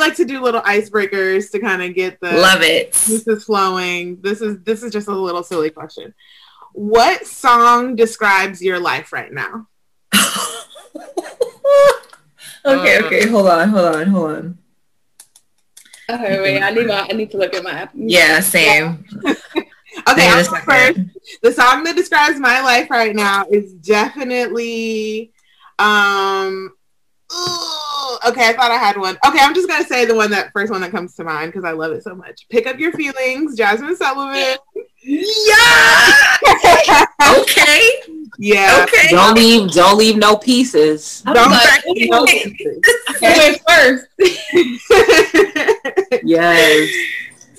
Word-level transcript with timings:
Like 0.00 0.16
to 0.16 0.24
do 0.24 0.40
little 0.40 0.62
icebreakers 0.62 1.50
to 1.52 1.60
kind 1.60 1.82
of 1.82 1.94
get 1.94 2.18
the 2.20 2.32
love 2.32 2.62
it. 2.62 2.92
This 2.92 3.26
is 3.28 3.44
flowing. 3.44 4.20
This 4.20 4.40
is 4.40 4.60
this 4.62 4.82
is 4.82 4.92
just 4.92 5.08
a 5.08 5.12
little 5.12 5.42
silly 5.42 5.70
question. 5.70 6.14
What 6.72 7.26
song 7.26 7.96
describes 7.96 8.62
your 8.62 8.78
life 8.78 9.12
right 9.12 9.32
now? 9.32 9.68
okay, 12.64 12.96
uh, 12.96 13.06
okay, 13.06 13.28
hold 13.28 13.48
on, 13.48 13.68
hold 13.68 13.96
on, 13.96 14.06
hold 14.08 14.30
on. 14.30 14.58
Okay, 16.10 16.40
wait, 16.40 16.62
I 16.62 16.70
need 16.70 16.86
my 16.86 17.06
I 17.08 17.12
need 17.12 17.30
to 17.30 17.38
look 17.38 17.54
at 17.54 17.62
my 17.62 17.70
app. 17.70 17.92
Yeah, 17.94 18.40
same. 18.40 19.04
okay, 19.26 19.36
i 20.08 20.42
first. 20.64 21.00
The 21.42 21.52
song 21.52 21.84
that 21.84 21.94
describes 21.96 22.40
my 22.40 22.60
life 22.62 22.90
right 22.90 23.14
now 23.14 23.46
is 23.50 23.72
definitely 23.74 25.32
um 25.78 26.72
okay, 28.26 28.48
I 28.48 28.54
thought 28.56 28.70
I 28.70 28.76
had 28.76 28.96
one. 28.96 29.18
Okay, 29.26 29.38
I'm 29.40 29.54
just 29.54 29.68
gonna 29.68 29.84
say 29.84 30.04
the 30.04 30.14
one 30.14 30.30
that 30.30 30.52
first 30.52 30.70
one 30.70 30.80
that 30.80 30.90
comes 30.90 31.14
to 31.16 31.24
mind 31.24 31.52
because 31.52 31.64
I 31.64 31.72
love 31.72 31.92
it 31.92 32.02
so 32.02 32.14
much. 32.14 32.48
Pick 32.48 32.66
up 32.66 32.78
your 32.78 32.92
feelings, 32.92 33.58
Jazmine 33.58 33.96
Sullivan. 33.96 34.56
Yeah. 35.02 36.12
okay. 37.38 37.90
Yeah. 38.38 38.86
Okay. 38.86 39.08
Don't 39.10 39.34
leave. 39.34 39.70
Don't 39.72 39.98
leave 39.98 40.16
no 40.16 40.36
pieces. 40.36 41.22
Don't 41.22 41.50
like, 41.50 41.82
no 41.86 42.24
pieces. 42.24 42.80
first. 43.68 44.06
yes. 46.24 46.90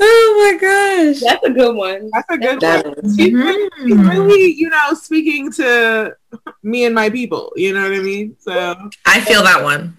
Oh 0.04 0.52
my 0.52 0.58
gosh. 0.60 1.22
That's 1.22 1.46
a 1.46 1.52
good 1.52 1.76
one. 1.76 2.10
That's 2.12 2.30
a 2.30 2.38
good 2.38 2.60
that 2.62 2.86
one. 2.86 3.16
She's, 3.16 3.32
mm-hmm. 3.32 3.38
really, 3.38 3.94
really, 3.94 4.52
you 4.54 4.70
know, 4.70 4.94
speaking 4.94 5.52
to 5.54 6.16
me 6.64 6.86
and 6.86 6.96
my 6.96 7.10
people. 7.10 7.54
You 7.56 7.74
know 7.74 7.84
what 7.84 7.94
I 7.94 8.02
mean? 8.02 8.36
So 8.40 8.90
I 9.06 9.22
feel 9.22 9.44
that 9.44 9.64
one. 9.64 9.96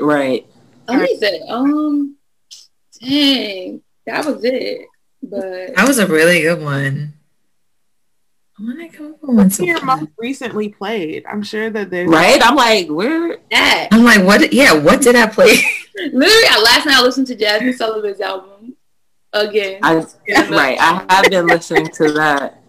right. 0.00 0.46
Let 0.88 1.02
me 1.02 1.16
say, 1.18 1.42
um, 1.48 2.16
dang, 3.00 3.82
that 4.06 4.24
was 4.24 4.42
it. 4.42 4.86
But 5.22 5.76
that 5.76 5.86
was 5.86 5.98
a 5.98 6.06
really 6.06 6.40
good 6.40 6.62
one. 6.62 7.14
I 8.60 8.88
come 8.88 9.14
up 9.14 9.22
with 9.22 9.36
one. 9.36 9.50
So 9.50 9.62
your 9.62 9.84
most 9.84 10.08
recently 10.18 10.70
played. 10.70 11.24
I'm 11.26 11.42
sure 11.42 11.70
that 11.70 11.90
there's 11.90 12.10
right. 12.10 12.40
I'm 12.42 12.56
like, 12.56 12.88
where? 12.88 13.38
That. 13.50 13.88
I'm 13.92 14.02
like, 14.02 14.24
what? 14.24 14.52
Yeah, 14.52 14.72
what 14.72 15.00
did 15.00 15.14
I 15.14 15.26
play? 15.26 15.58
Literally, 16.12 16.64
last 16.64 16.86
night 16.86 16.96
I 16.96 17.02
listened 17.02 17.26
to 17.28 17.36
Jazmine 17.36 17.74
Sullivan's 17.74 18.20
album 18.20 18.76
again. 19.32 19.80
I, 19.82 19.94
right, 20.50 20.78
I 20.80 21.04
have 21.08 21.30
been 21.30 21.46
listening 21.46 21.88
to 21.94 22.12
that. 22.12 22.62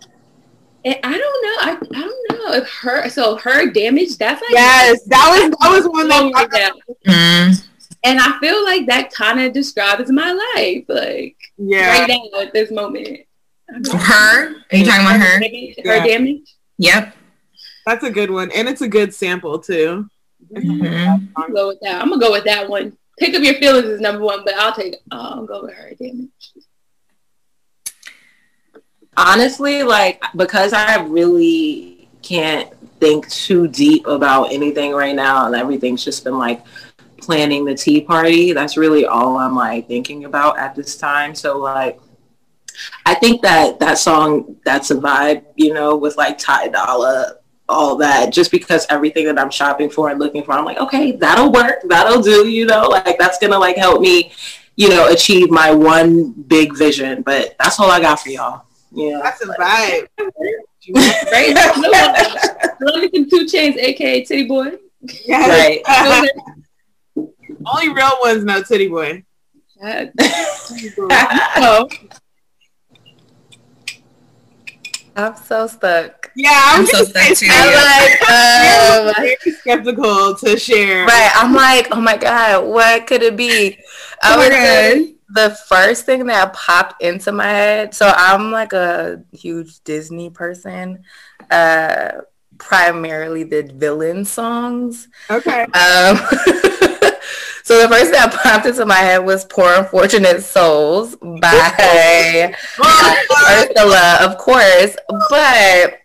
And 0.86 0.96
I 1.04 1.18
don't 1.18 1.20
know. 1.20 1.58
I, 1.62 2.00
I 2.00 2.02
don't 2.02 2.32
know 2.32 2.54
if 2.54 2.70
her 2.70 3.10
so 3.10 3.36
her 3.38 3.70
damage. 3.70 4.18
That's 4.18 4.42
like 4.42 4.52
yes, 4.52 5.04
that 5.06 5.30
was 5.30 5.52
that 5.60 5.72
was 5.72 5.88
one 5.88 6.08
that. 6.08 6.50
that. 6.52 6.74
Mm. 7.06 7.66
And 8.06 8.20
I 8.20 8.40
feel 8.40 8.64
like 8.64 8.86
that 8.88 9.12
kind 9.12 9.42
of 9.42 9.52
describes 9.52 10.10
my 10.10 10.32
life, 10.32 10.86
like 10.88 11.36
yeah, 11.58 12.00
right 12.00 12.08
now 12.08 12.40
at 12.40 12.54
this 12.54 12.72
moment. 12.72 13.20
Her? 13.68 14.56
Are 14.56 14.78
you 14.78 14.86
talking 14.86 15.06
about 15.06 15.20
her? 15.20 15.40
Damage, 15.40 15.76
her 15.84 15.96
yeah. 15.98 16.06
damage. 16.06 16.56
Yep. 16.78 17.16
That's 17.86 18.04
a 18.06 18.10
good 18.10 18.32
one, 18.32 18.50
and 18.52 18.70
it's 18.70 18.82
a 18.82 18.88
good 18.88 19.14
sample 19.14 19.60
too. 19.60 20.08
Mm-hmm. 20.54 20.86
I'm 20.88 21.34
gonna 21.36 21.54
go 21.54 21.68
with 21.68 21.80
that. 21.82 22.02
I'm 22.02 22.10
gonna 22.10 22.22
go 22.22 22.32
with 22.32 22.46
that 22.46 22.70
one. 22.70 22.98
Pick 23.20 23.36
up 23.36 23.44
your 23.44 23.56
feelings 23.56 23.86
is 23.86 24.02
number 24.02 24.24
one, 24.24 24.44
but 24.46 24.56
I'll 24.56 24.74
take. 24.74 24.96
I'll 25.12 25.46
go 25.46 25.64
with 25.64 25.74
her 25.74 25.94
damage 25.96 26.30
honestly, 29.20 29.84
like 29.84 30.24
because 30.36 30.74
I 30.74 31.02
really 31.04 32.10
can't 32.22 32.74
think 33.00 33.30
too 33.30 33.68
deep 33.68 34.08
about 34.08 34.52
anything 34.52 34.94
right 34.94 35.16
now, 35.16 35.46
and 35.46 35.56
everything's 35.56 36.04
just 36.04 36.24
been 36.24 36.38
like 36.38 36.64
planning 37.18 37.66
the 37.66 37.76
tea 37.76 38.02
party. 38.02 38.54
That's 38.54 38.78
really 38.78 39.06
all 39.06 39.38
I'm 39.38 39.56
like 39.56 39.88
thinking 39.88 40.26
about 40.26 40.58
at 40.58 40.76
this 40.76 40.98
time. 40.98 41.36
So 41.36 41.58
like. 41.58 42.00
I 43.06 43.14
think 43.14 43.42
that 43.42 43.78
that 43.82 43.98
song, 43.98 44.56
that's 44.64 44.90
a 44.90 44.96
vibe, 44.96 45.44
you 45.58 45.74
know, 45.74 45.98
with 45.98 46.16
like 46.16 46.38
Ty 46.38 46.70
Dolla, 46.70 47.39
all 47.70 47.96
that, 47.98 48.34
just 48.34 48.52
because 48.52 48.86
everything 48.90 49.26
that 49.26 49.40
I'm 49.40 49.50
shopping 49.50 49.90
for 49.90 50.10
and 50.10 50.20
looking 50.20 50.44
for, 50.44 50.54
I'm 50.54 50.66
like, 50.66 50.80
okay, 50.80 51.14
that'll 51.14 51.52
work, 51.52 51.82
that'll 51.88 52.22
do, 52.22 52.48
you 52.48 52.66
know, 52.66 52.88
like 52.90 53.18
that's 53.18 53.38
gonna 53.40 53.60
like 53.60 53.78
help 53.78 54.02
me, 54.02 54.34
you 54.76 54.90
know, 54.90 55.08
achieve 55.08 55.50
my 55.50 55.72
one 55.72 56.32
big 56.32 56.76
vision. 56.78 57.22
But 57.22 57.56
that's 57.60 57.80
all 57.80 57.90
I 57.90 58.02
got 58.02 58.20
for 58.20 58.30
y'all. 58.30 58.64
Yeah, 58.92 59.22
that's 59.24 59.42
a 59.42 59.48
vibe. 59.48 60.08
right? 61.32 61.56
Let 62.82 63.12
2 63.14 63.46
Chainz, 63.46 63.78
aka 63.78 64.24
Titty 64.24 64.48
Boy. 64.48 64.72
Yes. 65.26 65.84
Right. 65.88 66.28
Only 67.66 67.90
real 67.90 68.12
ones 68.22 68.44
know 68.44 68.62
Titty 68.64 68.88
Boy. 68.88 69.24
I'm 75.16 75.36
so 75.36 75.68
stuck. 75.68 76.19
Yeah, 76.40 76.52
I'm, 76.54 76.80
I'm 76.80 76.86
so 76.88 77.04
stuck. 77.04 77.38
I'm 77.50 77.74
like, 77.76 78.22
um, 78.30 79.14
very 79.18 79.36
skeptical 79.58 80.36
to 80.36 80.58
share. 80.58 81.06
Right. 81.06 81.32
I'm 81.36 81.54
like, 81.54 81.90
oh 81.92 82.00
my 82.00 82.16
god, 82.16 82.66
what 82.66 83.08
could 83.08 83.22
it 83.24 83.36
be? 83.36 83.78
I 84.24 84.36
oh 84.36 84.38
was 84.38 85.10
the 85.28 85.50
first 85.68 86.06
thing 86.06 86.26
that 86.28 86.54
popped 86.54 87.04
into 87.04 87.34
my 87.34 87.48
head. 87.50 87.94
So 87.94 88.14
I'm 88.16 88.52
like 88.52 88.72
a 88.72 89.22
huge 89.34 89.82
Disney 89.84 90.30
person. 90.30 91.04
Uh, 91.52 92.22
primarily 92.58 93.44
the 93.44 93.64
villain 93.76 94.24
songs. 94.24 95.10
Okay. 95.30 95.64
Um, 95.64 96.16
so 97.64 97.82
the 97.82 97.88
first 97.90 98.06
thing 98.06 98.14
that 98.14 98.40
popped 98.42 98.66
into 98.66 98.86
my 98.86 98.96
head 98.96 99.26
was 99.26 99.44
"Poor 99.44 99.74
Unfortunate 99.74 100.42
Souls" 100.42 101.18
by 101.18 102.54
Ursula, 102.80 104.20
of 104.22 104.38
course. 104.38 104.96
But 105.30 106.00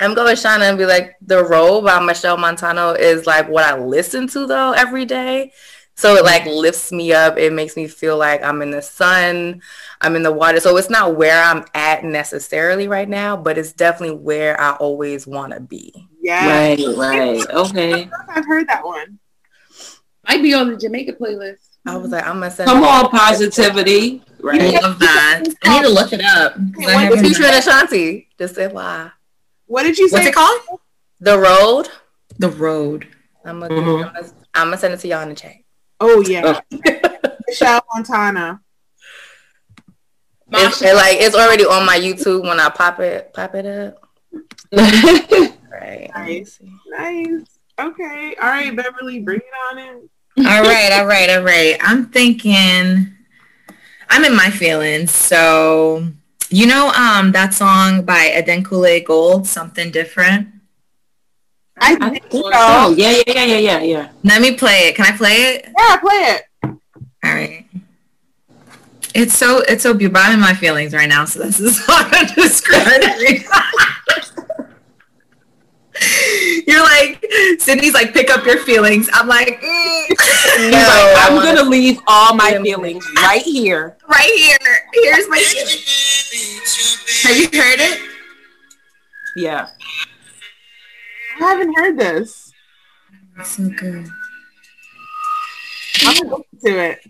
I'm 0.00 0.14
going 0.14 0.34
to 0.34 0.42
Shauna 0.42 0.68
and 0.68 0.78
be 0.78 0.86
like, 0.86 1.16
"The 1.20 1.44
Road" 1.44 1.82
by 1.82 1.98
Machel 1.98 2.38
Montano 2.38 2.92
is 2.92 3.26
like 3.26 3.48
what 3.48 3.64
I 3.64 3.78
listen 3.78 4.26
to 4.28 4.46
though 4.46 4.72
every 4.72 5.04
day. 5.04 5.52
So 5.94 6.14
it 6.14 6.24
like 6.24 6.46
lifts 6.46 6.92
me 6.92 7.12
up. 7.12 7.36
It 7.36 7.52
makes 7.52 7.76
me 7.76 7.86
feel 7.86 8.16
like 8.16 8.42
I'm 8.42 8.62
in 8.62 8.70
the 8.70 8.80
sun, 8.80 9.60
I'm 10.00 10.16
in 10.16 10.22
the 10.22 10.32
water. 10.32 10.58
So 10.58 10.76
it's 10.78 10.88
not 10.88 11.16
where 11.16 11.42
I'm 11.42 11.64
at 11.74 12.04
necessarily 12.04 12.88
right 12.88 13.08
now, 13.08 13.36
but 13.36 13.58
it's 13.58 13.72
definitely 13.72 14.16
where 14.16 14.58
I 14.58 14.72
always 14.76 15.26
want 15.26 15.52
to 15.52 15.60
be. 15.60 16.08
Yeah. 16.22 16.48
Right, 16.48 16.96
right. 16.96 17.46
Okay. 17.50 18.08
I've 18.28 18.46
heard 18.46 18.66
that 18.68 18.84
one. 18.84 19.18
Might 20.26 20.42
be 20.42 20.54
on 20.54 20.70
the 20.70 20.78
Jamaica 20.78 21.14
playlist. 21.14 21.68
I 21.86 21.96
was 21.96 22.10
like, 22.10 22.26
I'm 22.26 22.40
gonna 22.40 22.50
send. 22.50 22.68
Come 22.68 22.84
on, 22.84 23.10
positivity. 23.10 24.22
Right. 24.38 24.74
I 24.74 24.80
love 24.80 24.98
that. 25.00 25.42
I 25.64 25.80
need 25.80 25.86
to 25.86 25.92
look 25.92 26.12
it 26.14 26.22
up. 26.22 26.54
It's 26.56 27.20
featuring 27.20 27.54
Ashanti. 27.54 28.28
Just 28.38 28.54
say 28.54 28.68
why. 28.68 29.10
What 29.70 29.84
did 29.84 29.98
you 29.98 30.08
say? 30.08 30.16
What's 30.16 30.26
it 30.26 30.34
called? 30.34 30.80
The 31.20 31.38
Road. 31.38 31.88
The 32.38 32.48
Road. 32.50 33.06
I'm 33.44 33.60
gonna, 33.60 33.72
mm-hmm. 33.72 34.28
I'm 34.52 34.66
gonna 34.66 34.76
send 34.76 34.94
it 34.94 34.96
to 35.00 35.06
y'all 35.06 35.22
in 35.22 35.28
the 35.28 35.36
chat. 35.36 35.54
Oh 36.00 36.20
yeah, 36.22 36.60
Machel 36.72 37.80
Montano. 37.94 38.58
It's, 40.50 40.82
it, 40.82 40.96
like 40.96 41.18
it's 41.20 41.36
already 41.36 41.64
on 41.64 41.86
my 41.86 41.96
YouTube 41.96 42.42
when 42.42 42.58
I 42.58 42.68
pop 42.68 42.98
it, 42.98 43.32
pop 43.32 43.54
it 43.54 43.64
up. 43.64 44.08
right. 44.72 46.10
Nice. 46.16 46.58
Nice. 46.88 47.44
Okay. 47.78 48.34
All 48.42 48.48
right, 48.48 48.74
Beverly, 48.74 49.20
bring 49.20 49.38
it 49.38 49.70
on 49.70 49.78
in. 49.78 50.46
all 50.48 50.62
right. 50.62 50.90
All 50.94 51.06
right. 51.06 51.30
All 51.30 51.44
right. 51.44 51.76
I'm 51.80 52.06
thinking. 52.06 53.14
I'm 54.08 54.24
in 54.24 54.34
my 54.34 54.50
feelings. 54.50 55.12
So 55.12 56.10
you 56.50 56.66
know, 56.66 56.90
um, 56.90 57.32
that 57.32 57.54
song 57.54 58.02
by 58.02 58.30
Adekunle 58.36 59.02
Gold, 59.04 59.46
something 59.46 59.90
different. 59.90 60.48
I, 61.80 61.96
I 62.00 62.10
think 62.10 62.30
so. 62.30 62.42
Oh, 62.52 62.94
yeah, 62.96 63.10
yeah, 63.10 63.22
yeah, 63.26 63.44
yeah, 63.44 63.58
yeah, 63.58 63.80
yeah. 63.80 64.08
Let 64.22 64.40
me 64.42 64.54
play 64.54 64.88
it. 64.88 64.96
Can 64.96 65.06
I 65.06 65.16
play 65.16 65.32
it? 65.32 65.68
Yeah, 65.78 65.96
play 65.96 66.14
it. 66.14 66.42
All 66.62 67.34
right. 67.34 67.64
It's 69.14 69.34
so 69.36 69.60
it's 69.60 69.82
so 69.82 69.94
beautiful. 69.94 70.20
I'm 70.22 70.34
in 70.34 70.40
my 70.40 70.54
feelings 70.54 70.94
right 70.94 71.08
now, 71.08 71.24
so 71.24 71.40
this 71.40 71.58
is 71.58 71.78
hard 71.84 72.28
to 72.28 72.34
describe. 72.34 73.02
You're 76.66 76.82
like 76.82 77.22
Sydney's 77.58 77.92
like 77.92 78.14
pick 78.14 78.30
up 78.30 78.46
your 78.46 78.58
feelings. 78.58 79.10
I'm 79.12 79.26
like, 79.26 79.60
mm. 79.60 80.08
no, 80.70 80.70
like, 80.70 81.16
I'm 81.18 81.34
gonna 81.42 81.68
leave 81.68 81.98
all 82.06 82.34
my 82.34 82.56
feelings 82.62 83.04
right 83.16 83.42
here. 83.42 83.96
Right 84.08 84.32
here. 84.36 84.58
Here's 84.94 85.28
my. 85.28 85.42
Have 86.30 87.36
you 87.36 87.46
heard 87.60 87.80
it? 87.80 88.00
Yeah. 89.34 89.68
I 91.40 91.44
haven't 91.44 91.74
heard 91.76 91.98
this. 91.98 92.52
It's 93.38 93.56
so 93.56 93.68
good. 93.68 94.06
I'm 96.02 96.16
gonna 96.16 96.36
listen 96.36 96.60
to 96.62 96.78
it. 96.78 97.00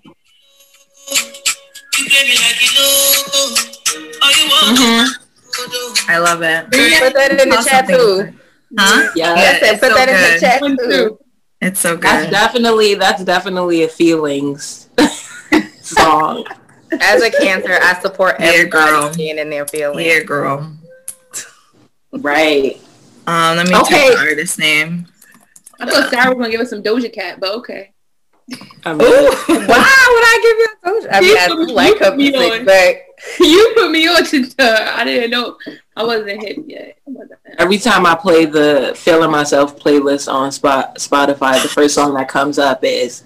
Mm-hmm. 4.62 6.10
I 6.10 6.18
love 6.18 6.42
it. 6.42 6.64
Put 6.64 7.14
that 7.14 7.30
in 7.32 7.48
the 7.50 7.66
chat 7.68 7.88
too. 7.88 8.32
Huh? 8.78 9.10
Yeah, 9.14 9.34
yeah 9.34 9.58
put 9.72 9.80
so 9.80 9.94
that 9.94 10.08
good. 10.08 10.14
in 10.14 10.22
the 10.32 10.40
chat 10.40 10.60
too. 10.78 11.18
It's 11.60 11.80
so 11.80 11.96
good. 11.96 12.04
That's 12.04 12.30
definitely 12.30 12.94
that's 12.94 13.22
definitely 13.22 13.82
a 13.82 13.88
feelings 13.88 14.88
song. 15.82 16.46
As 17.00 17.22
a 17.22 17.30
cancer, 17.30 17.78
I 17.80 17.98
support 18.00 18.36
every 18.38 18.68
girl 18.68 19.12
being 19.14 19.38
in 19.38 19.50
their 19.50 19.66
feelings. 19.66 20.06
Yeah, 20.06 20.22
girl. 20.22 20.76
Right. 22.12 22.80
Um, 23.26 23.56
let 23.56 23.68
me 23.68 23.76
okay. 23.76 24.08
take 24.08 24.12
the 24.12 24.18
artist 24.18 24.58
name. 24.58 25.06
I 25.78 25.86
thought 25.86 26.10
Sarah 26.10 26.34
was 26.34 26.38
gonna 26.38 26.50
give 26.50 26.60
us 26.60 26.70
some 26.70 26.82
Doja 26.82 27.12
Cat, 27.12 27.38
but 27.40 27.54
okay. 27.56 27.92
I 28.84 28.92
mean, 28.92 29.02
Ooh, 29.02 29.30
why 29.46 30.08
would 30.12 30.24
I 30.26 30.40
give 30.42 30.58
you 30.58 30.68
a 30.82 30.90
Doja? 30.90 31.08
I 31.12 31.20
mean, 31.20 31.36
I 31.38 31.46
do 31.48 31.72
like 31.72 31.98
her 31.98 32.16
music, 32.16 32.64
but 32.66 32.96
you 33.38 33.72
put 33.76 33.90
me 33.90 34.08
on 34.08 34.24
to 34.24 34.42
her. 34.58 34.92
I 34.96 35.04
didn't 35.04 35.30
know. 35.30 35.56
I 35.96 36.04
wasn't 36.04 36.42
hit 36.42 36.58
yet. 36.66 36.98
Every 37.58 37.78
time 37.78 38.06
I 38.06 38.14
play 38.14 38.46
the 38.46 38.92
"Feeling 38.96 39.30
Myself" 39.30 39.78
playlist 39.78 40.32
on 40.32 40.50
Spot, 40.50 40.96
Spotify, 40.96 41.62
the 41.62 41.68
first 41.68 41.94
song 41.94 42.14
that 42.14 42.28
comes 42.28 42.58
up 42.58 42.82
is 42.82 43.22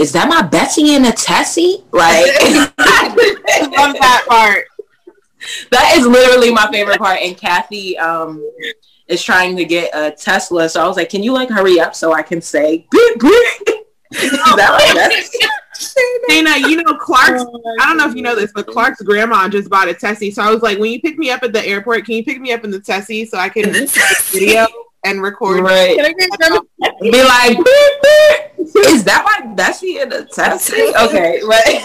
"Is 0.00 0.12
that 0.12 0.28
my 0.28 0.42
Betsy 0.42 0.94
and 0.94 1.06
a 1.06 1.12
Tessie?" 1.12 1.84
Like, 1.92 2.24
I 2.78 3.68
love 3.76 3.94
that 3.94 4.24
part. 4.28 4.64
That 5.70 5.94
is 5.96 6.06
literally 6.06 6.52
my 6.52 6.70
favorite 6.70 6.98
part. 6.98 7.20
And 7.20 7.36
Kathy 7.36 7.98
um, 7.98 8.42
is 9.08 9.22
trying 9.22 9.56
to 9.56 9.64
get 9.64 9.90
a 9.94 10.10
Tesla, 10.10 10.68
so 10.68 10.82
I 10.82 10.88
was 10.88 10.96
like, 10.96 11.10
"Can 11.10 11.22
you 11.22 11.32
like 11.32 11.50
hurry 11.50 11.78
up 11.78 11.94
so 11.94 12.12
I 12.12 12.22
can 12.22 12.40
say?" 12.40 12.86
is 12.94 14.30
that 14.32 14.70
like 14.72 14.94
that? 14.94 15.50
Dana, 16.28 16.68
you 16.68 16.82
know 16.82 16.94
Clark's. 16.94 17.42
Oh 17.42 17.76
I 17.80 17.86
don't 17.86 17.96
know 17.96 18.08
if 18.08 18.14
you 18.14 18.22
know 18.22 18.34
this, 18.34 18.52
but 18.54 18.66
Clark's 18.66 19.02
grandma 19.02 19.48
just 19.48 19.70
bought 19.70 19.88
a 19.88 19.94
Tessie. 19.94 20.30
So 20.30 20.42
I 20.42 20.50
was 20.50 20.62
like, 20.62 20.78
when 20.78 20.92
you 20.92 21.00
pick 21.00 21.18
me 21.18 21.30
up 21.30 21.42
at 21.42 21.52
the 21.52 21.64
airport, 21.64 22.04
can 22.04 22.16
you 22.16 22.24
pick 22.24 22.40
me 22.40 22.52
up 22.52 22.64
in 22.64 22.70
the 22.70 22.80
Tessie 22.80 23.24
so 23.24 23.38
I 23.38 23.48
can 23.48 23.72
video 24.30 24.66
and 25.04 25.22
record? 25.22 25.62
Right. 25.62 25.96
Can 25.96 26.06
I 26.06 26.12
get 26.12 26.30
Be 27.00 27.22
like, 27.22 27.58
is 28.86 29.04
that 29.04 29.24
my 29.24 29.54
Bessie 29.54 29.98
in 29.98 30.08
the 30.08 30.24
Tessie? 30.26 30.92
Okay, 31.00 31.40
right. 31.42 31.82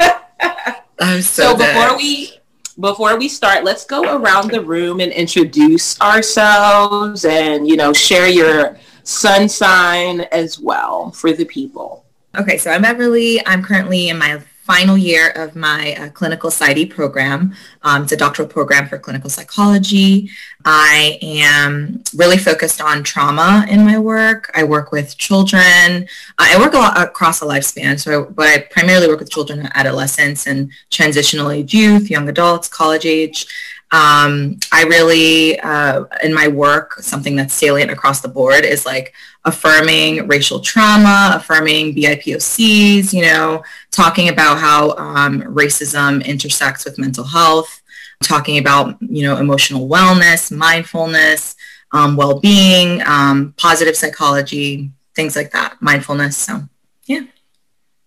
I'm 1.00 1.22
so, 1.22 1.56
so 1.56 1.56
before 1.56 1.96
we 1.96 2.32
before 2.78 3.18
we 3.18 3.28
start, 3.28 3.64
let's 3.64 3.84
go 3.84 4.16
around 4.16 4.50
the 4.50 4.62
room 4.62 5.00
and 5.00 5.12
introduce 5.12 6.00
ourselves 6.00 7.24
and 7.24 7.66
you 7.68 7.76
know 7.76 7.92
share 7.92 8.28
your 8.28 8.78
sun 9.04 9.48
sign 9.48 10.22
as 10.32 10.58
well 10.58 11.10
for 11.12 11.32
the 11.32 11.44
people. 11.44 12.04
Okay, 12.36 12.58
so 12.58 12.70
I'm 12.70 12.82
Beverly. 12.82 13.44
I'm 13.46 13.62
currently 13.62 14.08
in 14.08 14.18
my 14.18 14.40
final 14.70 14.96
year 14.96 15.30
of 15.30 15.56
my 15.56 15.96
uh, 15.96 16.08
clinical 16.10 16.48
PsyD 16.48 16.88
program. 16.88 17.52
Um, 17.82 18.04
it's 18.04 18.12
a 18.12 18.16
doctoral 18.16 18.46
program 18.46 18.86
for 18.86 19.00
clinical 19.00 19.28
psychology. 19.28 20.30
I 20.64 21.18
am 21.20 22.04
really 22.14 22.38
focused 22.38 22.80
on 22.80 23.02
trauma 23.02 23.66
in 23.68 23.84
my 23.84 23.98
work. 23.98 24.48
I 24.54 24.62
work 24.62 24.92
with 24.92 25.18
children. 25.18 26.06
I 26.38 26.56
work 26.56 26.74
a 26.74 26.78
lot 26.78 27.02
across 27.02 27.40
the 27.40 27.46
lifespan, 27.46 27.98
so 27.98 28.26
but 28.26 28.46
I 28.46 28.58
primarily 28.70 29.08
work 29.08 29.18
with 29.18 29.32
children 29.32 29.58
and 29.58 29.72
adolescents 29.74 30.46
and 30.46 30.70
transitional 30.88 31.50
age 31.50 31.74
youth, 31.74 32.08
young 32.08 32.28
adults, 32.28 32.68
college 32.68 33.06
age. 33.06 33.48
Um, 33.90 34.60
I 34.70 34.84
really, 34.84 35.58
uh, 35.58 36.04
in 36.22 36.32
my 36.32 36.46
work, 36.46 36.94
something 37.00 37.34
that's 37.34 37.54
salient 37.54 37.90
across 37.90 38.20
the 38.20 38.28
board 38.28 38.64
is 38.64 38.86
like 38.86 39.14
affirming 39.44 40.26
racial 40.28 40.60
trauma, 40.60 41.32
affirming 41.34 41.94
BIPOCs, 41.94 43.12
you 43.12 43.22
know, 43.22 43.62
talking 43.90 44.28
about 44.28 44.58
how 44.58 44.90
um, 44.96 45.40
racism 45.42 46.24
intersects 46.24 46.84
with 46.84 46.98
mental 46.98 47.24
health, 47.24 47.82
talking 48.22 48.58
about, 48.58 48.96
you 49.00 49.22
know, 49.22 49.38
emotional 49.38 49.88
wellness, 49.88 50.54
mindfulness, 50.54 51.56
um, 51.92 52.16
well-being, 52.16 53.02
um, 53.06 53.54
positive 53.56 53.96
psychology, 53.96 54.90
things 55.14 55.36
like 55.36 55.50
that, 55.52 55.80
mindfulness. 55.80 56.36
So, 56.36 56.62
yeah, 57.06 57.22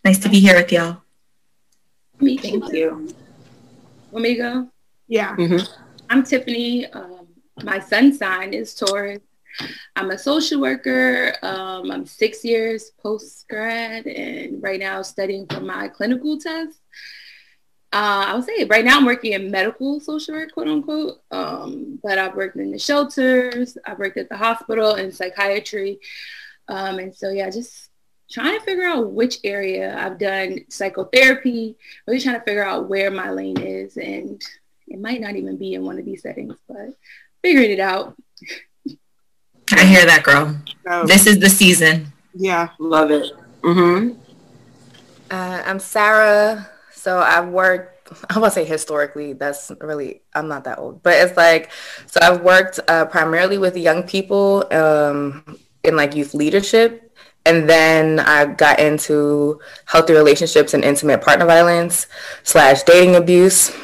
nice 0.06 0.20
to 0.20 0.30
be 0.30 0.40
here 0.40 0.56
with 0.56 0.72
y'all. 0.72 0.98
Me, 2.20 2.38
thank 2.38 2.72
you. 2.72 3.14
Want 4.12 4.24
me 4.24 4.36
to 4.36 4.42
go? 4.42 4.68
Yeah. 5.08 5.36
Mm-hmm. 5.36 5.66
I'm 6.10 6.24
Tiffany. 6.24 6.86
Um, 6.88 7.28
my 7.64 7.80
sun 7.80 8.14
sign 8.14 8.54
is 8.54 8.74
Taurus. 8.76 9.20
I'm 9.96 10.12
a 10.12 10.18
social 10.18 10.60
worker. 10.60 11.34
Um, 11.44 11.92
I'm 11.92 12.06
six 12.06 12.44
years 12.44 12.92
post 13.02 13.46
grad 13.48 14.08
and 14.08 14.62
right 14.62 14.80
now 14.80 15.02
studying 15.04 15.46
for 15.48 15.60
my 15.60 15.88
clinical 15.88 16.40
test. 16.40 16.80
Uh, 17.92 18.26
I 18.28 18.34
would 18.34 18.44
say 18.44 18.64
right 18.64 18.84
now 18.84 18.98
I'm 18.98 19.06
working 19.06 19.34
in 19.34 19.52
medical 19.52 20.00
social 20.00 20.34
work, 20.34 20.52
quote 20.54 20.68
unquote. 20.68 21.22
Um, 21.30 22.00
but 22.02 22.18
I've 22.18 22.36
worked 22.36 22.56
in 22.56 22.72
the 22.72 22.80
shelters, 22.80 23.78
I've 23.86 24.00
worked 24.00 24.18
at 24.18 24.30
the 24.30 24.38
hospital 24.38 24.96
and 24.96 25.14
psychiatry. 25.14 26.00
Um, 26.68 26.98
and 26.98 27.16
so, 27.16 27.30
yeah, 27.30 27.52
just 27.52 27.90
trying 28.32 28.58
to 28.58 28.66
figure 28.66 28.86
out 28.86 29.12
which 29.12 29.38
area 29.44 29.96
I've 29.96 30.18
done 30.18 30.62
psychotherapy, 30.70 31.78
really 32.08 32.20
trying 32.20 32.40
to 32.40 32.46
figure 32.46 32.66
out 32.66 32.90
where 32.90 33.12
my 33.12 33.30
lane 33.30 33.60
is. 33.60 33.96
And 33.98 34.42
it 34.88 35.00
might 35.00 35.22
not 35.22 35.36
even 35.36 35.58
be 35.58 35.76
in 35.76 35.86
one 35.86 36.00
of 36.00 36.06
these 36.06 36.24
settings, 36.24 36.56
but 36.68 36.96
figuring 37.44 37.70
it 37.70 37.80
out. 37.80 38.16
I 39.78 39.86
hear 39.86 40.06
that, 40.06 40.24
girl. 40.24 40.56
Oh. 40.88 41.06
This 41.06 41.28
is 41.28 41.40
the 41.40 41.50
season. 41.50 42.12
Yeah, 42.36 42.70
love 42.80 43.12
it. 43.12 43.32
Mm-hmm. 43.62 44.20
Uh, 45.32 45.64
I'm 45.66 45.80
Sarah. 45.80 46.70
So 46.94 47.20
I've 47.20 47.50
worked. 47.50 48.12
I 48.30 48.40
want 48.40 48.54
to 48.54 48.60
say 48.60 48.66
historically. 48.66 49.34
That's 49.34 49.72
really. 49.82 50.22
I'm 50.36 50.48
not 50.48 50.64
that 50.66 50.80
old, 50.80 51.02
but 51.04 51.16
it's 51.16 51.38
like. 51.38 51.72
So 52.08 52.20
I've 52.22 52.42
worked 52.42 52.80
uh, 52.88 53.06
primarily 53.06 53.58
with 53.58 53.76
young 53.76 54.04
people 54.04 54.66
um, 54.72 55.60
in 55.84 55.96
like 55.96 56.16
youth 56.16 56.34
leadership, 56.34 57.12
and 57.46 57.70
then 57.70 58.20
I 58.20 58.46
got 58.46 58.80
into 58.80 59.60
healthy 59.86 60.14
relationships 60.14 60.74
and 60.74 60.84
intimate 60.84 61.22
partner 61.22 61.46
violence 61.46 62.08
slash 62.44 62.84
dating 62.84 63.16
abuse, 63.16 63.76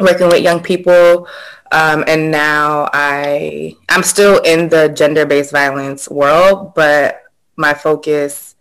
working 0.00 0.28
with 0.28 0.42
young 0.42 0.60
people 0.62 1.26
um, 1.72 2.04
and 2.06 2.30
now 2.30 2.88
I 2.92 3.76
I'm 3.88 4.02
still 4.02 4.40
in 4.42 4.68
the 4.68 4.88
gender-based 4.88 5.52
violence 5.52 6.08
world, 6.08 6.74
but 6.74 7.22
my 7.56 7.74
focus 7.74 8.54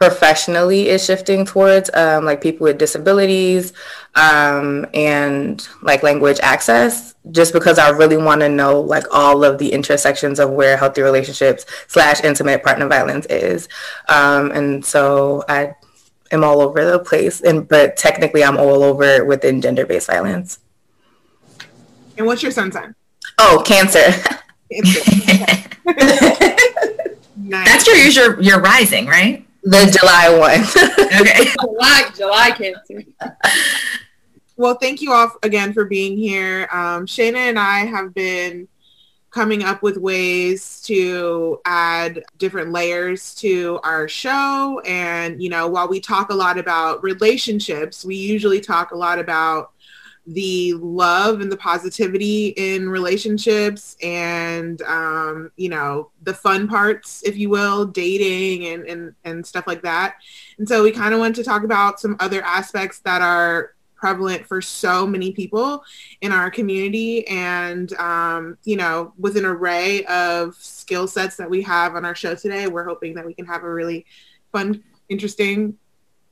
professionally 0.00 0.88
is 0.88 1.04
shifting 1.04 1.44
towards 1.44 1.90
um, 1.92 2.24
like 2.24 2.40
people 2.40 2.64
with 2.64 2.78
disabilities 2.78 3.74
um, 4.14 4.86
and 4.94 5.68
like 5.82 6.02
language 6.02 6.40
access 6.42 7.14
just 7.32 7.52
because 7.52 7.78
i 7.78 7.90
really 7.90 8.16
want 8.16 8.40
to 8.40 8.48
know 8.48 8.80
like 8.80 9.04
all 9.12 9.44
of 9.44 9.58
the 9.58 9.70
intersections 9.70 10.40
of 10.40 10.50
where 10.50 10.78
healthy 10.78 11.02
relationships 11.02 11.66
slash 11.86 12.24
intimate 12.24 12.64
partner 12.64 12.88
violence 12.88 13.26
is. 13.26 13.68
Um, 14.08 14.50
and 14.52 14.82
so 14.82 15.44
i 15.50 15.74
am 16.32 16.44
all 16.44 16.62
over 16.62 16.82
the 16.90 16.98
place 16.98 17.42
and 17.42 17.68
but 17.68 17.98
technically 17.98 18.42
i'm 18.42 18.56
all 18.56 18.82
over 18.82 19.26
within 19.26 19.60
gender-based 19.60 20.06
violence 20.06 20.60
and 22.20 22.26
what's 22.26 22.42
your 22.42 22.52
sun 22.52 22.70
sign? 22.70 22.94
Oh, 23.38 23.62
Cancer. 23.64 24.12
cancer. 24.70 25.68
nice. 27.36 27.66
That's 27.66 27.86
your 27.86 27.96
usual 27.96 28.42
your 28.42 28.60
rising, 28.60 29.06
right? 29.06 29.46
The 29.62 29.96
July 29.98 30.28
one. 30.38 30.60
okay. 31.20 31.50
July, 31.58 32.10
July 32.14 32.50
Cancer. 32.50 33.04
Well, 34.58 34.74
thank 34.74 35.00
you 35.00 35.14
all 35.14 35.32
again 35.42 35.72
for 35.72 35.86
being 35.86 36.18
here. 36.18 36.68
Um, 36.70 37.06
Shayna 37.06 37.36
and 37.36 37.58
I 37.58 37.86
have 37.86 38.12
been 38.12 38.68
coming 39.30 39.62
up 39.62 39.82
with 39.82 39.96
ways 39.96 40.82
to 40.82 41.58
add 41.64 42.22
different 42.36 42.70
layers 42.70 43.34
to 43.36 43.80
our 43.82 44.08
show. 44.08 44.82
And, 44.84 45.42
you 45.42 45.48
know, 45.48 45.68
while 45.68 45.88
we 45.88 46.00
talk 46.00 46.30
a 46.30 46.34
lot 46.34 46.58
about 46.58 47.02
relationships, 47.02 48.04
we 48.04 48.16
usually 48.16 48.60
talk 48.60 48.90
a 48.90 48.96
lot 48.96 49.18
about 49.18 49.72
the 50.32 50.74
love 50.74 51.40
and 51.40 51.50
the 51.50 51.56
positivity 51.56 52.48
in 52.56 52.88
relationships 52.88 53.96
and 54.02 54.80
um, 54.82 55.50
you 55.56 55.68
know 55.68 56.10
the 56.22 56.34
fun 56.34 56.68
parts 56.68 57.22
if 57.24 57.36
you 57.36 57.48
will 57.48 57.84
dating 57.84 58.66
and 58.68 58.86
and, 58.86 59.14
and 59.24 59.46
stuff 59.46 59.66
like 59.66 59.82
that. 59.82 60.16
And 60.58 60.68
so 60.68 60.82
we 60.82 60.92
kind 60.92 61.14
of 61.14 61.20
want 61.20 61.36
to 61.36 61.44
talk 61.44 61.64
about 61.64 62.00
some 62.00 62.16
other 62.20 62.42
aspects 62.42 63.00
that 63.00 63.22
are 63.22 63.74
prevalent 63.96 64.46
for 64.46 64.62
so 64.62 65.06
many 65.06 65.30
people 65.30 65.84
in 66.22 66.32
our 66.32 66.50
community 66.50 67.26
and 67.28 67.92
um, 67.94 68.56
you 68.64 68.76
know 68.76 69.12
with 69.18 69.36
an 69.36 69.44
array 69.44 70.04
of 70.06 70.54
skill 70.54 71.06
sets 71.06 71.36
that 71.36 71.50
we 71.50 71.60
have 71.60 71.94
on 71.94 72.04
our 72.06 72.14
show 72.14 72.34
today 72.34 72.66
we're 72.66 72.84
hoping 72.84 73.14
that 73.14 73.26
we 73.26 73.34
can 73.34 73.44
have 73.44 73.62
a 73.62 73.70
really 73.70 74.06
fun 74.52 74.82
interesting 75.10 75.76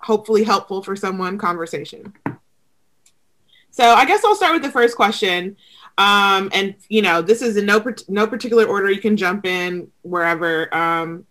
hopefully 0.01 0.45
helpful 0.45 0.83
for 0.83 0.97
someone 0.97 1.37
conversation 1.37 2.11
so 3.79 3.95
I 3.95 4.05
guess 4.07 4.25
I'll 4.25 4.35
start 4.35 4.55
with 4.55 4.63
the 4.63 4.73
first 4.73 4.97
question. 4.97 5.57
Um, 5.99 6.51
and 6.53 6.75
you 6.89 7.01
know, 7.01 7.23
this 7.23 7.43
is 7.43 7.57
in 7.57 7.67
no 7.67 7.81
no 8.09 8.27
particular 8.27 8.65
order. 8.65 8.91
You 8.91 9.01
can 9.01 9.17
jump 9.17 9.47
in 9.47 9.89
wherever. 10.03 10.75
Um, 10.75 11.27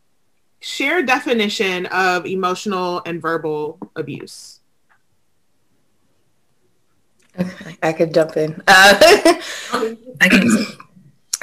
share 0.62 1.04
definition 1.04 1.88
of 1.88 2.26
emotional 2.26 3.02
and 3.06 3.22
verbal 3.22 3.78
abuse. 3.98 4.62
I 7.84 7.92
could 7.92 8.14
jump 8.14 8.38
in. 8.38 8.64
Uh, 8.66 8.96
I 10.22 10.30
can. 10.30 10.48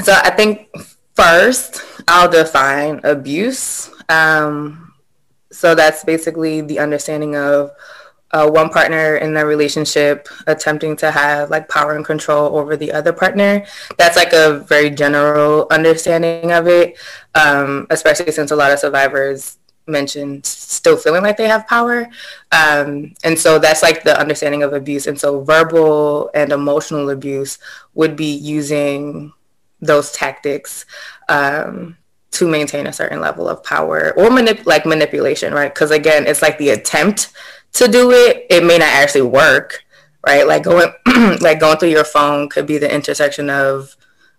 So 0.02 0.14
I 0.14 0.30
think 0.30 0.70
first 1.12 1.82
I'll 2.08 2.30
define 2.30 3.02
abuse. 3.04 3.90
Um, 4.08 4.94
so 5.52 5.74
that's 5.74 6.02
basically 6.02 6.62
the 6.62 6.78
understanding 6.78 7.36
of 7.36 7.72
uh, 8.34 8.50
one 8.50 8.68
partner 8.68 9.16
in 9.16 9.32
the 9.32 9.46
relationship 9.46 10.28
attempting 10.48 10.96
to 10.96 11.10
have 11.12 11.50
like 11.50 11.68
power 11.68 11.94
and 11.94 12.04
control 12.04 12.56
over 12.58 12.76
the 12.76 12.90
other 12.90 13.12
partner. 13.12 13.64
That's 13.96 14.16
like 14.16 14.32
a 14.32 14.58
very 14.58 14.90
general 14.90 15.68
understanding 15.70 16.50
of 16.50 16.66
it, 16.66 16.98
um, 17.36 17.86
especially 17.90 18.32
since 18.32 18.50
a 18.50 18.56
lot 18.56 18.72
of 18.72 18.80
survivors 18.80 19.58
mentioned 19.86 20.44
still 20.44 20.96
feeling 20.96 21.22
like 21.22 21.36
they 21.36 21.46
have 21.46 21.68
power. 21.68 22.08
Um, 22.50 23.14
and 23.22 23.38
so 23.38 23.60
that's 23.60 23.82
like 23.84 24.02
the 24.02 24.18
understanding 24.18 24.64
of 24.64 24.72
abuse. 24.72 25.06
And 25.06 25.18
so 25.18 25.44
verbal 25.44 26.30
and 26.34 26.50
emotional 26.50 27.10
abuse 27.10 27.58
would 27.94 28.16
be 28.16 28.34
using 28.34 29.32
those 29.80 30.10
tactics 30.10 30.86
um, 31.28 31.96
to 32.32 32.48
maintain 32.48 32.88
a 32.88 32.92
certain 32.92 33.20
level 33.20 33.48
of 33.48 33.62
power 33.62 34.12
or 34.16 34.28
manip- 34.28 34.66
like 34.66 34.86
manipulation, 34.86 35.54
right? 35.54 35.72
Because 35.72 35.92
again, 35.92 36.26
it's 36.26 36.42
like 36.42 36.58
the 36.58 36.70
attempt 36.70 37.30
to 37.74 37.88
do 37.88 38.10
it, 38.10 38.46
it 38.50 38.64
may 38.64 38.78
not 38.78 38.88
actually 38.88 39.22
work, 39.22 39.84
right? 40.26 40.46
Like 40.46 40.64
going 40.64 40.92
like 41.40 41.60
going 41.60 41.78
through 41.78 41.90
your 41.90 42.04
phone 42.04 42.48
could 42.48 42.66
be 42.66 42.78
the 42.78 42.92
intersection 42.92 43.50
of 43.50 43.96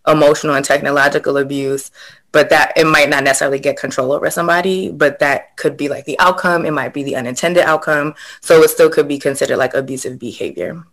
emotional 0.08 0.56
and 0.56 0.65
technological 0.65 1.38
abuse, 1.38 1.92
but 2.32 2.50
that 2.50 2.74
it 2.75 2.86
might 2.86 3.10
not 3.10 3.24
necessarily 3.24 3.60
get 3.60 3.77
control 3.77 4.12
over 4.12 4.30
somebody, 4.30 4.92
but 4.92 5.20
that 5.20 5.56
could 5.58 5.77
be 5.77 5.88
like 5.88 6.06
the 6.06 6.20
outcome. 6.20 6.65
It 6.65 6.72
might 6.72 6.94
be 6.94 7.04
the 7.04 7.15
unintended 7.15 7.63
outcome. 7.63 8.15
So 8.42 8.62
it 8.62 8.70
still 8.70 8.89
could 8.89 9.08
be 9.08 9.20
considered 9.20 9.58
like 9.58 9.74
abusive 9.74 10.20
behavior. 10.20 10.84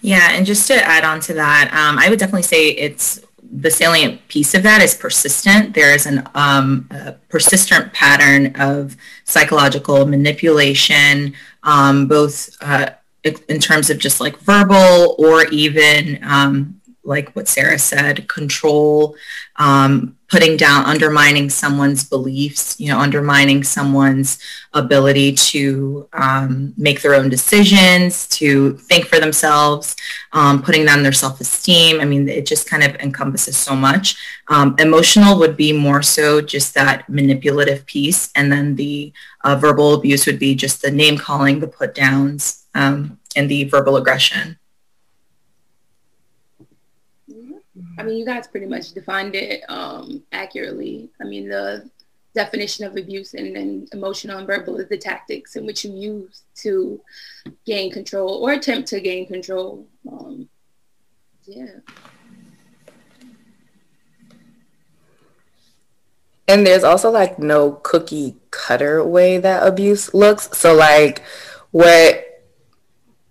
Yeah, 0.00 0.32
and 0.32 0.44
just 0.44 0.66
to 0.66 0.74
add 0.74 1.04
on 1.04 1.20
to 1.20 1.34
that, 1.34 1.70
um, 1.72 1.98
I 1.98 2.10
would 2.10 2.18
definitely 2.18 2.42
say 2.42 2.68
it's 2.68 3.20
the 3.52 3.70
salient 3.70 4.26
piece 4.28 4.54
of 4.54 4.62
that 4.62 4.82
is 4.82 4.94
persistent. 4.94 5.74
There 5.74 5.94
is 5.94 6.06
an, 6.06 6.28
um, 6.34 6.88
a 6.90 7.12
persistent 7.28 7.92
pattern 7.92 8.54
of 8.56 8.96
psychological 9.24 10.06
manipulation, 10.06 11.34
um, 11.62 12.06
both 12.08 12.50
uh, 12.60 12.90
in 13.22 13.58
terms 13.58 13.90
of 13.90 13.98
just 13.98 14.20
like 14.20 14.36
verbal 14.38 15.16
or 15.18 15.46
even 15.46 16.18
um, 16.22 16.80
like 17.04 17.30
what 17.32 17.48
Sarah 17.48 17.78
said, 17.78 18.26
control, 18.28 19.16
um, 19.56 20.16
putting 20.28 20.56
down, 20.56 20.84
undermining 20.86 21.50
someone's 21.50 22.02
beliefs, 22.02 22.80
you 22.80 22.88
know, 22.88 22.98
undermining 22.98 23.62
someone's 23.62 24.38
ability 24.72 25.32
to 25.32 26.08
um, 26.14 26.72
make 26.76 27.02
their 27.02 27.14
own 27.14 27.28
decisions, 27.28 28.26
to 28.28 28.76
think 28.78 29.06
for 29.06 29.20
themselves, 29.20 29.94
um, 30.32 30.62
putting 30.62 30.84
down 30.84 31.02
their 31.02 31.12
self-esteem. 31.12 32.00
I 32.00 32.04
mean, 32.04 32.28
it 32.28 32.46
just 32.46 32.68
kind 32.68 32.82
of 32.82 32.96
encompasses 32.96 33.56
so 33.56 33.76
much. 33.76 34.16
Um, 34.48 34.74
emotional 34.78 35.38
would 35.38 35.56
be 35.56 35.72
more 35.72 36.02
so 36.02 36.40
just 36.40 36.74
that 36.74 37.08
manipulative 37.08 37.86
piece. 37.86 38.30
And 38.34 38.50
then 38.50 38.76
the 38.76 39.12
uh, 39.44 39.56
verbal 39.56 39.94
abuse 39.94 40.26
would 40.26 40.38
be 40.38 40.54
just 40.54 40.82
the 40.82 40.90
name 40.90 41.18
calling, 41.18 41.60
the 41.60 41.68
put 41.68 41.94
downs, 41.94 42.64
um, 42.74 43.18
and 43.36 43.48
the 43.48 43.64
verbal 43.64 43.96
aggression. 43.98 44.58
I 47.96 48.02
mean, 48.02 48.18
you 48.18 48.24
guys 48.24 48.46
pretty 48.46 48.66
much 48.66 48.92
defined 48.92 49.34
it 49.34 49.62
um, 49.68 50.22
accurately. 50.32 51.08
I 51.20 51.24
mean, 51.24 51.48
the 51.48 51.88
definition 52.34 52.84
of 52.84 52.96
abuse 52.96 53.34
and 53.34 53.88
emotional 53.92 54.38
and 54.38 54.46
verbal 54.46 54.76
is 54.78 54.88
the 54.88 54.98
tactics 54.98 55.56
in 55.56 55.64
which 55.64 55.84
you 55.84 55.92
use 55.92 56.42
to 56.56 57.00
gain 57.64 57.92
control 57.92 58.42
or 58.42 58.52
attempt 58.52 58.88
to 58.88 59.00
gain 59.00 59.26
control. 59.26 59.86
Um, 60.10 60.48
yeah. 61.46 61.78
And 66.48 66.66
there's 66.66 66.84
also 66.84 67.10
like 67.10 67.38
no 67.38 67.72
cookie 67.82 68.36
cutter 68.50 69.02
way 69.02 69.38
that 69.38 69.66
abuse 69.66 70.12
looks. 70.12 70.50
So 70.58 70.74
like 70.74 71.22
what 71.70 72.33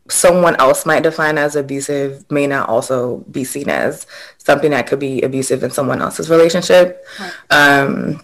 someone 0.10 0.56
else 0.58 0.86
might 0.86 1.04
define 1.04 1.38
as 1.38 1.56
abusive 1.56 2.30
may 2.30 2.46
not 2.46 2.68
also 2.68 3.18
be 3.32 3.44
seen 3.44 3.70
as 3.70 4.06
something 4.38 4.72
that 4.72 4.88
could 4.88 5.00
be 5.00 5.22
abusive 5.22 5.64
in 5.64 5.72
someone 5.72 6.02
else's 6.02 6.30
relationship. 6.30 7.06
Um, 7.50 8.22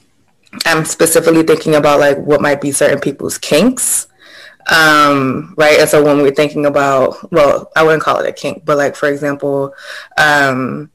I'm 0.66 0.84
specifically 0.86 1.44
thinking 1.44 1.76
about 1.76 2.00
like 2.00 2.18
what 2.18 2.42
might 2.42 2.60
be 2.60 2.72
certain 2.72 3.00
people's 3.00 3.38
kinks. 3.38 4.08
Um, 4.72 5.54
right. 5.58 5.80
And 5.80 5.90
so 5.90 6.04
when 6.04 6.22
we're 6.22 6.32
thinking 6.32 6.66
about, 6.66 7.32
well, 7.32 7.72
I 7.76 7.84
wouldn't 7.84 8.04
call 8.04 8.20
it 8.20 8.30
a 8.30 8.34
kink, 8.34 8.66
but 8.66 8.78
like, 8.78 8.96
for 8.96 9.08
example, 9.08 9.74
um, 10.18 10.92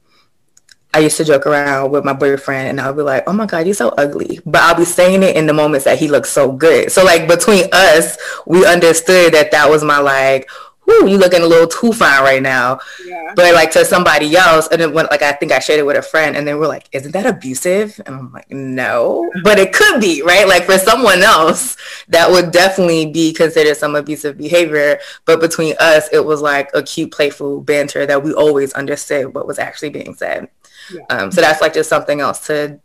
I 0.93 0.99
used 0.99 1.17
to 1.17 1.25
joke 1.25 1.45
around 1.45 1.91
with 1.91 2.05
my 2.05 2.13
boyfriend 2.13 2.69
and 2.69 2.79
I'll 2.79 2.93
be 2.93 3.01
like, 3.01 3.23
oh 3.27 3.33
my 3.33 3.45
God, 3.45 3.65
you're 3.65 3.73
so 3.75 3.89
ugly. 3.89 4.39
But 4.45 4.61
I'll 4.61 4.77
be 4.77 4.85
saying 4.85 5.23
it 5.23 5.35
in 5.35 5.45
the 5.45 5.53
moments 5.53 5.83
that 5.83 5.99
he 5.99 6.07
looks 6.07 6.29
so 6.29 6.53
good. 6.53 6.89
So 6.89 7.03
like 7.03 7.27
between 7.27 7.65
us, 7.73 8.17
we 8.45 8.65
understood 8.65 9.33
that 9.33 9.51
that 9.51 9.69
was 9.69 9.83
my 9.83 9.97
like, 9.97 10.49
whoo, 10.85 11.07
you 11.07 11.17
looking 11.17 11.41
a 11.41 11.47
little 11.47 11.67
too 11.67 11.93
fine 11.93 12.23
right 12.23 12.41
now. 12.41 12.79
Yeah. 13.05 13.33
But 13.35 13.53
like 13.53 13.71
to 13.71 13.85
somebody 13.85 14.35
else, 14.35 14.67
and 14.69 14.79
then 14.79 14.93
when 14.93 15.07
like 15.07 15.21
I 15.21 15.33
think 15.33 15.51
I 15.51 15.59
shared 15.59 15.79
it 15.79 15.85
with 15.85 15.97
a 15.97 16.01
friend, 16.01 16.35
and 16.35 16.47
then 16.47 16.59
we're 16.59 16.67
like, 16.67 16.87
isn't 16.91 17.11
that 17.11 17.25
abusive? 17.25 17.99
And 18.05 18.15
I'm 18.15 18.31
like, 18.31 18.49
no, 18.51 19.29
but 19.43 19.59
it 19.59 19.73
could 19.73 20.01
be, 20.01 20.21
right? 20.21 20.47
Like 20.47 20.65
for 20.65 20.77
someone 20.77 21.23
else, 21.23 21.77
that 22.09 22.29
would 22.29 22.51
definitely 22.51 23.07
be 23.07 23.33
considered 23.33 23.77
some 23.77 23.95
abusive 23.95 24.37
behavior. 24.37 24.99
But 25.25 25.39
between 25.39 25.75
us, 25.79 26.09
it 26.11 26.23
was 26.23 26.41
like 26.41 26.69
a 26.73 26.83
cute, 26.83 27.11
playful 27.11 27.61
banter 27.61 28.05
that 28.05 28.23
we 28.23 28.33
always 28.33 28.73
understood 28.73 29.33
what 29.33 29.47
was 29.47 29.59
actually 29.59 29.89
being 29.89 30.15
said. 30.15 30.49
Yeah. 30.93 31.03
Um, 31.09 31.31
so 31.31 31.41
that's 31.41 31.61
like 31.61 31.73
just 31.73 31.89
something 31.89 32.21
else 32.21 32.45
to 32.47 32.79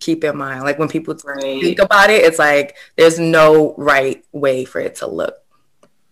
keep 0.00 0.24
in 0.24 0.36
mind. 0.36 0.64
Like 0.64 0.78
when 0.78 0.88
people 0.88 1.14
think 1.14 1.78
about 1.78 2.10
it, 2.10 2.24
it's 2.24 2.38
like 2.38 2.76
there's 2.96 3.18
no 3.18 3.74
right 3.76 4.24
way 4.32 4.64
for 4.64 4.80
it 4.80 4.96
to 4.96 5.06
look 5.06 5.41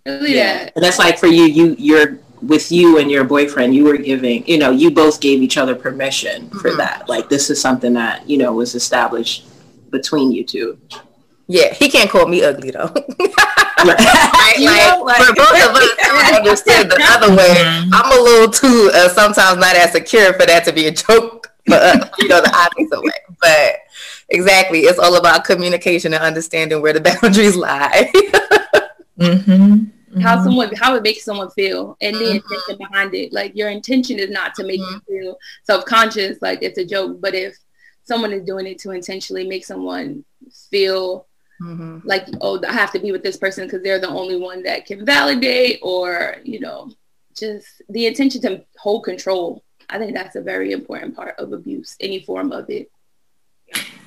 yeah. 0.06 0.70
And 0.74 0.84
that's 0.84 0.98
like 0.98 1.18
for 1.18 1.26
you, 1.26 1.44
you 1.44 1.76
you're 1.78 2.18
with 2.42 2.72
you 2.72 2.98
and 2.98 3.10
your 3.10 3.24
boyfriend, 3.24 3.74
you 3.74 3.84
were 3.84 3.96
giving, 3.96 4.46
you 4.46 4.58
know, 4.58 4.70
you 4.70 4.90
both 4.90 5.20
gave 5.20 5.42
each 5.42 5.56
other 5.56 5.74
permission 5.74 6.48
for 6.50 6.70
mm-hmm. 6.70 6.78
that. 6.78 7.08
Like 7.08 7.28
this 7.28 7.50
is 7.50 7.60
something 7.60 7.92
that, 7.94 8.28
you 8.28 8.38
know, 8.38 8.52
was 8.52 8.74
established 8.74 9.46
between 9.90 10.32
you 10.32 10.44
two. 10.44 10.78
Yeah, 11.48 11.74
he 11.74 11.88
can't 11.88 12.08
call 12.08 12.26
me 12.26 12.44
ugly 12.44 12.70
though. 12.70 12.92
like, 13.84 13.98
like, 13.98 15.00
like, 15.00 15.22
for 15.22 15.34
both 15.34 15.50
of 15.50 15.74
us, 15.74 15.90
I 16.00 16.34
understand 16.36 16.90
the 16.90 17.04
other 17.10 17.34
way. 17.34 17.54
Mm-hmm. 17.56 17.90
I'm 17.92 18.18
a 18.18 18.22
little 18.22 18.52
too 18.52 18.90
uh, 18.94 19.08
sometimes 19.08 19.58
not 19.58 19.74
as 19.74 19.92
secure 19.92 20.32
for 20.34 20.46
that 20.46 20.64
to 20.66 20.72
be 20.72 20.86
a 20.86 20.92
joke, 20.92 21.52
but 21.66 21.82
uh, 21.82 22.08
you 22.18 22.28
know 22.28 22.40
the 22.40 22.54
opposite 22.54 23.02
way. 23.02 23.36
But 23.40 23.80
exactly, 24.28 24.82
it's 24.82 25.00
all 25.00 25.16
about 25.16 25.44
communication 25.44 26.14
and 26.14 26.22
understanding 26.22 26.80
where 26.80 26.92
the 26.92 27.00
boundaries 27.20 27.56
lie. 27.56 28.12
Mm-hmm. 29.20 30.20
How 30.22 30.34
mm-hmm. 30.34 30.44
someone 30.44 30.74
how 30.74 30.96
it 30.96 31.02
makes 31.02 31.24
someone 31.24 31.50
feel 31.50 31.96
and 32.00 32.16
the 32.16 32.20
mm-hmm. 32.20 32.36
intention 32.36 32.78
behind 32.78 33.14
it. 33.14 33.32
Like 33.32 33.54
your 33.54 33.68
intention 33.68 34.18
is 34.18 34.30
not 34.30 34.54
to 34.56 34.64
make 34.64 34.80
mm-hmm. 34.80 34.98
you 35.08 35.22
feel 35.22 35.38
self-conscious, 35.64 36.38
like 36.42 36.62
it's 36.62 36.78
a 36.78 36.84
joke. 36.84 37.20
But 37.20 37.34
if 37.34 37.56
someone 38.04 38.32
is 38.32 38.44
doing 38.44 38.66
it 38.66 38.78
to 38.80 38.90
intentionally 38.90 39.46
make 39.46 39.64
someone 39.64 40.24
feel 40.70 41.26
mm-hmm. 41.60 42.00
like, 42.04 42.26
oh, 42.40 42.60
I 42.66 42.72
have 42.72 42.92
to 42.92 42.98
be 42.98 43.12
with 43.12 43.22
this 43.22 43.36
person 43.36 43.66
because 43.66 43.82
they're 43.82 44.00
the 44.00 44.08
only 44.08 44.36
one 44.36 44.62
that 44.64 44.86
can 44.86 45.04
validate 45.06 45.78
or, 45.82 46.36
you 46.42 46.58
know, 46.58 46.90
just 47.36 47.66
the 47.88 48.06
intention 48.06 48.40
to 48.42 48.64
hold 48.78 49.04
control. 49.04 49.62
I 49.88 49.98
think 49.98 50.14
that's 50.14 50.36
a 50.36 50.42
very 50.42 50.72
important 50.72 51.14
part 51.14 51.38
of 51.38 51.52
abuse, 51.52 51.96
any 52.00 52.24
form 52.24 52.52
of 52.52 52.68
it. 52.70 52.90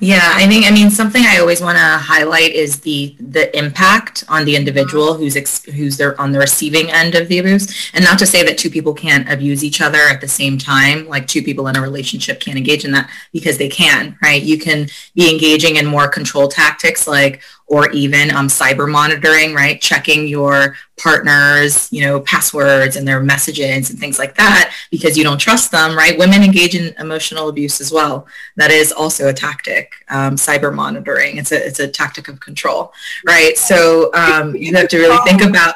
Yeah, 0.00 0.32
I 0.34 0.46
think 0.46 0.66
I 0.66 0.70
mean 0.70 0.90
something 0.90 1.22
I 1.24 1.38
always 1.38 1.62
want 1.62 1.78
to 1.78 1.84
highlight 1.84 2.52
is 2.52 2.80
the 2.80 3.16
the 3.18 3.56
impact 3.56 4.22
on 4.28 4.44
the 4.44 4.54
individual 4.54 5.14
mm-hmm. 5.14 5.22
who's 5.22 5.36
ex- 5.36 5.64
who's 5.64 5.96
there 5.96 6.20
on 6.20 6.30
the 6.30 6.38
receiving 6.38 6.90
end 6.90 7.14
of 7.14 7.28
the 7.28 7.38
abuse. 7.38 7.90
And 7.94 8.04
not 8.04 8.18
to 8.18 8.26
say 8.26 8.42
that 8.42 8.58
two 8.58 8.68
people 8.68 8.92
can't 8.92 9.30
abuse 9.32 9.64
each 9.64 9.80
other 9.80 10.00
at 10.00 10.20
the 10.20 10.28
same 10.28 10.58
time, 10.58 11.08
like 11.08 11.26
two 11.26 11.42
people 11.42 11.68
in 11.68 11.76
a 11.76 11.80
relationship 11.80 12.38
can't 12.38 12.58
engage 12.58 12.84
in 12.84 12.92
that 12.92 13.08
because 13.32 13.56
they 13.56 13.68
can, 13.68 14.18
right? 14.20 14.42
You 14.42 14.58
can 14.58 14.88
be 15.14 15.32
engaging 15.32 15.76
in 15.76 15.86
more 15.86 16.08
control 16.08 16.48
tactics 16.48 17.06
like 17.06 17.40
or 17.66 17.90
even 17.90 18.30
um, 18.30 18.48
cyber 18.48 18.90
monitoring, 18.90 19.54
right? 19.54 19.80
Checking 19.80 20.28
your 20.28 20.76
partner's, 20.96 21.90
you 21.92 22.02
know, 22.02 22.20
passwords 22.20 22.96
and 22.96 23.08
their 23.08 23.20
messages 23.20 23.90
and 23.90 23.98
things 23.98 24.18
like 24.18 24.34
that 24.36 24.72
because 24.90 25.16
you 25.16 25.24
don't 25.24 25.38
trust 25.38 25.70
them, 25.70 25.96
right? 25.96 26.18
Women 26.18 26.42
engage 26.42 26.74
in 26.74 26.94
emotional 26.98 27.48
abuse 27.48 27.80
as 27.80 27.90
well. 27.90 28.26
That 28.56 28.70
is 28.70 28.92
also 28.92 29.28
a 29.28 29.32
tactic, 29.32 29.92
um, 30.08 30.36
cyber 30.36 30.74
monitoring. 30.74 31.38
It's 31.38 31.52
a, 31.52 31.66
it's 31.66 31.80
a 31.80 31.88
tactic 31.88 32.28
of 32.28 32.38
control, 32.40 32.92
right? 33.26 33.56
So 33.56 34.10
um, 34.14 34.54
you 34.54 34.74
have 34.74 34.88
to 34.88 34.98
really 34.98 35.18
think 35.24 35.42
about 35.42 35.74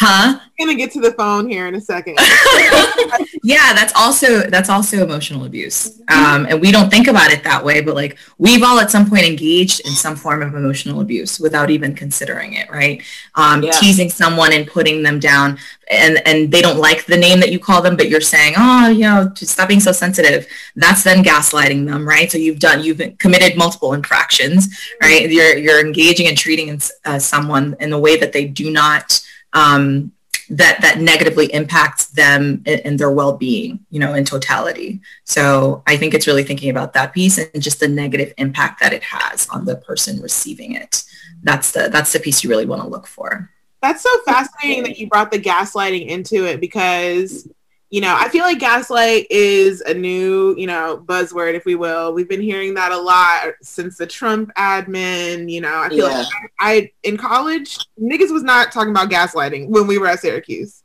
Huh? 0.00 0.38
I'm 0.60 0.66
gonna 0.66 0.76
get 0.76 0.92
to 0.92 1.00
the 1.00 1.10
phone 1.12 1.48
here 1.48 1.66
in 1.66 1.74
a 1.74 1.80
second. 1.80 2.18
yeah, 3.42 3.72
that's 3.74 3.92
also 3.96 4.42
that's 4.42 4.68
also 4.68 5.02
emotional 5.02 5.44
abuse, 5.44 6.00
um, 6.08 6.46
and 6.48 6.60
we 6.60 6.70
don't 6.70 6.88
think 6.88 7.08
about 7.08 7.32
it 7.32 7.42
that 7.42 7.64
way. 7.64 7.80
But 7.80 7.96
like 7.96 8.16
we've 8.38 8.62
all 8.62 8.78
at 8.78 8.92
some 8.92 9.08
point 9.08 9.24
engaged 9.24 9.80
in 9.86 9.92
some 9.92 10.14
form 10.14 10.40
of 10.42 10.54
emotional 10.54 11.00
abuse 11.00 11.40
without 11.40 11.70
even 11.70 11.96
considering 11.96 12.54
it, 12.54 12.70
right? 12.70 13.02
Um, 13.34 13.62
yeah. 13.64 13.72
Teasing 13.72 14.08
someone 14.08 14.52
and 14.52 14.68
putting 14.68 15.02
them 15.02 15.18
down, 15.18 15.58
and 15.90 16.20
and 16.26 16.50
they 16.52 16.62
don't 16.62 16.78
like 16.78 17.06
the 17.06 17.16
name 17.16 17.40
that 17.40 17.50
you 17.50 17.58
call 17.58 17.82
them, 17.82 17.96
but 17.96 18.08
you're 18.08 18.20
saying, 18.20 18.54
oh, 18.56 18.88
you 18.88 19.00
know, 19.00 19.28
just 19.34 19.52
stop 19.52 19.66
being 19.66 19.80
so 19.80 19.90
sensitive. 19.90 20.46
That's 20.76 21.02
then 21.02 21.24
gaslighting 21.24 21.86
them, 21.86 22.06
right? 22.06 22.30
So 22.30 22.38
you've 22.38 22.60
done 22.60 22.84
you've 22.84 23.00
committed 23.18 23.56
multiple 23.58 23.94
infractions, 23.94 24.76
right? 25.02 25.28
You're 25.28 25.56
you're 25.56 25.84
engaging 25.84 26.28
and 26.28 26.38
treating 26.38 26.80
uh, 27.04 27.18
someone 27.18 27.76
in 27.80 27.90
the 27.90 27.98
way 27.98 28.16
that 28.16 28.32
they 28.32 28.44
do 28.44 28.70
not 28.70 29.24
um, 29.52 30.12
that 30.50 30.80
that 30.80 30.98
negatively 30.98 31.52
impacts 31.52 32.06
them 32.06 32.62
and 32.66 32.98
their 32.98 33.10
well-being 33.10 33.80
you 33.90 34.00
know 34.00 34.14
in 34.14 34.24
totality. 34.24 35.00
So 35.24 35.82
i 35.86 35.96
think 35.96 36.14
it's 36.14 36.26
really 36.26 36.44
thinking 36.44 36.70
about 36.70 36.94
that 36.94 37.12
piece 37.12 37.38
and 37.38 37.62
just 37.62 37.80
the 37.80 37.88
negative 37.88 38.32
impact 38.38 38.80
that 38.80 38.92
it 38.92 39.02
has 39.02 39.48
on 39.48 39.64
the 39.64 39.76
person 39.76 40.20
receiving 40.20 40.72
it. 40.72 41.04
That's 41.42 41.72
the 41.72 41.88
that's 41.92 42.12
the 42.12 42.20
piece 42.20 42.42
you 42.42 42.50
really 42.50 42.66
want 42.66 42.82
to 42.82 42.88
look 42.88 43.06
for. 43.06 43.50
That's 43.82 44.02
so 44.02 44.10
fascinating 44.24 44.82
that 44.84 44.98
you 44.98 45.08
brought 45.08 45.30
the 45.30 45.38
gaslighting 45.38 46.06
into 46.08 46.46
it 46.46 46.60
because 46.60 47.48
you 47.90 48.02
know, 48.02 48.14
I 48.18 48.28
feel 48.28 48.44
like 48.44 48.58
gaslight 48.58 49.26
is 49.30 49.80
a 49.80 49.94
new, 49.94 50.54
you 50.58 50.66
know, 50.66 51.02
buzzword, 51.06 51.54
if 51.54 51.64
we 51.64 51.74
will. 51.74 52.12
We've 52.12 52.28
been 52.28 52.42
hearing 52.42 52.74
that 52.74 52.92
a 52.92 52.98
lot 52.98 53.54
since 53.62 53.96
the 53.96 54.06
Trump 54.06 54.50
admin. 54.58 55.50
You 55.50 55.62
know, 55.62 55.74
I 55.74 55.88
feel 55.88 56.08
yeah. 56.08 56.18
like 56.18 56.26
I, 56.60 56.72
I, 56.72 56.92
in 57.02 57.16
college 57.16 57.78
niggas 57.98 58.30
was 58.30 58.42
not 58.42 58.72
talking 58.72 58.90
about 58.90 59.10
gaslighting 59.10 59.68
when 59.68 59.86
we 59.86 59.96
were 59.96 60.06
at 60.06 60.20
Syracuse. 60.20 60.82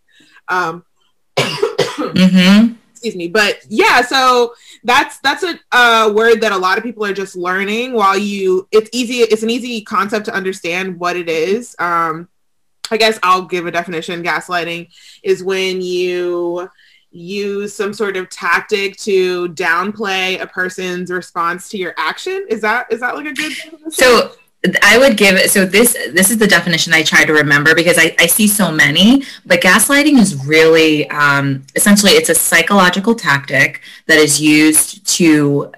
Um, 0.48 0.86
mm-hmm. 1.38 2.76
Excuse 2.92 3.16
me, 3.18 3.28
but 3.28 3.60
yeah, 3.68 4.02
so 4.02 4.54
that's 4.86 5.20
that's 5.20 5.44
a 5.44 5.60
uh, 5.74 6.10
word 6.16 6.40
that 6.40 6.54
a 6.54 6.58
lot 6.58 6.78
of 6.78 6.86
people 6.86 7.06
are 7.06 7.14
just 7.14 7.36
learning. 7.36 7.92
While 7.92 8.18
you, 8.18 8.66
it's 8.72 8.90
easy, 8.94 9.16
it's 9.18 9.44
an 9.44 9.50
easy 9.50 9.82
concept 9.82 10.26
to 10.28 10.34
understand 10.34 10.98
what 10.98 11.18
it 11.18 11.28
is. 11.28 11.76
Um, 11.80 12.30
I 12.90 12.96
guess 12.96 13.20
I'll 13.22 13.42
give 13.42 13.66
a 13.66 13.72
definition. 13.72 14.24
Gaslighting 14.24 14.88
is 15.22 15.44
when 15.44 15.82
you 15.82 16.70
use 17.14 17.74
some 17.74 17.94
sort 17.94 18.18
of 18.18 18.30
tactic 18.30 18.98
to 18.98 19.50
downplay 19.50 20.42
a 20.42 20.48
person's 20.48 21.12
response 21.12 21.70
to 21.70 21.78
your 21.78 21.94
action 21.98 22.46
is 22.50 22.62
that 22.62 22.92
is 22.92 23.00
that 23.02 23.16
like 23.16 23.28
a 23.28 23.34
good 23.34 23.54
so 23.94 24.32
I 24.82 24.98
would 24.98 25.18
give 25.18 25.36
it 25.36 25.52
so 25.52 25.66
this 25.66 25.94
this 26.14 26.32
is 26.32 26.38
the 26.38 26.48
definition 26.48 26.94
I 26.94 27.04
try 27.04 27.26
to 27.26 27.34
remember 27.34 27.76
because 27.76 27.98
I, 27.98 28.16
I 28.18 28.28
see 28.28 28.48
so 28.48 28.72
many, 28.72 29.24
but 29.46 29.60
gaslighting 29.60 30.18
is 30.18 30.46
really 30.46 31.10
um, 31.10 31.66
essentially 31.76 32.14
it's 32.14 32.30
a 32.30 32.36
psychological 32.36 33.14
tactic 33.14 33.82
that 34.06 34.18
is 34.18 34.40
used 34.40 35.06
to 35.18 35.74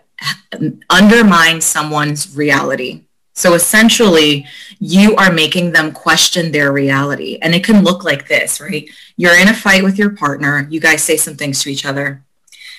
undermine 0.90 1.62
someone's 1.62 2.36
reality. 2.36 3.05
So 3.36 3.54
essentially, 3.54 4.48
you 4.80 5.16
are 5.18 5.32
making 5.32 5.74
them 5.74 5.92
question 5.92 6.52
their 6.52 6.72
reality. 6.72 7.38
And 7.42 7.54
it 7.54 7.66
can 7.66 7.84
look 7.84 8.04
like 8.04 8.28
this, 8.28 8.62
right? 8.62 8.90
You're 9.18 9.38
in 9.38 9.50
a 9.50 9.54
fight 9.54 9.84
with 9.84 10.00
your 10.00 10.12
partner, 10.12 10.68
you 10.70 10.80
guys 10.80 11.04
say 11.04 11.18
some 11.18 11.36
things 11.36 11.62
to 11.64 11.70
each 11.70 11.86
other, 11.86 12.24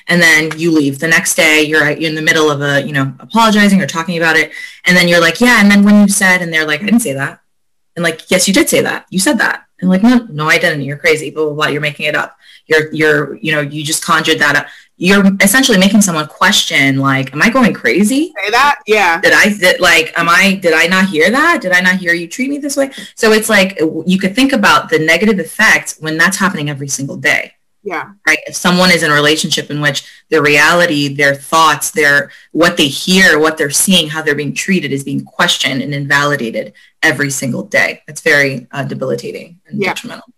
and 0.08 0.20
then 0.20 0.58
you 0.58 0.70
leave. 0.70 0.98
The 0.98 1.08
next 1.08 1.34
day, 1.34 1.62
you're, 1.62 1.90
you're 1.90 2.08
in 2.08 2.14
the 2.14 2.22
middle 2.22 2.50
of 2.50 2.62
a, 2.62 2.80
you 2.82 2.92
know, 2.92 3.14
apologizing 3.20 3.82
or 3.82 3.86
talking 3.86 4.16
about 4.16 4.36
it. 4.36 4.50
And 4.86 4.96
then 4.96 5.08
you're 5.08 5.20
like, 5.20 5.40
yeah, 5.40 5.60
and 5.60 5.70
then 5.70 5.84
when 5.84 6.00
you 6.00 6.08
said, 6.08 6.40
and 6.40 6.52
they're 6.52 6.66
like, 6.66 6.80
I 6.80 6.86
didn't 6.86 7.00
say 7.00 7.12
that. 7.12 7.40
And 7.94 8.02
like, 8.02 8.30
yes, 8.30 8.48
you 8.48 8.54
did 8.54 8.68
say 8.68 8.80
that. 8.80 9.06
You 9.10 9.18
said 9.18 9.38
that. 9.38 9.66
And 9.80 9.90
like, 9.90 10.02
no, 10.02 10.26
no, 10.30 10.48
I 10.48 10.58
didn't. 10.58 10.82
You're 10.82 10.96
crazy. 10.96 11.30
Blah, 11.30 11.46
blah, 11.46 11.54
blah. 11.54 11.66
You're 11.66 11.80
making 11.82 12.06
it 12.06 12.14
up. 12.14 12.36
You're, 12.66 12.92
you're, 12.94 13.34
you 13.36 13.52
know, 13.52 13.60
you 13.60 13.84
just 13.84 14.04
conjured 14.04 14.38
that 14.38 14.56
up 14.56 14.66
you're 14.96 15.24
essentially 15.40 15.78
making 15.78 16.00
someone 16.00 16.26
question 16.26 16.98
like 16.98 17.32
am 17.32 17.42
i 17.42 17.50
going 17.50 17.74
crazy? 17.74 18.32
Say 18.42 18.50
that? 18.50 18.80
Yeah. 18.86 19.20
Did 19.20 19.32
i 19.34 19.56
did 19.56 19.80
like 19.80 20.12
am 20.18 20.28
i 20.28 20.54
did 20.54 20.72
i 20.72 20.86
not 20.86 21.06
hear 21.06 21.30
that? 21.30 21.60
Did 21.60 21.72
i 21.72 21.80
not 21.80 21.96
hear 21.96 22.14
you 22.14 22.26
treat 22.26 22.48
me 22.48 22.58
this 22.58 22.76
way? 22.76 22.90
So 23.14 23.32
it's 23.32 23.48
like 23.48 23.78
you 24.06 24.18
could 24.18 24.34
think 24.34 24.52
about 24.52 24.88
the 24.88 24.98
negative 24.98 25.38
effect 25.38 25.96
when 26.00 26.16
that's 26.16 26.36
happening 26.36 26.70
every 26.70 26.88
single 26.88 27.16
day. 27.16 27.52
Yeah. 27.82 28.10
Right? 28.26 28.38
If 28.46 28.56
someone 28.56 28.90
is 28.90 29.04
in 29.04 29.12
a 29.12 29.14
relationship 29.14 29.70
in 29.70 29.80
which 29.80 30.10
their 30.30 30.42
reality 30.42 31.14
their 31.14 31.34
thoughts 31.34 31.90
their 31.90 32.32
what 32.52 32.78
they 32.78 32.88
hear 32.88 33.38
what 33.38 33.58
they're 33.58 33.70
seeing 33.70 34.08
how 34.08 34.22
they're 34.22 34.34
being 34.34 34.54
treated 34.54 34.92
is 34.92 35.04
being 35.04 35.24
questioned 35.24 35.82
and 35.82 35.94
invalidated 35.94 36.72
every 37.02 37.30
single 37.30 37.64
day. 37.64 38.02
That's 38.06 38.22
very 38.22 38.66
uh, 38.72 38.84
debilitating 38.84 39.60
and 39.66 39.80
yeah. 39.80 39.88
detrimental 39.88 40.32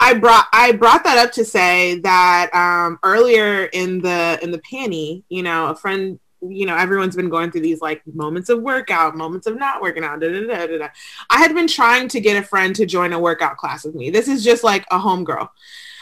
I 0.00 0.14
brought 0.14 0.46
I 0.52 0.72
brought 0.72 1.04
that 1.04 1.18
up 1.18 1.32
to 1.32 1.44
say 1.44 1.98
that 2.00 2.54
um, 2.54 2.98
earlier 3.02 3.64
in 3.64 4.00
the 4.00 4.38
in 4.42 4.50
the 4.50 4.60
panty, 4.60 5.24
you 5.28 5.42
know, 5.42 5.66
a 5.66 5.74
friend, 5.74 6.20
you 6.40 6.66
know, 6.66 6.76
everyone's 6.76 7.16
been 7.16 7.28
going 7.28 7.50
through 7.50 7.62
these 7.62 7.80
like 7.80 8.02
moments 8.06 8.48
of 8.48 8.62
workout, 8.62 9.16
moments 9.16 9.46
of 9.46 9.56
not 9.56 9.82
working 9.82 10.04
out. 10.04 10.20
Da, 10.20 10.28
da, 10.30 10.78
da, 10.78 10.88
I 11.30 11.38
had 11.38 11.54
been 11.54 11.66
trying 11.66 12.08
to 12.08 12.20
get 12.20 12.42
a 12.42 12.46
friend 12.46 12.76
to 12.76 12.86
join 12.86 13.12
a 13.12 13.18
workout 13.18 13.56
class 13.56 13.84
with 13.84 13.96
me. 13.96 14.10
This 14.10 14.28
is 14.28 14.44
just 14.44 14.62
like 14.62 14.84
a 14.90 14.98
homegirl. 14.98 15.48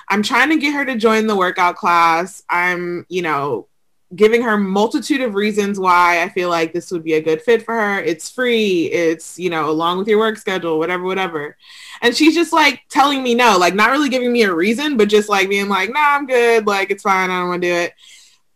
I'm 0.08 0.22
trying 0.22 0.50
to 0.50 0.56
get 0.56 0.74
her 0.74 0.84
to 0.84 0.96
join 0.96 1.26
the 1.26 1.36
workout 1.36 1.76
class. 1.76 2.44
I'm, 2.48 3.06
you 3.08 3.22
know, 3.22 3.66
giving 4.14 4.42
her 4.42 4.56
multitude 4.56 5.20
of 5.20 5.34
reasons 5.34 5.80
why 5.80 6.22
I 6.22 6.28
feel 6.28 6.48
like 6.48 6.72
this 6.72 6.92
would 6.92 7.02
be 7.02 7.14
a 7.14 7.20
good 7.20 7.42
fit 7.42 7.64
for 7.64 7.74
her. 7.74 8.00
It's 8.00 8.30
free. 8.30 8.86
It's, 8.86 9.38
you 9.38 9.50
know, 9.50 9.68
along 9.68 9.98
with 9.98 10.06
your 10.06 10.18
work 10.18 10.38
schedule, 10.38 10.78
whatever, 10.78 11.02
whatever. 11.02 11.56
And 12.02 12.16
she's 12.16 12.34
just 12.34 12.52
like 12.52 12.82
telling 12.88 13.22
me 13.22 13.34
no, 13.34 13.56
like 13.58 13.74
not 13.74 13.90
really 13.90 14.08
giving 14.08 14.32
me 14.32 14.42
a 14.42 14.54
reason, 14.54 14.96
but 14.96 15.08
just 15.08 15.28
like 15.28 15.48
being 15.48 15.68
like, 15.68 15.92
nah, 15.92 16.14
I'm 16.14 16.26
good. 16.26 16.66
Like, 16.66 16.90
it's 16.90 17.02
fine. 17.02 17.30
I 17.30 17.40
don't 17.40 17.48
want 17.48 17.62
to 17.62 17.68
do 17.68 17.74
it. 17.74 17.94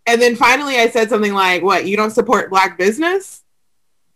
And 0.06 0.22
then 0.22 0.36
finally 0.36 0.78
I 0.78 0.88
said 0.88 1.08
something 1.08 1.34
like, 1.34 1.62
what, 1.62 1.86
you 1.86 1.96
don't 1.96 2.10
support 2.10 2.50
black 2.50 2.78
business? 2.78 3.39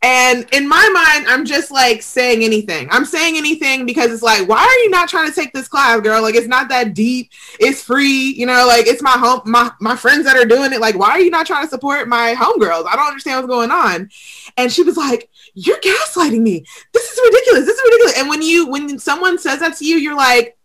And 0.05 0.47
in 0.53 0.69
my 0.69 0.87
mind, 0.91 1.27
I'm 1.29 1.47
just 1.47 1.71
like 1.71 2.03
saying 2.03 2.45
anything. 2.45 2.89
I'm 2.91 3.07
saying 3.07 3.39
anything 3.39 3.87
because 3.87 4.13
it's 4.13 4.23
like, 4.23 4.47
why 4.47 4.59
are 4.59 4.85
you 4.85 4.91
not 4.91 5.09
trying 5.09 5.31
to 5.31 5.35
take 5.35 5.55
this 5.55 5.67
class, 5.67 6.03
girl? 6.03 6.21
Like, 6.21 6.35
it's 6.35 6.47
not 6.47 6.69
that 6.69 6.93
deep. 6.93 7.31
It's 7.59 7.83
free. 7.83 8.35
You 8.37 8.45
know, 8.45 8.67
like 8.67 8.87
it's 8.87 9.01
my 9.01 9.13
home, 9.13 9.41
my, 9.47 9.71
my 9.81 9.97
friends 9.97 10.27
that 10.27 10.37
are 10.37 10.45
doing 10.45 10.75
it. 10.75 10.81
Like, 10.81 10.99
why 10.99 11.09
are 11.13 11.21
you 11.21 11.31
not 11.31 11.47
trying 11.47 11.65
to 11.65 11.71
support 11.71 12.07
my 12.07 12.35
homegirls? 12.35 12.85
I 12.87 12.97
don't 12.97 13.07
understand 13.09 13.39
what's 13.39 13.49
going 13.49 13.71
on. 13.71 14.11
And 14.59 14.71
she 14.71 14.83
was 14.83 14.99
like, 14.99 15.31
you're 15.55 15.81
gaslighting 15.81 16.43
me. 16.43 16.67
This 16.93 17.11
is 17.11 17.19
ridiculous. 17.25 17.65
This 17.65 17.79
is 17.79 17.85
ridiculous. 17.85 18.19
And 18.19 18.29
when 18.29 18.43
you, 18.43 18.69
when 18.69 18.99
someone 18.99 19.39
says 19.39 19.61
that 19.61 19.79
to 19.79 19.87
you, 19.87 19.97
you're 19.97 20.19
like, 20.19 20.59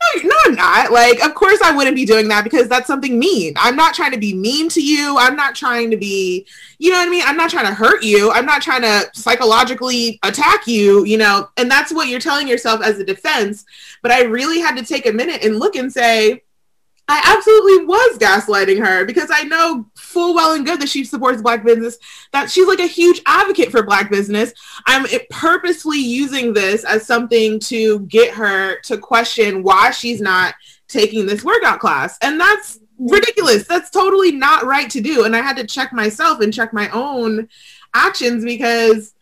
no, 0.00 0.22
no, 0.22 0.34
I'm 0.46 0.54
not. 0.54 0.92
Like, 0.92 1.24
of 1.24 1.34
course 1.34 1.60
I 1.62 1.74
wouldn't 1.74 1.96
be 1.96 2.04
doing 2.04 2.28
that 2.28 2.44
because 2.44 2.68
that's 2.68 2.86
something 2.86 3.18
mean. 3.18 3.54
I'm 3.56 3.76
not 3.76 3.94
trying 3.94 4.12
to 4.12 4.18
be 4.18 4.34
mean 4.34 4.68
to 4.70 4.80
you. 4.80 5.16
I'm 5.18 5.36
not 5.36 5.54
trying 5.54 5.90
to 5.90 5.96
be, 5.96 6.46
you 6.78 6.90
know 6.90 6.98
what 6.98 7.08
I 7.08 7.10
mean? 7.10 7.24
I'm 7.26 7.36
not 7.36 7.50
trying 7.50 7.66
to 7.66 7.74
hurt 7.74 8.02
you. 8.02 8.30
I'm 8.30 8.46
not 8.46 8.62
trying 8.62 8.82
to 8.82 9.10
psychologically 9.12 10.18
attack 10.22 10.66
you, 10.66 11.04
you 11.04 11.18
know, 11.18 11.48
and 11.56 11.70
that's 11.70 11.92
what 11.92 12.08
you're 12.08 12.20
telling 12.20 12.48
yourself 12.48 12.82
as 12.82 12.98
a 12.98 13.04
defense. 13.04 13.64
But 14.02 14.12
I 14.12 14.22
really 14.22 14.60
had 14.60 14.76
to 14.76 14.84
take 14.84 15.06
a 15.06 15.12
minute 15.12 15.44
and 15.44 15.58
look 15.58 15.74
and 15.74 15.92
say, 15.92 16.42
I 17.10 17.22
absolutely 17.24 17.86
was 17.86 18.18
gaslighting 18.18 18.84
her 18.84 19.06
because 19.06 19.30
I 19.32 19.44
know 19.44 19.86
full 19.96 20.34
well 20.34 20.52
and 20.54 20.66
good 20.66 20.80
that 20.80 20.90
she 20.90 21.04
supports 21.04 21.40
black 21.40 21.64
business, 21.64 21.96
that 22.32 22.50
she's 22.50 22.66
like 22.66 22.80
a 22.80 22.86
huge 22.86 23.22
advocate 23.24 23.70
for 23.70 23.82
black 23.82 24.10
business. 24.10 24.52
I'm 24.86 25.06
purposely 25.30 25.98
using 25.98 26.52
this 26.52 26.84
as 26.84 27.06
something 27.06 27.60
to 27.60 28.00
get 28.00 28.34
her 28.34 28.80
to 28.82 28.98
question 28.98 29.62
why 29.62 29.90
she's 29.90 30.20
not 30.20 30.54
taking 30.86 31.24
this 31.24 31.44
workout 31.44 31.80
class. 31.80 32.18
And 32.20 32.38
that's 32.38 32.78
ridiculous. 32.98 33.66
That's 33.66 33.90
totally 33.90 34.32
not 34.32 34.64
right 34.64 34.90
to 34.90 35.00
do. 35.00 35.24
And 35.24 35.34
I 35.34 35.40
had 35.40 35.56
to 35.56 35.66
check 35.66 35.92
myself 35.92 36.40
and 36.40 36.52
check 36.52 36.74
my 36.74 36.90
own 36.90 37.48
actions 37.94 38.44
because 38.44 39.14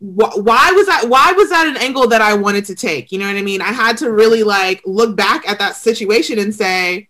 why 0.00 0.72
was 0.72 0.86
that 0.86 1.08
why 1.08 1.32
was 1.32 1.50
that 1.50 1.66
an 1.66 1.76
angle 1.76 2.06
that 2.06 2.22
i 2.22 2.32
wanted 2.32 2.64
to 2.64 2.74
take 2.74 3.12
you 3.12 3.18
know 3.18 3.26
what 3.26 3.36
i 3.36 3.42
mean 3.42 3.60
i 3.60 3.70
had 3.70 3.98
to 3.98 4.10
really 4.10 4.42
like 4.42 4.80
look 4.86 5.14
back 5.14 5.46
at 5.46 5.58
that 5.58 5.76
situation 5.76 6.38
and 6.38 6.54
say 6.54 7.06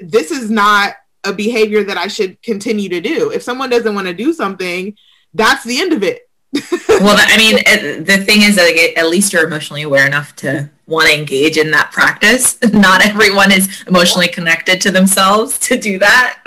this 0.00 0.30
is 0.30 0.48
not 0.48 0.94
a 1.24 1.32
behavior 1.32 1.82
that 1.82 1.96
i 1.96 2.06
should 2.06 2.40
continue 2.40 2.88
to 2.88 3.00
do 3.00 3.32
if 3.32 3.42
someone 3.42 3.68
doesn't 3.68 3.96
want 3.96 4.06
to 4.06 4.14
do 4.14 4.32
something 4.32 4.96
that's 5.34 5.64
the 5.64 5.80
end 5.80 5.92
of 5.92 6.04
it 6.04 6.30
well, 6.88 7.16
I 7.16 7.36
mean, 7.36 8.04
the 8.04 8.18
thing 8.24 8.42
is 8.42 8.56
that 8.56 8.94
at 8.96 9.08
least 9.08 9.32
you're 9.32 9.46
emotionally 9.46 9.82
aware 9.82 10.04
enough 10.04 10.34
to 10.36 10.68
want 10.86 11.08
to 11.08 11.16
engage 11.16 11.56
in 11.56 11.70
that 11.70 11.92
practice. 11.92 12.58
Not 12.72 13.06
everyone 13.06 13.52
is 13.52 13.84
emotionally 13.86 14.26
connected 14.26 14.80
to 14.80 14.90
themselves 14.90 15.58
to 15.60 15.78
do 15.78 16.00
that. 16.00 16.42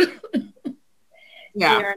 yeah. 1.55 1.93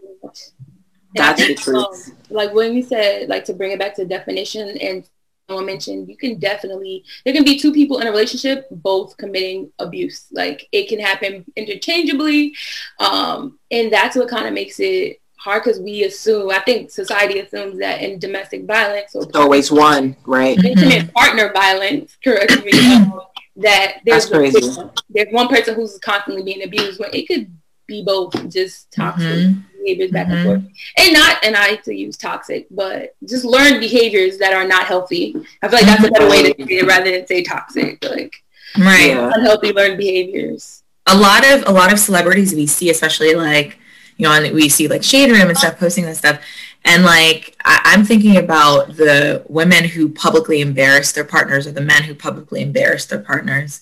That's 1.16 1.46
the 1.46 1.55
truth. 1.55 2.09
Um, 2.09 2.16
like 2.31 2.55
when 2.55 2.74
we 2.74 2.83
said, 2.83 3.29
like 3.29 3.44
to 3.46 3.52
bring 3.52 3.72
it 3.72 3.79
back 3.79 3.94
to 3.96 4.05
definition 4.05 4.76
and 4.79 5.09
someone 5.48 5.66
mentioned, 5.66 6.09
you 6.09 6.16
can 6.16 6.38
definitely, 6.38 7.05
there 7.24 7.35
can 7.35 7.44
be 7.44 7.59
two 7.59 7.72
people 7.72 7.98
in 7.98 8.07
a 8.07 8.11
relationship, 8.11 8.66
both 8.70 9.16
committing 9.16 9.72
abuse. 9.79 10.26
Like 10.33 10.68
it 10.72 10.88
can 10.88 10.98
happen 10.98 11.44
interchangeably. 11.57 12.55
Um, 12.98 13.59
and 13.70 13.92
that's 13.92 14.16
what 14.16 14.29
kind 14.29 14.46
of 14.46 14.55
makes 14.55 14.81
it 14.81 15.20
hard 15.38 15.62
because 15.62 15.81
we 15.81 16.05
assume, 16.05 16.50
I 16.50 16.61
think 16.61 16.90
society 16.90 17.38
assumes 17.38 17.79
that 17.79 18.00
in 18.00 18.18
domestic 18.18 18.64
violence, 18.64 19.14
or 19.14 19.24
always 19.35 19.70
one, 19.70 20.16
right? 20.26 20.57
Intimate 20.59 21.05
mm-hmm. 21.05 21.11
partner 21.11 21.52
violence, 21.52 22.16
correct 22.24 22.64
me, 22.64 22.72
um, 22.94 23.20
that 23.57 23.98
there's, 24.05 24.29
there's 24.29 25.29
one 25.31 25.48
person 25.48 25.74
who's 25.74 25.98
constantly 25.98 26.42
being 26.42 26.64
abused 26.64 26.98
when 26.98 27.11
it 27.14 27.29
could 27.29 27.50
be 27.87 28.03
both 28.03 28.49
just 28.49 28.90
toxic 28.92 29.27
mm-hmm. 29.27 29.61
behaviors 29.83 30.11
back 30.11 30.27
mm-hmm. 30.27 30.49
and 30.49 30.62
forth. 30.62 30.72
And 30.99 31.12
not, 31.12 31.44
and 31.44 31.57
I 31.57 31.77
to 31.77 31.94
use 31.94 32.16
toxic, 32.16 32.66
but 32.70 33.14
just 33.25 33.44
learn 33.44 33.81
behaviors 33.81 34.38
that 34.38 34.53
are 34.53 34.66
not 34.66 34.87
healthy. 34.87 35.35
I 35.62 35.68
feel 35.68 35.79
like 35.79 35.87
that's 35.87 36.05
a 36.05 36.11
better 36.11 36.29
way 36.29 36.53
to 36.53 36.66
say 36.66 36.79
it 36.79 36.87
rather 36.87 37.11
than 37.11 37.27
say 37.27 37.42
toxic. 37.42 38.05
Like 38.05 38.35
right. 38.79 39.16
unhealthy 39.16 39.72
learned 39.72 39.99
behaviors. 39.99 40.83
A 41.07 41.16
lot 41.16 41.46
of 41.46 41.68
a 41.68 41.72
lot 41.72 41.92
of 41.92 42.01
celebrities 42.01 42.55
we 42.55 42.66
see, 42.66 42.90
especially 42.90 43.35
like 43.35 43.79
you 44.16 44.27
know, 44.27 44.33
and 44.33 44.55
we 44.55 44.68
see 44.68 44.88
like 44.88 45.03
Shade 45.03 45.31
Room 45.31 45.49
and 45.49 45.57
stuff 45.57 45.79
posting 45.79 46.05
this 46.05 46.18
stuff. 46.18 46.40
And 46.87 47.03
like 47.03 47.57
I, 47.64 47.94
am 47.94 48.05
thinking 48.05 48.37
about 48.37 48.96
the 48.96 49.44
women 49.49 49.85
who 49.85 50.09
publicly 50.09 50.61
embarrass 50.61 51.11
their 51.11 51.25
partners 51.25 51.66
or 51.66 51.72
the 51.72 51.81
men 51.81 52.05
who 52.05 52.14
publicly 52.14 52.62
embarrass 52.62 53.07
their 53.07 53.18
partners. 53.18 53.81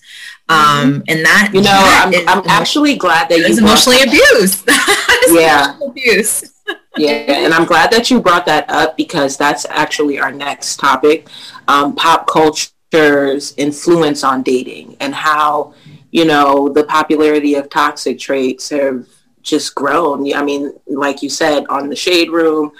Um, 0.49 1.03
and 1.07 1.23
that 1.23 1.51
you 1.53 1.61
know, 1.61 1.69
that 1.69 2.03
I'm, 2.07 2.13
is, 2.13 2.25
I'm 2.27 2.43
actually 2.47 2.95
glad 2.95 3.29
that 3.29 3.37
you 3.37 3.57
emotionally 3.57 4.01
abused. 4.01 4.67
yeah, 5.39 5.77
abuse. 5.83 6.51
yeah, 6.97 7.11
and 7.11 7.53
I'm 7.53 7.65
glad 7.65 7.91
that 7.91 8.09
you 8.09 8.19
brought 8.19 8.47
that 8.47 8.67
up 8.69 8.97
because 8.97 9.37
that's 9.37 9.65
actually 9.69 10.17
our 10.19 10.31
next 10.31 10.77
topic: 10.77 11.27
um, 11.67 11.95
pop 11.95 12.27
culture's 12.27 13.53
influence 13.57 14.23
on 14.23 14.41
dating 14.41 14.97
and 14.99 15.13
how 15.13 15.75
you 16.09 16.25
know 16.25 16.69
the 16.69 16.85
popularity 16.85 17.53
of 17.53 17.69
toxic 17.69 18.17
traits 18.17 18.69
have 18.69 19.07
just 19.45 19.75
grown. 19.75 20.33
I 20.33 20.43
mean, 20.43 20.73
like 20.87 21.21
you 21.21 21.29
said, 21.29 21.65
on 21.69 21.87
the 21.87 21.95
shade 21.95 22.31
room, 22.31 22.71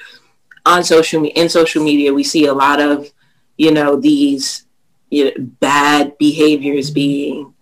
on 0.65 0.83
social 0.83 1.25
in 1.25 1.49
social 1.49 1.83
media, 1.83 2.13
we 2.13 2.23
see 2.23 2.45
a 2.47 2.53
lot 2.53 2.79
of, 2.79 3.11
you 3.57 3.71
know, 3.71 3.95
these 3.95 4.65
you 5.09 5.25
know, 5.25 5.31
bad 5.37 6.17
behaviors 6.17 6.89
being 6.91 7.53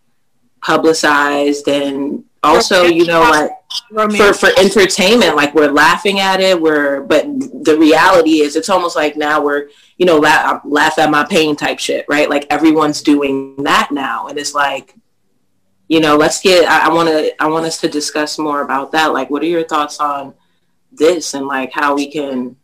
publicized 0.61 1.67
and 1.67 2.23
also, 2.41 2.83
you 2.83 3.05
know, 3.05 3.21
like 3.21 3.51
for, 4.15 4.33
for 4.33 4.49
entertainment, 4.57 5.35
like 5.35 5.53
we're 5.53 5.71
laughing 5.71 6.19
at 6.19 6.41
it, 6.41 6.59
we're, 6.59 7.01
but 7.01 7.25
the 7.63 7.77
reality 7.77 8.41
is 8.41 8.55
it's 8.55 8.69
almost 8.69 8.95
like 8.95 9.15
now 9.15 9.41
we're, 9.41 9.69
you 9.97 10.05
know, 10.05 10.19
laugh, 10.19 10.61
laugh 10.65 10.99
at 10.99 11.09
my 11.09 11.23
pain 11.25 11.55
type 11.55 11.79
shit, 11.79 12.05
right? 12.09 12.29
Like 12.29 12.45
everyone's 12.49 13.01
doing 13.01 13.63
that 13.63 13.89
now. 13.91 14.27
And 14.27 14.37
it's 14.37 14.53
like, 14.53 14.95
you 15.87 15.99
know, 15.99 16.17
let's 16.17 16.41
get, 16.41 16.67
I, 16.67 16.87
I 16.87 16.93
want 16.93 17.09
to, 17.09 17.43
I 17.43 17.47
want 17.47 17.65
us 17.65 17.79
to 17.81 17.87
discuss 17.87 18.37
more 18.37 18.61
about 18.61 18.91
that. 18.91 19.13
Like, 19.13 19.29
what 19.29 19.41
are 19.41 19.47
your 19.47 19.63
thoughts 19.63 19.99
on 19.99 20.33
this 20.91 21.33
and 21.33 21.47
like 21.47 21.71
how 21.71 21.95
we 21.95 22.11
can, 22.11 22.55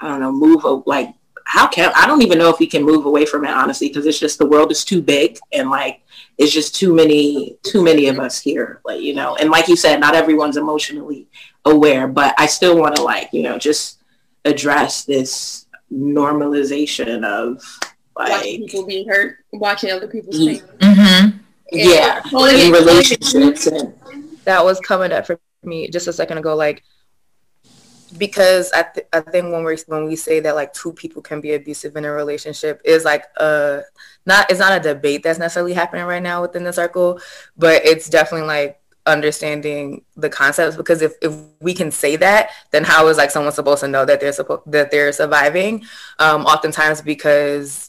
I 0.00 0.08
don't 0.08 0.20
know, 0.20 0.32
move, 0.32 0.64
like, 0.86 1.14
how 1.44 1.66
can, 1.66 1.92
I 1.94 2.06
don't 2.06 2.22
even 2.22 2.38
know 2.38 2.50
if 2.50 2.58
we 2.58 2.66
can 2.66 2.82
move 2.82 3.06
away 3.06 3.24
from 3.24 3.44
it, 3.44 3.50
honestly, 3.50 3.88
because 3.88 4.06
it's 4.06 4.18
just 4.18 4.38
the 4.38 4.46
world 4.46 4.72
is 4.72 4.84
too 4.84 5.00
big 5.00 5.38
and 5.52 5.70
like, 5.70 6.02
it's 6.38 6.52
just 6.52 6.74
too 6.74 6.94
many, 6.94 7.56
too 7.62 7.82
many 7.82 8.08
of 8.08 8.18
us 8.18 8.40
here, 8.40 8.80
like, 8.84 9.00
you 9.00 9.14
know, 9.14 9.36
and 9.36 9.50
like 9.50 9.68
you 9.68 9.76
said, 9.76 10.00
not 10.00 10.14
everyone's 10.14 10.56
emotionally 10.56 11.28
aware, 11.64 12.08
but 12.08 12.34
I 12.38 12.46
still 12.46 12.78
want 12.78 12.96
to 12.96 13.02
like, 13.02 13.30
you 13.32 13.42
know, 13.42 13.58
just 13.58 14.00
address 14.44 15.04
this 15.04 15.66
normalization 15.92 17.24
of 17.24 17.62
like 18.16 18.32
watching 18.32 18.66
people 18.66 18.86
being 18.86 19.08
hurt, 19.08 19.38
watching 19.52 19.92
other 19.92 20.08
people's 20.08 20.36
pain. 20.36 20.60
Mm-hmm 20.78 21.38
yeah, 21.72 22.20
in 22.32 22.72
relationships 22.72 23.66
and 23.66 23.92
that 24.44 24.64
was 24.64 24.78
coming 24.80 25.12
up 25.12 25.26
for 25.26 25.40
me 25.64 25.88
just 25.88 26.06
a 26.06 26.12
second 26.12 26.38
ago 26.38 26.54
like 26.54 26.84
because 28.18 28.72
I, 28.72 28.84
th- 28.94 29.06
I 29.12 29.20
think 29.20 29.52
when 29.52 29.64
we 29.64 29.76
when 29.86 30.04
we 30.04 30.16
say 30.16 30.40
that 30.40 30.54
like 30.54 30.72
two 30.72 30.92
people 30.92 31.22
can 31.22 31.40
be 31.40 31.54
abusive 31.54 31.96
in 31.96 32.04
a 32.04 32.12
relationship 32.12 32.80
is 32.84 33.04
like 33.04 33.24
uh 33.38 33.80
not 34.24 34.50
it's 34.50 34.60
not 34.60 34.78
a 34.78 34.80
debate 34.80 35.22
that's 35.22 35.38
necessarily 35.38 35.72
happening 35.72 36.04
right 36.04 36.22
now 36.22 36.42
within 36.42 36.64
the 36.64 36.72
circle 36.72 37.20
but 37.56 37.84
it's 37.84 38.08
definitely 38.08 38.46
like 38.46 38.80
understanding 39.06 40.04
the 40.16 40.28
concepts 40.28 40.76
because 40.76 41.00
if, 41.00 41.12
if 41.22 41.32
we 41.60 41.72
can 41.72 41.90
say 41.90 42.16
that 42.16 42.50
then 42.72 42.82
how 42.84 43.06
is 43.08 43.16
like 43.16 43.30
someone 43.30 43.52
supposed 43.52 43.80
to 43.80 43.88
know 43.88 44.04
that 44.04 44.20
they're 44.20 44.32
supposed 44.32 44.62
that 44.66 44.90
they're 44.90 45.12
surviving? 45.12 45.84
Um 46.18 46.44
oftentimes 46.44 47.00
because 47.02 47.88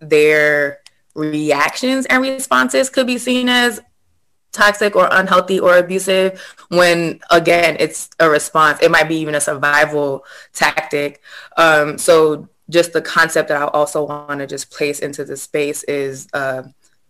they're 0.00 0.80
reactions 1.14 2.06
and 2.06 2.22
responses 2.22 2.88
could 2.90 3.06
be 3.06 3.18
seen 3.18 3.48
as 3.48 3.80
toxic 4.52 4.96
or 4.96 5.08
unhealthy 5.12 5.60
or 5.60 5.76
abusive 5.76 6.40
when 6.68 7.20
again 7.30 7.76
it's 7.78 8.10
a 8.18 8.28
response. 8.28 8.80
It 8.82 8.90
might 8.90 9.08
be 9.08 9.16
even 9.16 9.34
a 9.34 9.40
survival 9.40 10.24
tactic. 10.52 11.22
Um, 11.56 11.98
so 11.98 12.48
just 12.68 12.92
the 12.92 13.02
concept 13.02 13.48
that 13.48 13.60
i 13.60 13.66
also 13.66 14.04
want 14.04 14.38
to 14.38 14.46
just 14.46 14.70
place 14.70 15.00
into 15.00 15.24
the 15.24 15.36
space 15.36 15.82
is 15.84 16.28
uh, 16.32 16.62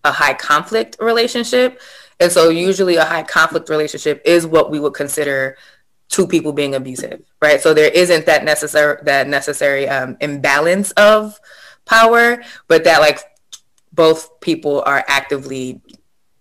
a 0.05 0.13
high 0.13 0.35
conflict 0.35 0.97
relationship. 1.01 1.81
And 2.19 2.31
so 2.31 2.51
usually 2.51 2.97
a 2.97 3.05
high 3.05 3.23
conflict 3.23 3.69
relationship 3.69 4.23
is 4.25 4.47
what 4.47 4.71
we 4.71 4.81
would 4.81 4.95
consider 4.95 5.57
two 6.09 6.27
people 6.27 6.53
being 6.53 6.75
abusive 6.75 7.23
right? 7.41 7.61
So 7.61 7.73
there 7.73 7.91
isn't 7.91 8.27
that 8.27 8.45
necessary 8.45 8.99
that 9.05 9.29
necessary 9.29 9.89
um, 9.89 10.17
imbalance 10.21 10.91
of 10.93 11.39
power 11.87 12.43
but 12.69 12.85
that 12.85 13.01
like 13.01 13.21
both 13.93 14.41
people 14.41 14.83
are 14.87 15.05
actively 15.09 15.81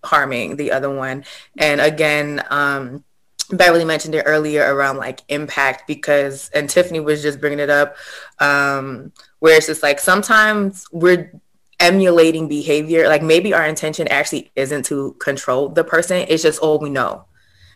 harming 0.03 0.55
the 0.55 0.71
other 0.71 0.89
one. 0.89 1.25
And 1.57 1.81
again, 1.81 2.43
um, 2.49 3.03
Beverly 3.51 3.85
mentioned 3.85 4.13
it 4.15 4.23
earlier 4.25 4.73
around 4.73 4.97
like 4.97 5.21
impact 5.27 5.87
because, 5.87 6.49
and 6.53 6.69
Tiffany 6.69 6.99
was 6.99 7.21
just 7.21 7.39
bringing 7.39 7.59
it 7.59 7.69
up, 7.69 7.95
um, 8.39 9.11
where 9.39 9.57
it's 9.57 9.67
just 9.67 9.81
like 9.81 9.99
sometimes 9.99 10.85
we're 10.91 11.31
emulating 11.79 12.47
behavior. 12.47 13.07
Like 13.07 13.23
maybe 13.23 13.53
our 13.53 13.65
intention 13.65 14.07
actually 14.09 14.51
isn't 14.55 14.85
to 14.85 15.13
control 15.19 15.69
the 15.69 15.83
person. 15.83 16.25
It's 16.27 16.43
just 16.43 16.59
all 16.59 16.77
we 16.77 16.89
know. 16.89 17.25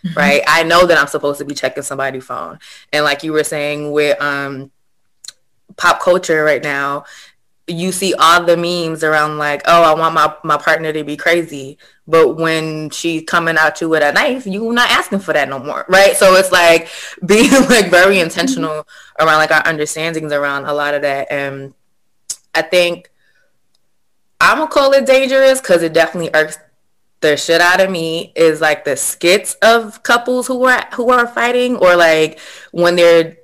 Mm-hmm. 0.06 0.20
Right. 0.20 0.44
I 0.48 0.64
know 0.64 0.86
that 0.86 0.98
I'm 0.98 1.08
supposed 1.08 1.40
to 1.40 1.46
be 1.46 1.56
checking 1.56 1.84
somebody's 1.84 2.26
phone. 2.26 2.60
And 2.92 3.06
like 3.06 3.24
you 3.24 3.32
were 3.32 3.46
saying 3.46 3.92
with 3.92 4.22
um, 4.22 4.70
pop 5.78 6.02
culture 6.02 6.44
right 6.44 6.62
now, 6.62 7.06
you 7.68 7.92
see 7.92 8.14
all 8.14 8.44
the 8.44 8.58
memes 8.58 9.04
around 9.04 9.38
like, 9.38 9.62
oh, 9.66 9.84
I 9.84 9.94
want 9.98 10.14
my, 10.14 10.36
my 10.44 10.58
partner 10.58 10.92
to 10.92 11.04
be 11.04 11.16
crazy. 11.16 11.78
But 12.08 12.36
when 12.36 12.90
she's 12.90 13.24
coming 13.26 13.58
at 13.58 13.80
you 13.80 13.88
with 13.88 14.04
a 14.04 14.12
knife, 14.12 14.46
you're 14.46 14.74
not 14.74 14.92
asking 14.92 15.20
for 15.20 15.34
that 15.34 15.48
no 15.48 15.60
more. 15.60 15.86
Right. 15.88 16.16
So 16.18 16.36
it's 16.36 16.52
like 16.52 16.90
being 17.26 17.52
like 17.70 17.90
very 17.90 18.16
mm-hmm. 18.16 18.24
intentional 18.24 18.86
around 19.20 19.38
like 19.38 19.52
our 19.52 19.66
understandings 19.66 20.34
around 20.34 20.66
a 20.66 20.74
lot 20.74 20.94
of 20.94 21.04
that. 21.04 21.32
And 21.32 21.74
I 22.54 22.62
think 22.64 23.10
I'm 24.42 24.58
gonna 24.58 24.70
call 24.70 24.92
it 24.92 25.06
dangerous 25.06 25.62
because 25.62 25.84
it 25.84 25.94
definitely 25.94 26.32
irks 26.34 26.58
the 27.22 27.38
shit 27.38 27.62
out 27.62 27.80
of 27.80 27.90
me 27.90 28.34
is 28.36 28.60
like 28.60 28.84
the 28.84 28.98
skits 28.98 29.56
of 29.62 30.04
couples 30.04 30.46
who 30.46 30.66
are 30.66 30.86
who 30.94 31.10
are 31.10 31.26
fighting 31.26 31.78
or 31.78 31.96
like 31.96 32.38
when 32.72 32.98
they're 32.98 33.38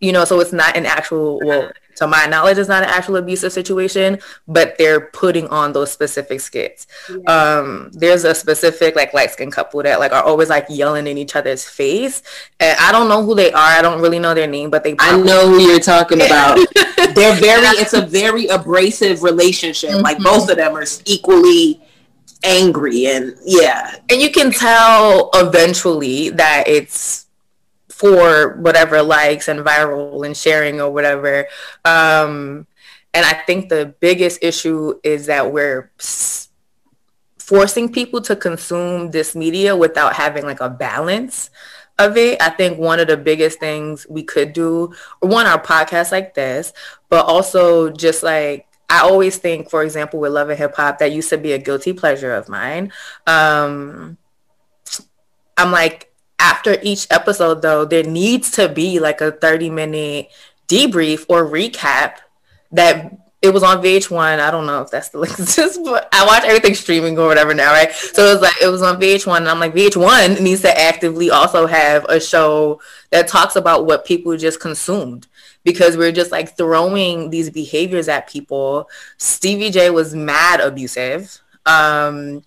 you 0.00 0.10
know, 0.10 0.24
so 0.24 0.40
it's 0.40 0.52
not 0.52 0.76
an 0.76 0.84
actual 0.84 1.38
well 1.44 1.70
to 1.96 2.06
my 2.06 2.26
knowledge, 2.26 2.58
it's 2.58 2.68
not 2.68 2.82
an 2.82 2.88
actual 2.88 3.16
abusive 3.16 3.52
situation, 3.52 4.18
but 4.48 4.76
they're 4.78 5.00
putting 5.00 5.46
on 5.48 5.72
those 5.72 5.92
specific 5.92 6.40
skits. 6.40 6.86
Yeah. 7.10 7.32
Um, 7.32 7.90
there's 7.92 8.24
a 8.24 8.34
specific 8.34 8.96
like 8.96 9.14
light 9.14 9.30
skinned 9.30 9.52
couple 9.52 9.82
that 9.82 10.00
like 10.00 10.12
are 10.12 10.22
always 10.22 10.48
like 10.48 10.66
yelling 10.68 11.06
in 11.06 11.18
each 11.18 11.36
other's 11.36 11.64
face. 11.64 12.22
And 12.60 12.76
I 12.78 12.92
don't 12.92 13.08
know 13.08 13.24
who 13.24 13.34
they 13.34 13.52
are. 13.52 13.58
I 13.58 13.82
don't 13.82 14.00
really 14.00 14.18
know 14.18 14.34
their 14.34 14.46
name, 14.46 14.70
but 14.70 14.84
they 14.84 14.96
I 14.98 15.20
know 15.20 15.48
who 15.48 15.60
you're 15.60 15.80
talking 15.80 16.20
about. 16.20 16.58
they're 17.14 17.36
very 17.36 17.66
it's 17.78 17.94
a 17.94 18.02
very 18.02 18.46
abrasive 18.46 19.22
relationship. 19.22 19.90
Mm-hmm. 19.90 20.02
Like 20.02 20.18
both 20.18 20.50
of 20.50 20.56
them 20.56 20.76
are 20.76 20.86
equally 21.04 21.80
angry 22.44 23.06
and 23.06 23.36
yeah. 23.44 23.96
And 24.10 24.20
you 24.20 24.30
can 24.30 24.50
tell 24.50 25.30
eventually 25.34 26.30
that 26.30 26.64
it's 26.66 27.26
for 28.02 28.56
whatever 28.56 29.00
likes 29.00 29.46
and 29.46 29.60
viral 29.60 30.26
and 30.26 30.36
sharing 30.36 30.80
or 30.80 30.90
whatever. 30.90 31.46
Um, 31.84 32.66
and 33.14 33.24
I 33.24 33.34
think 33.46 33.68
the 33.68 33.94
biggest 34.00 34.42
issue 34.42 34.98
is 35.04 35.26
that 35.26 35.52
we're 35.52 35.92
forcing 37.38 37.92
people 37.92 38.20
to 38.22 38.34
consume 38.34 39.12
this 39.12 39.36
media 39.36 39.76
without 39.76 40.14
having 40.14 40.44
like 40.44 40.60
a 40.60 40.68
balance 40.68 41.50
of 41.96 42.16
it. 42.16 42.42
I 42.42 42.50
think 42.50 42.76
one 42.76 42.98
of 42.98 43.06
the 43.06 43.16
biggest 43.16 43.60
things 43.60 44.04
we 44.10 44.24
could 44.24 44.52
do, 44.52 44.92
one, 45.20 45.46
our 45.46 45.62
podcast 45.62 46.10
like 46.10 46.34
this, 46.34 46.72
but 47.08 47.24
also 47.26 47.88
just 47.88 48.24
like 48.24 48.66
I 48.90 49.02
always 49.02 49.38
think, 49.38 49.70
for 49.70 49.84
example, 49.84 50.18
with 50.18 50.32
Love 50.32 50.50
and 50.50 50.58
Hip 50.58 50.74
Hop, 50.74 50.98
that 50.98 51.12
used 51.12 51.30
to 51.30 51.38
be 51.38 51.52
a 51.52 51.58
guilty 51.58 51.92
pleasure 51.92 52.34
of 52.34 52.48
mine. 52.48 52.92
Um, 53.28 54.18
I'm 55.56 55.70
like, 55.70 56.11
after 56.42 56.76
each 56.82 57.06
episode, 57.10 57.62
though, 57.62 57.84
there 57.84 58.02
needs 58.02 58.50
to 58.52 58.68
be 58.68 58.98
like 58.98 59.20
a 59.20 59.30
30 59.30 59.70
minute 59.70 60.28
debrief 60.68 61.24
or 61.28 61.46
recap 61.46 62.16
that 62.72 63.16
it 63.40 63.52
was 63.52 63.62
on 63.62 63.82
VH1. 63.82 64.40
I 64.40 64.50
don't 64.50 64.66
know 64.66 64.82
if 64.82 64.90
that's 64.90 65.10
the 65.10 65.18
link 65.20 65.36
but 65.36 66.08
I 66.12 66.26
watch 66.26 66.44
everything 66.44 66.74
streaming 66.74 67.18
or 67.18 67.26
whatever 67.26 67.54
now, 67.54 67.72
right? 67.72 67.92
So 67.92 68.26
it 68.26 68.32
was 68.32 68.42
like 68.42 68.60
it 68.60 68.68
was 68.68 68.82
on 68.82 69.00
VH1, 69.00 69.38
and 69.38 69.48
I'm 69.48 69.60
like 69.60 69.74
VH1 69.74 70.40
needs 70.40 70.62
to 70.62 70.78
actively 70.78 71.30
also 71.30 71.66
have 71.66 72.04
a 72.08 72.20
show 72.20 72.80
that 73.10 73.28
talks 73.28 73.56
about 73.56 73.86
what 73.86 74.04
people 74.04 74.36
just 74.36 74.60
consumed 74.60 75.28
because 75.64 75.96
we're 75.96 76.12
just 76.12 76.32
like 76.32 76.56
throwing 76.56 77.30
these 77.30 77.50
behaviors 77.50 78.08
at 78.08 78.28
people. 78.28 78.88
Stevie 79.18 79.70
J 79.70 79.90
was 79.90 80.14
mad 80.14 80.60
abusive. 80.60 81.40
Um, 81.66 82.42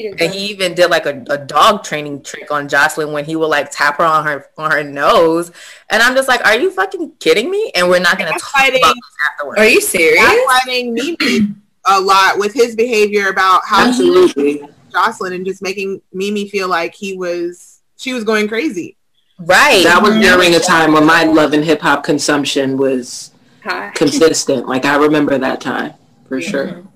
and 0.00 0.32
he 0.32 0.46
even 0.46 0.74
did 0.74 0.90
like 0.90 1.06
a, 1.06 1.24
a 1.28 1.38
dog 1.38 1.84
training 1.84 2.22
trick 2.22 2.50
on 2.50 2.68
Joseline 2.68 3.12
when 3.12 3.24
he 3.24 3.36
would 3.36 3.46
like 3.46 3.70
tap 3.70 3.98
her 3.98 4.04
on 4.04 4.24
her 4.24 4.46
on 4.56 4.70
her 4.70 4.82
nose. 4.82 5.52
And 5.90 6.02
I'm 6.02 6.14
just 6.14 6.28
like, 6.28 6.44
are 6.44 6.56
you 6.56 6.70
fucking 6.70 7.12
kidding 7.18 7.50
me? 7.50 7.70
And 7.74 7.88
we're 7.88 8.00
not 8.00 8.18
gonna 8.18 8.32
talk 8.32 8.42
fighting, 8.42 8.80
about 8.80 8.94
this 8.94 9.16
afterwards. 9.30 9.60
Are 9.60 9.68
you 9.68 9.80
serious? 9.80 10.24
fighting 10.46 10.94
Mimi 10.94 11.54
a 11.86 12.00
lot 12.00 12.38
with 12.38 12.52
his 12.52 12.76
behavior 12.76 13.28
about 13.28 13.62
how 13.64 13.88
absolutely 13.88 14.62
Joseline 14.90 15.34
and 15.34 15.46
just 15.46 15.62
making 15.62 16.02
Mimi 16.12 16.48
feel 16.48 16.68
like 16.68 16.94
he 16.94 17.16
was 17.16 17.80
she 17.96 18.12
was 18.12 18.24
going 18.24 18.48
crazy. 18.48 18.96
Right. 19.38 19.82
That 19.84 20.02
was 20.02 20.14
during 20.18 20.54
a 20.54 20.60
time 20.60 20.92
when 20.92 21.06
my 21.06 21.24
love 21.24 21.54
and 21.54 21.64
hip 21.64 21.80
hop 21.80 22.04
consumption 22.04 22.76
was 22.76 23.32
Hi. 23.64 23.90
consistent. 23.94 24.68
Like 24.68 24.84
I 24.84 24.96
remember 24.96 25.38
that 25.38 25.60
time 25.60 25.94
for 26.28 26.38
mm-hmm. 26.38 26.50
sure. 26.50 26.89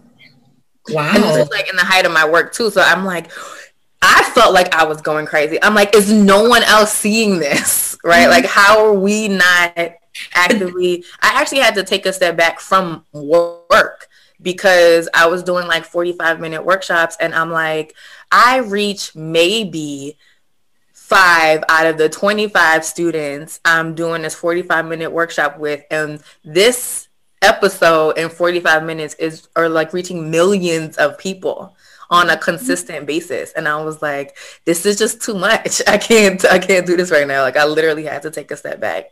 Wow. 0.90 1.12
And 1.14 1.22
this 1.22 1.38
was 1.38 1.50
like 1.50 1.68
in 1.68 1.76
the 1.76 1.84
height 1.84 2.06
of 2.06 2.12
my 2.12 2.28
work 2.28 2.52
too. 2.52 2.70
So 2.70 2.82
I'm 2.82 3.04
like, 3.04 3.30
I 4.02 4.22
felt 4.34 4.52
like 4.52 4.74
I 4.74 4.84
was 4.84 5.00
going 5.00 5.26
crazy. 5.26 5.62
I'm 5.62 5.74
like, 5.74 5.94
is 5.94 6.12
no 6.12 6.46
one 6.48 6.62
else 6.64 6.92
seeing 6.92 7.38
this? 7.38 7.82
Right? 8.04 8.28
Like, 8.28 8.44
how 8.44 8.84
are 8.84 8.92
we 8.92 9.28
not 9.28 9.78
actively? 10.34 11.06
I 11.22 11.40
actually 11.40 11.60
had 11.60 11.74
to 11.76 11.82
take 11.82 12.04
a 12.04 12.12
step 12.12 12.36
back 12.36 12.60
from 12.60 13.02
work 13.12 14.08
because 14.42 15.08
I 15.14 15.26
was 15.26 15.42
doing 15.42 15.66
like 15.66 15.86
45 15.86 16.38
minute 16.38 16.66
workshops 16.66 17.16
and 17.18 17.34
I'm 17.34 17.50
like, 17.50 17.94
I 18.30 18.58
reach 18.58 19.16
maybe 19.16 20.18
five 20.92 21.62
out 21.68 21.86
of 21.86 21.98
the 21.98 22.08
25 22.08 22.84
students 22.84 23.60
I'm 23.64 23.94
doing 23.94 24.22
this 24.22 24.34
45 24.34 24.86
minute 24.86 25.12
workshop 25.12 25.58
with. 25.58 25.84
And 25.90 26.22
this 26.44 27.03
episode 27.44 28.18
in 28.18 28.28
45 28.28 28.84
minutes 28.84 29.14
is 29.14 29.48
or 29.56 29.68
like 29.68 29.92
reaching 29.92 30.30
millions 30.30 30.96
of 30.96 31.18
people 31.18 31.76
on 32.10 32.30
a 32.30 32.36
consistent 32.36 32.98
mm-hmm. 32.98 33.06
basis. 33.06 33.52
And 33.52 33.68
i 33.68 33.82
was 33.82 34.02
like 34.02 34.36
this 34.64 34.86
is 34.86 34.98
just 34.98 35.22
too 35.22 35.34
much. 35.34 35.82
I 35.86 35.98
can't 35.98 36.44
i 36.46 36.58
can't 36.58 36.86
do 36.86 36.96
this 36.96 37.10
right 37.10 37.26
now. 37.26 37.42
Like 37.42 37.56
i 37.56 37.64
literally 37.64 38.04
had 38.04 38.22
to 38.22 38.30
take 38.30 38.50
a 38.50 38.56
step 38.56 38.80
back. 38.80 39.10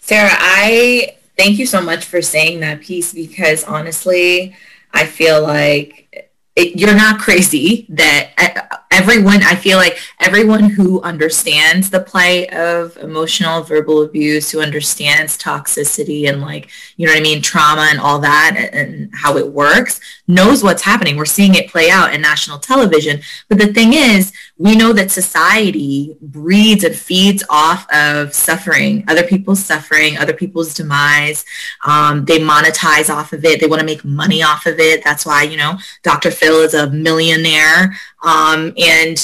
Sarah 0.00 0.30
i 0.32 1.16
thank 1.36 1.58
you 1.58 1.66
so 1.66 1.80
much 1.80 2.04
for 2.04 2.20
saying 2.20 2.60
that 2.60 2.80
piece 2.80 3.12
because 3.14 3.64
honestly 3.64 4.54
i 4.92 5.06
feel 5.06 5.42
like 5.42 6.31
it, 6.54 6.78
you're 6.78 6.94
not 6.94 7.18
crazy 7.18 7.86
that 7.88 8.30
uh, 8.38 8.76
everyone 8.90 9.42
i 9.42 9.54
feel 9.54 9.78
like 9.78 9.98
everyone 10.20 10.64
who 10.64 11.00
understands 11.00 11.88
the 11.88 12.00
plight 12.00 12.52
of 12.52 12.96
emotional 12.98 13.62
verbal 13.62 14.02
abuse 14.02 14.50
who 14.50 14.60
understands 14.60 15.38
toxicity 15.38 16.28
and 16.28 16.42
like 16.42 16.68
you 16.96 17.06
know 17.06 17.12
what 17.12 17.18
i 17.18 17.22
mean 17.22 17.40
trauma 17.40 17.88
and 17.90 17.98
all 17.98 18.18
that 18.18 18.70
and 18.72 19.10
how 19.14 19.36
it 19.36 19.48
works 19.48 20.00
knows 20.32 20.62
what's 20.62 20.82
happening. 20.82 21.16
We're 21.16 21.24
seeing 21.24 21.54
it 21.54 21.70
play 21.70 21.90
out 21.90 22.14
in 22.14 22.20
national 22.20 22.58
television. 22.58 23.20
But 23.48 23.58
the 23.58 23.72
thing 23.72 23.92
is 23.92 24.32
we 24.58 24.74
know 24.74 24.92
that 24.92 25.10
society 25.10 26.16
breeds 26.20 26.84
and 26.84 26.94
feeds 26.94 27.44
off 27.50 27.86
of 27.92 28.34
suffering 28.34 29.04
other 29.08 29.22
people's 29.22 29.64
suffering 29.64 30.16
other 30.18 30.32
people's 30.32 30.74
demise. 30.74 31.44
Um, 31.84 32.24
they 32.24 32.38
monetize 32.38 33.10
off 33.10 33.32
of 33.32 33.44
it. 33.44 33.60
They 33.60 33.66
want 33.66 33.80
to 33.80 33.86
make 33.86 34.04
money 34.04 34.42
off 34.42 34.66
of 34.66 34.78
it. 34.78 35.04
That's 35.04 35.26
why 35.26 35.42
you 35.42 35.56
know 35.56 35.78
dr 36.02 36.30
phil 36.30 36.62
is 36.62 36.74
a 36.74 36.90
millionaire. 36.90 37.96
Um, 38.22 38.72
and 38.78 39.18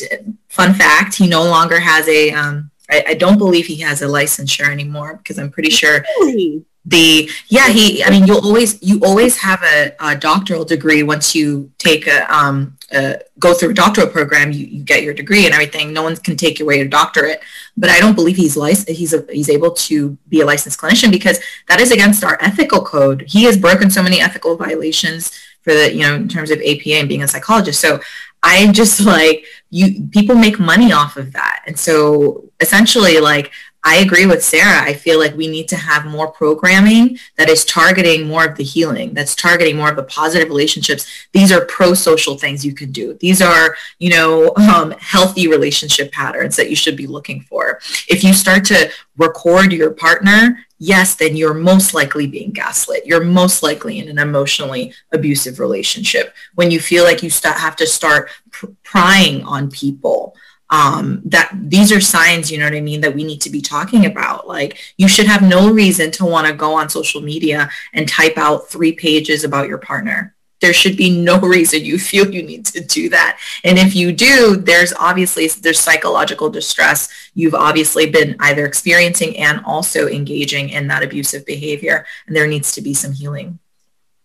fun 0.48 0.74
fact, 0.74 1.14
he 1.14 1.26
no 1.26 1.44
longer 1.44 1.78
has 1.78 2.08
a. 2.08 2.32
Um, 2.32 2.70
I, 2.90 3.04
I, 3.08 3.14
don't 3.14 3.36
believe 3.36 3.66
he 3.66 3.76
has 3.80 4.00
a 4.00 4.06
licensure 4.06 4.68
anymore 4.70 5.18
because 5.18 5.38
I'm 5.38 5.50
pretty 5.50 5.68
sure 5.68 6.02
really? 6.20 6.64
The 6.88 7.30
yeah 7.48 7.68
he. 7.68 8.02
I 8.02 8.10
mean, 8.10 8.26
you'll 8.26 8.44
always 8.44 8.82
you 8.82 9.00
always 9.04 9.36
have 9.38 9.62
a, 9.62 9.92
a 10.00 10.16
doctoral 10.16 10.64
degree 10.64 11.02
once 11.02 11.34
you 11.34 11.70
take 11.78 12.06
a 12.06 12.34
um 12.34 12.76
a, 12.92 13.18
go 13.38 13.52
through 13.54 13.70
a 13.70 13.74
doctoral 13.74 14.06
program. 14.06 14.52
You, 14.52 14.66
you 14.66 14.82
get 14.82 15.02
your 15.02 15.14
degree 15.14 15.44
and 15.44 15.54
everything. 15.54 15.92
No 15.92 16.02
one 16.02 16.16
can 16.16 16.36
take 16.36 16.60
away 16.60 16.78
your 16.78 16.88
doctorate. 16.88 17.40
But 17.76 17.90
I 17.90 18.00
don't 18.00 18.14
believe 18.14 18.36
he's 18.36 18.56
licensed. 18.56 18.90
He's 18.90 19.12
a, 19.12 19.26
he's 19.30 19.50
able 19.50 19.72
to 19.72 20.16
be 20.28 20.40
a 20.40 20.46
licensed 20.46 20.80
clinician 20.80 21.10
because 21.10 21.40
that 21.68 21.80
is 21.80 21.90
against 21.90 22.24
our 22.24 22.38
ethical 22.40 22.82
code. 22.82 23.24
He 23.28 23.44
has 23.44 23.56
broken 23.56 23.90
so 23.90 24.02
many 24.02 24.20
ethical 24.20 24.56
violations 24.56 25.32
for 25.62 25.74
the 25.74 25.92
you 25.92 26.02
know 26.02 26.14
in 26.14 26.28
terms 26.28 26.50
of 26.50 26.58
APA 26.60 26.94
and 26.94 27.08
being 27.08 27.22
a 27.22 27.28
psychologist. 27.28 27.80
So 27.80 28.00
I 28.42 28.70
just 28.72 29.00
like 29.04 29.44
you 29.70 30.08
people 30.08 30.36
make 30.36 30.58
money 30.58 30.92
off 30.92 31.16
of 31.16 31.32
that. 31.32 31.64
And 31.66 31.78
so 31.78 32.44
essentially 32.60 33.18
like 33.20 33.52
I 33.88 34.00
agree 34.00 34.26
with 34.26 34.44
Sarah. 34.44 34.82
I 34.82 34.92
feel 34.92 35.18
like 35.18 35.34
we 35.34 35.48
need 35.48 35.66
to 35.68 35.76
have 35.76 36.04
more 36.04 36.30
programming 36.30 37.18
that 37.38 37.48
is 37.48 37.64
targeting 37.64 38.28
more 38.28 38.44
of 38.44 38.54
the 38.54 38.62
healing, 38.62 39.14
that's 39.14 39.34
targeting 39.34 39.78
more 39.78 39.88
of 39.88 39.96
the 39.96 40.02
positive 40.02 40.48
relationships. 40.48 41.26
These 41.32 41.50
are 41.50 41.64
pro-social 41.64 42.36
things 42.36 42.66
you 42.66 42.74
can 42.74 42.92
do. 42.92 43.14
These 43.14 43.40
are, 43.40 43.76
you 43.98 44.10
know, 44.10 44.52
um, 44.56 44.90
healthy 45.00 45.48
relationship 45.48 46.12
patterns 46.12 46.54
that 46.56 46.68
you 46.68 46.76
should 46.76 46.98
be 46.98 47.06
looking 47.06 47.40
for. 47.40 47.80
If 48.08 48.22
you 48.22 48.34
start 48.34 48.66
to 48.66 48.90
record 49.16 49.72
your 49.72 49.92
partner 49.92 50.58
yes, 50.78 51.14
then 51.16 51.36
you're 51.36 51.54
most 51.54 51.92
likely 51.92 52.26
being 52.26 52.52
gaslit. 52.52 53.04
You're 53.04 53.24
most 53.24 53.62
likely 53.62 53.98
in 53.98 54.08
an 54.08 54.18
emotionally 54.18 54.94
abusive 55.12 55.58
relationship 55.58 56.34
when 56.54 56.70
you 56.70 56.80
feel 56.80 57.04
like 57.04 57.22
you 57.22 57.30
st- 57.30 57.56
have 57.56 57.76
to 57.76 57.86
start 57.86 58.30
pr- 58.50 58.66
prying 58.82 59.42
on 59.44 59.70
people. 59.70 60.36
Um, 60.70 61.22
that 61.24 61.50
these 61.54 61.90
are 61.92 62.00
signs, 62.00 62.50
you 62.50 62.58
know 62.58 62.66
what 62.66 62.74
I 62.74 62.82
mean, 62.82 63.00
that 63.00 63.14
we 63.14 63.24
need 63.24 63.40
to 63.40 63.50
be 63.50 63.62
talking 63.62 64.04
about. 64.04 64.46
Like 64.46 64.78
you 64.98 65.08
should 65.08 65.26
have 65.26 65.42
no 65.42 65.72
reason 65.72 66.10
to 66.12 66.26
want 66.26 66.46
to 66.46 66.52
go 66.52 66.74
on 66.74 66.90
social 66.90 67.22
media 67.22 67.70
and 67.94 68.06
type 68.06 68.36
out 68.36 68.68
three 68.68 68.92
pages 68.92 69.44
about 69.44 69.68
your 69.68 69.78
partner 69.78 70.34
there 70.60 70.72
should 70.72 70.96
be 70.96 71.20
no 71.20 71.38
reason 71.42 71.84
you 71.84 71.98
feel 71.98 72.30
you 72.30 72.42
need 72.42 72.66
to 72.66 72.80
do 72.84 73.08
that. 73.10 73.38
And 73.64 73.78
if 73.78 73.94
you 73.94 74.12
do, 74.12 74.56
there's 74.56 74.92
obviously 74.94 75.48
there's 75.48 75.80
psychological 75.80 76.50
distress. 76.50 77.08
You've 77.34 77.54
obviously 77.54 78.10
been 78.10 78.36
either 78.40 78.66
experiencing 78.66 79.36
and 79.38 79.60
also 79.64 80.08
engaging 80.08 80.70
in 80.70 80.88
that 80.88 81.02
abusive 81.02 81.46
behavior, 81.46 82.06
and 82.26 82.34
there 82.34 82.46
needs 82.46 82.72
to 82.72 82.82
be 82.82 82.94
some 82.94 83.12
healing. 83.12 83.58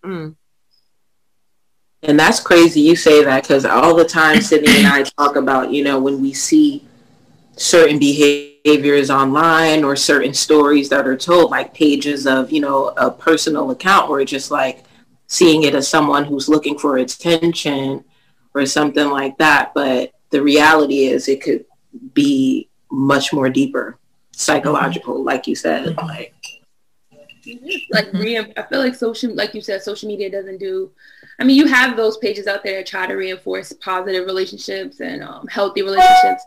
Mm. 0.03 0.35
And 2.03 2.19
that's 2.19 2.39
crazy 2.39 2.81
you 2.81 2.95
say 2.95 3.23
that 3.23 3.43
because 3.43 3.65
all 3.65 3.95
the 3.95 4.05
time 4.05 4.41
Sydney 4.41 4.77
and 4.77 4.87
I 4.87 5.03
talk 5.03 5.35
about, 5.35 5.71
you 5.71 5.83
know, 5.83 5.99
when 5.99 6.21
we 6.21 6.33
see 6.33 6.85
certain 7.55 7.99
behaviors 7.99 9.09
online 9.09 9.83
or 9.83 9.95
certain 9.95 10.33
stories 10.33 10.89
that 10.89 11.07
are 11.07 11.17
told, 11.17 11.51
like 11.51 11.73
pages 11.73 12.27
of, 12.27 12.51
you 12.51 12.61
know, 12.61 12.89
a 12.97 13.09
personal 13.09 13.71
account 13.71 14.09
or 14.09 14.23
just 14.25 14.51
like, 14.51 14.85
seeing 15.33 15.63
it 15.63 15.73
as 15.73 15.87
someone 15.87 16.25
who's 16.25 16.47
looking 16.47 16.77
for 16.77 16.97
attention 16.97 18.03
or 18.53 18.65
something 18.67 19.09
like 19.09 19.35
that. 19.39 19.73
But 19.73 20.11
the 20.29 20.43
reality 20.43 21.05
is 21.05 21.27
it 21.27 21.41
could 21.41 21.65
be 22.13 22.69
much 22.91 23.33
more 23.33 23.49
deeper, 23.49 23.97
psychological, 24.31 25.15
mm-hmm. 25.15 25.25
like 25.25 25.47
you 25.47 25.55
said. 25.55 25.87
Mm-hmm. 25.87 26.07
Like, 26.07 26.35
like 27.91 28.11
mm-hmm. 28.11 28.51
I 28.55 28.63
feel 28.63 28.79
like 28.79 28.93
social, 28.93 29.33
like 29.33 29.55
you 29.55 29.61
said, 29.61 29.81
social 29.81 30.07
media 30.07 30.29
doesn't 30.29 30.59
do. 30.59 30.91
I 31.43 31.45
mean, 31.45 31.57
you 31.57 31.67
have 31.67 31.97
those 31.97 32.15
pages 32.15 32.47
out 32.47 32.63
there 32.63 32.77
that 32.77 32.85
try 32.85 33.05
to 33.05 33.15
reinforce 33.15 33.73
positive 33.73 34.25
relationships 34.25 35.01
and 35.01 35.21
um, 35.21 35.45
healthy 35.47 35.81
relationships, 35.81 36.45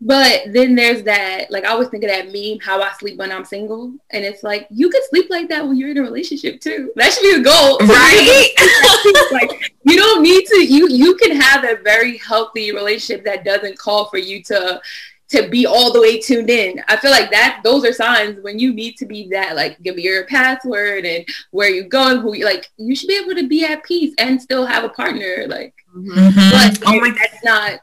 but 0.00 0.52
then 0.52 0.74
there's 0.74 1.04
that, 1.04 1.52
like 1.52 1.64
I 1.64 1.68
always 1.68 1.86
think 1.86 2.02
of 2.02 2.10
that 2.10 2.32
meme, 2.32 2.58
how 2.58 2.82
I 2.82 2.90
sleep 2.98 3.16
when 3.16 3.30
I'm 3.30 3.44
single. 3.44 3.94
And 4.10 4.24
it's 4.24 4.42
like, 4.42 4.66
you 4.70 4.90
could 4.90 5.04
sleep 5.04 5.30
like 5.30 5.48
that 5.50 5.64
when 5.64 5.76
you're 5.76 5.92
in 5.92 5.98
a 5.98 6.02
relationship 6.02 6.60
too. 6.60 6.90
That 6.96 7.12
should 7.12 7.22
be 7.22 7.36
the 7.36 7.44
goal. 7.44 7.78
Right? 7.86 9.30
like 9.32 9.72
you 9.84 9.96
don't 9.96 10.20
need 10.20 10.46
to, 10.46 10.66
you 10.66 10.88
you 10.88 11.14
can 11.14 11.40
have 11.40 11.62
a 11.62 11.80
very 11.84 12.18
healthy 12.18 12.72
relationship 12.72 13.24
that 13.26 13.44
doesn't 13.44 13.78
call 13.78 14.06
for 14.06 14.18
you 14.18 14.42
to 14.44 14.82
to 15.30 15.48
be 15.48 15.66
all 15.66 15.92
the 15.92 16.00
way 16.00 16.20
tuned 16.20 16.50
in. 16.50 16.82
I 16.88 16.96
feel 16.96 17.10
like 17.10 17.30
that 17.30 17.60
those 17.64 17.84
are 17.84 17.92
signs 17.92 18.40
when 18.42 18.58
you 18.58 18.72
need 18.72 18.96
to 18.98 19.06
be 19.06 19.28
that 19.30 19.56
like 19.56 19.80
give 19.82 19.96
me 19.96 20.02
your 20.02 20.26
password 20.26 21.04
and 21.04 21.26
where 21.50 21.70
you 21.70 21.84
going, 21.84 22.18
who 22.18 22.34
you 22.34 22.44
like 22.44 22.70
you 22.76 22.94
should 22.94 23.08
be 23.08 23.18
able 23.18 23.34
to 23.34 23.48
be 23.48 23.64
at 23.64 23.84
peace 23.84 24.14
and 24.18 24.40
still 24.40 24.66
have 24.66 24.84
a 24.84 24.90
partner. 24.90 25.46
Like 25.46 25.74
mm-hmm. 25.96 26.50
but 26.50 26.82
oh 26.86 27.00
my 27.00 27.10
that's 27.10 27.44
not 27.44 27.80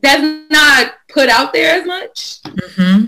that's 0.00 0.50
not 0.50 0.94
put 1.08 1.28
out 1.28 1.52
there 1.52 1.80
as 1.80 1.86
much. 1.86 2.42
Mm-hmm. 2.42 3.06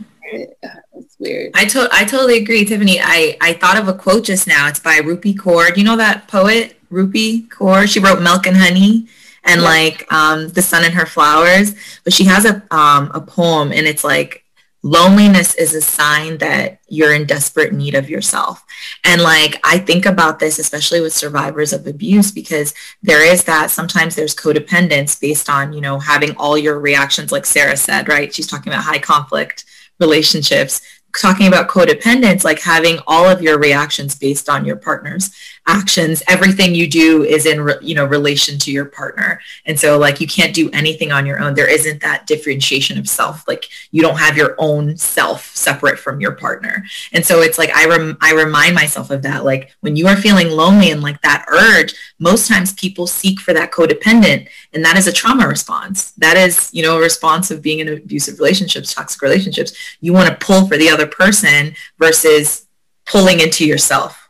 It's 0.95 1.17
weird. 1.19 1.51
I 1.55 1.65
to- 1.67 1.89
I 1.93 2.05
totally 2.05 2.39
agree, 2.39 2.65
Tiffany. 2.65 2.99
I, 3.01 3.37
I 3.41 3.53
thought 3.55 3.77
of 3.77 3.89
a 3.89 3.95
quote 3.95 4.25
just 4.25 4.47
now. 4.47 4.69
It's 4.69 4.79
by 4.81 4.99
Rupi 5.01 5.35
Kaur. 5.35 5.75
Do 5.75 5.81
you 5.81 5.85
know 5.85 5.97
that 5.97 6.29
poet, 6.29 6.77
Rupi 6.91 7.49
Kaur? 7.49 7.87
She 7.87 8.01
wrote 8.01 8.23
Milk 8.23 8.47
and 8.47 8.57
Honey 8.57 9.09
and 9.45 9.61
yeah. 9.61 9.67
like 9.67 10.13
um, 10.13 10.49
The 10.49 10.63
Sun 10.63 10.85
and 10.85 10.95
Her 10.95 11.07
Flowers. 11.07 11.75
But 12.05 12.13
she 12.13 12.25
has 12.25 12.45
a 12.45 12.63
um, 12.75 13.11
a 13.15 13.21
poem 13.21 13.73
and 13.73 13.87
it's 13.87 14.05
like 14.05 14.43
loneliness 14.83 15.55
is 15.55 15.75
a 15.75 15.81
sign 15.81 16.39
that 16.39 16.81
you're 16.89 17.15
in 17.15 17.25
desperate 17.25 17.73
need 17.73 17.95
of 17.95 18.11
yourself. 18.11 18.65
And 19.05 19.23
like, 19.23 19.61
I 19.65 19.79
think 19.79 20.07
about 20.07 20.41
this, 20.41 20.59
especially 20.59 21.01
with 21.01 21.13
survivors 21.13 21.73
of 21.73 21.87
abuse, 21.87 22.33
because 22.33 22.75
there 23.01 23.25
is 23.25 23.45
that 23.45 23.71
sometimes 23.71 24.17
there's 24.17 24.35
codependence 24.35 25.21
based 25.21 25.49
on, 25.49 25.73
you 25.73 25.81
know, 25.81 26.01
having 26.01 26.35
all 26.37 26.59
your 26.59 26.81
reactions, 26.81 27.31
like 27.31 27.47
Sarah 27.47 27.77
said, 27.77 28.09
right? 28.09 28.35
She's 28.35 28.49
talking 28.49 28.73
about 28.73 28.85
high 28.85 28.99
conflict 28.99 29.65
relationships 30.01 30.81
talking 31.19 31.47
about 31.47 31.69
codependence, 31.69 32.45
like 32.45 32.61
having 32.61 32.99
all 33.07 33.29
of 33.29 33.43
your 33.43 33.59
reactions 33.59 34.15
based 34.15 34.49
on 34.49 34.65
your 34.65 34.77
partner's 34.77 35.31
actions, 35.67 36.23
everything 36.29 36.75
you 36.75 36.89
do 36.89 37.25
is 37.25 37.45
in, 37.45 37.61
re- 37.61 37.75
you 37.83 37.95
know, 37.95 38.07
relation 38.07 38.59
to 38.61 38.73
your 38.73 38.87
partner. 38.87 39.41
And 39.67 39.79
so 39.79 39.99
like 39.99 40.21
you 40.21 40.27
can't 40.27 40.55
do 40.55 40.71
anything 40.71 41.13
on 41.13 41.27
your 41.27 41.39
own. 41.39 41.55
There 41.55 41.71
isn't 41.71 42.01
that 42.01 42.27
differentiation 42.27 42.99
of 42.99 43.09
self. 43.09 43.47
Like 43.47 43.67
you 43.91 44.01
don't 44.01 44.19
have 44.19 44.37
your 44.37 44.55
own 44.59 44.97
self 44.97 45.55
separate 45.55 45.99
from 45.99 46.21
your 46.21 46.33
partner. 46.33 46.85
And 47.13 47.25
so 47.25 47.43
it's 47.43 47.59
like, 47.59 47.71
I, 47.71 47.87
rem- 47.87 48.17
I 48.23 48.33
remind 48.33 48.75
myself 48.75 49.11
of 49.11 49.21
that. 49.23 49.45
Like 49.45 49.75
when 49.81 49.95
you 49.95 50.07
are 50.07 50.17
feeling 50.17 50.49
lonely 50.49 50.91
and 50.91 51.03
like 51.03 51.21
that 51.21 51.45
urge, 51.49 51.95
most 52.19 52.49
times 52.49 52.73
people 52.73 53.07
seek 53.07 53.39
for 53.39 53.53
that 53.53 53.71
codependent 53.73 54.49
and 54.73 54.83
that 54.85 54.97
is 54.97 55.07
a 55.07 55.13
trauma 55.13 55.47
response. 55.47 56.13
That 56.13 56.39
is, 56.39 56.71
you 56.73 56.83
know, 56.83 56.97
a 56.97 57.01
response 57.01 57.51
of 57.51 57.61
being 57.61 57.81
in 57.81 57.89
abusive 57.89 58.39
relationships, 58.39 58.95
toxic 58.95 59.21
relationships. 59.21 59.75
You 60.01 60.15
want 60.15 60.31
to 60.31 60.47
pull 60.47 60.67
for 60.67 60.79
the 60.79 60.89
other 60.89 61.03
other 61.03 61.11
person 61.11 61.75
versus 61.99 62.67
pulling 63.07 63.41
into 63.41 63.67
yourself. 63.67 64.22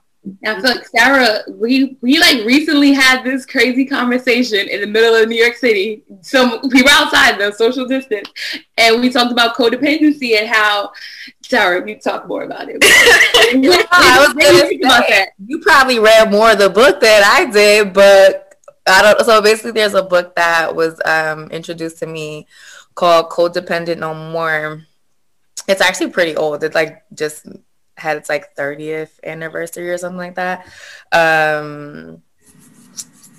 I 0.47 0.55
feel 0.55 0.71
like 0.71 0.87
Sarah, 0.87 1.41
we 1.49 1.97
we 2.01 2.19
like 2.21 2.45
recently 2.45 2.93
had 2.93 3.25
this 3.25 3.45
crazy 3.45 3.85
conversation 3.85 4.69
in 4.69 4.81
the 4.81 4.87
middle 4.87 5.15
of 5.15 5.29
New 5.29 5.37
York 5.37 5.57
City. 5.57 6.05
So 6.21 6.61
we 6.73 6.83
were 6.83 6.91
outside 6.91 7.39
the 7.41 7.53
social 7.53 7.87
distance, 7.87 8.31
and 8.79 9.01
we 9.01 9.11
talked 9.11 9.33
about 9.33 9.57
codependency 9.57 10.39
and 10.39 10.49
how 10.49 10.93
Sarah, 11.43 11.89
you 11.89 11.99
talk 11.99 12.29
more 12.29 12.45
about 12.45 12.69
it. 12.69 12.79
yeah, 13.63 13.83
I 13.91 14.19
was 14.21 14.35
gonna 14.35 14.59
say, 14.59 14.77
about 14.77 15.09
that. 15.09 15.31
You 15.45 15.59
probably 15.59 15.99
read 15.99 16.31
more 16.31 16.53
of 16.53 16.59
the 16.59 16.71
book 16.71 17.01
than 17.01 17.23
I 17.25 17.51
did, 17.51 17.93
but 17.93 18.55
I 18.87 19.03
don't. 19.03 19.25
So 19.25 19.43
basically, 19.43 19.73
there's 19.73 19.95
a 19.95 20.05
book 20.05 20.37
that 20.37 20.75
was 20.75 21.01
um, 21.05 21.51
introduced 21.51 21.99
to 21.99 22.07
me 22.07 22.47
called 22.95 23.31
"Codependent 23.31 23.99
No 23.99 24.15
More." 24.15 24.87
it's 25.69 25.81
actually 25.81 26.11
pretty 26.11 26.37
old. 26.37 26.63
It's 26.65 26.75
like 26.75 27.03
just 27.15 27.47
had 28.03 28.17
its 28.17 28.29
like 28.29 28.55
30th 28.57 29.11
anniversary 29.25 29.91
or 29.91 29.99
something 29.99 30.19
like 30.19 30.35
that. 30.35 30.67
Um, 31.13 32.23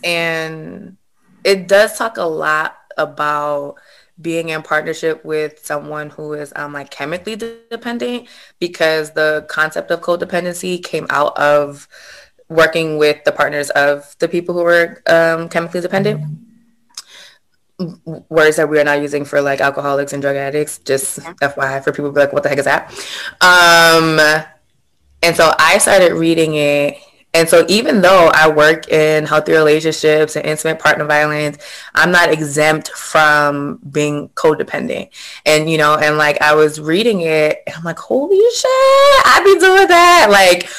and 0.04 0.98
it 1.44 1.68
does 1.68 1.98
talk 1.98 2.18
a 2.18 2.24
lot 2.24 2.78
about 2.98 3.76
being 4.22 4.50
in 4.50 4.62
partnership 4.62 5.24
with 5.26 5.66
someone 5.66 6.10
who 6.10 6.34
is 6.34 6.54
um, 6.56 6.74
like 6.74 6.90
chemically 6.90 7.36
dependent 7.36 8.28
because 8.60 9.12
the 9.12 9.46
concept 9.50 9.92
of 9.92 10.02
codependency 10.02 10.84
came 10.84 11.08
out 11.10 11.38
of 11.38 11.88
working 12.48 12.98
with 12.98 13.24
the 13.24 13.32
partners 13.32 13.70
of 13.72 14.16
the 14.20 14.28
people 14.28 14.54
who 14.54 14.64
were 14.64 15.02
um, 15.08 15.50
chemically 15.50 15.82
dependent 15.82 16.24
words 18.30 18.58
that 18.58 18.70
we 18.70 18.80
are 18.80 18.84
now 18.84 18.94
using 18.94 19.26
for 19.26 19.42
like 19.42 19.62
alcoholics 19.62 20.14
and 20.14 20.22
drug 20.22 20.36
addicts. 20.36 20.78
Just 20.80 21.20
FYI 21.20 21.84
for 21.84 21.92
people 21.92 22.12
be 22.12 22.20
like, 22.20 22.34
what 22.34 22.44
the 22.44 22.50
heck 22.50 22.60
is 22.60 22.66
that? 22.66 22.92
Um, 23.42 24.20
and 25.24 25.36
so 25.36 25.54
I 25.58 25.78
started 25.78 26.14
reading 26.14 26.56
it. 26.56 26.98
And 27.36 27.50
so 27.50 27.66
even 27.68 28.02
though 28.02 28.30
I 28.32 28.48
work 28.48 28.90
in 28.90 29.26
healthy 29.26 29.54
relationships 29.54 30.36
and 30.36 30.46
intimate 30.46 30.78
partner 30.78 31.06
violence, 31.06 31.58
I'm 31.96 32.12
not 32.12 32.32
exempt 32.32 32.90
from 32.90 33.80
being 33.90 34.30
codependent. 34.36 35.10
And 35.44 35.68
you 35.68 35.80
know, 35.80 35.98
and 35.98 36.18
like 36.18 36.40
I 36.42 36.54
was 36.54 36.80
reading 36.80 37.22
it 37.22 37.64
I'm 37.76 37.84
like, 37.84 37.98
holy 37.98 38.38
shit, 38.38 38.66
I 38.68 39.42
be 39.44 39.60
doing 39.60 39.88
that. 39.88 40.28
Like, 40.30 40.70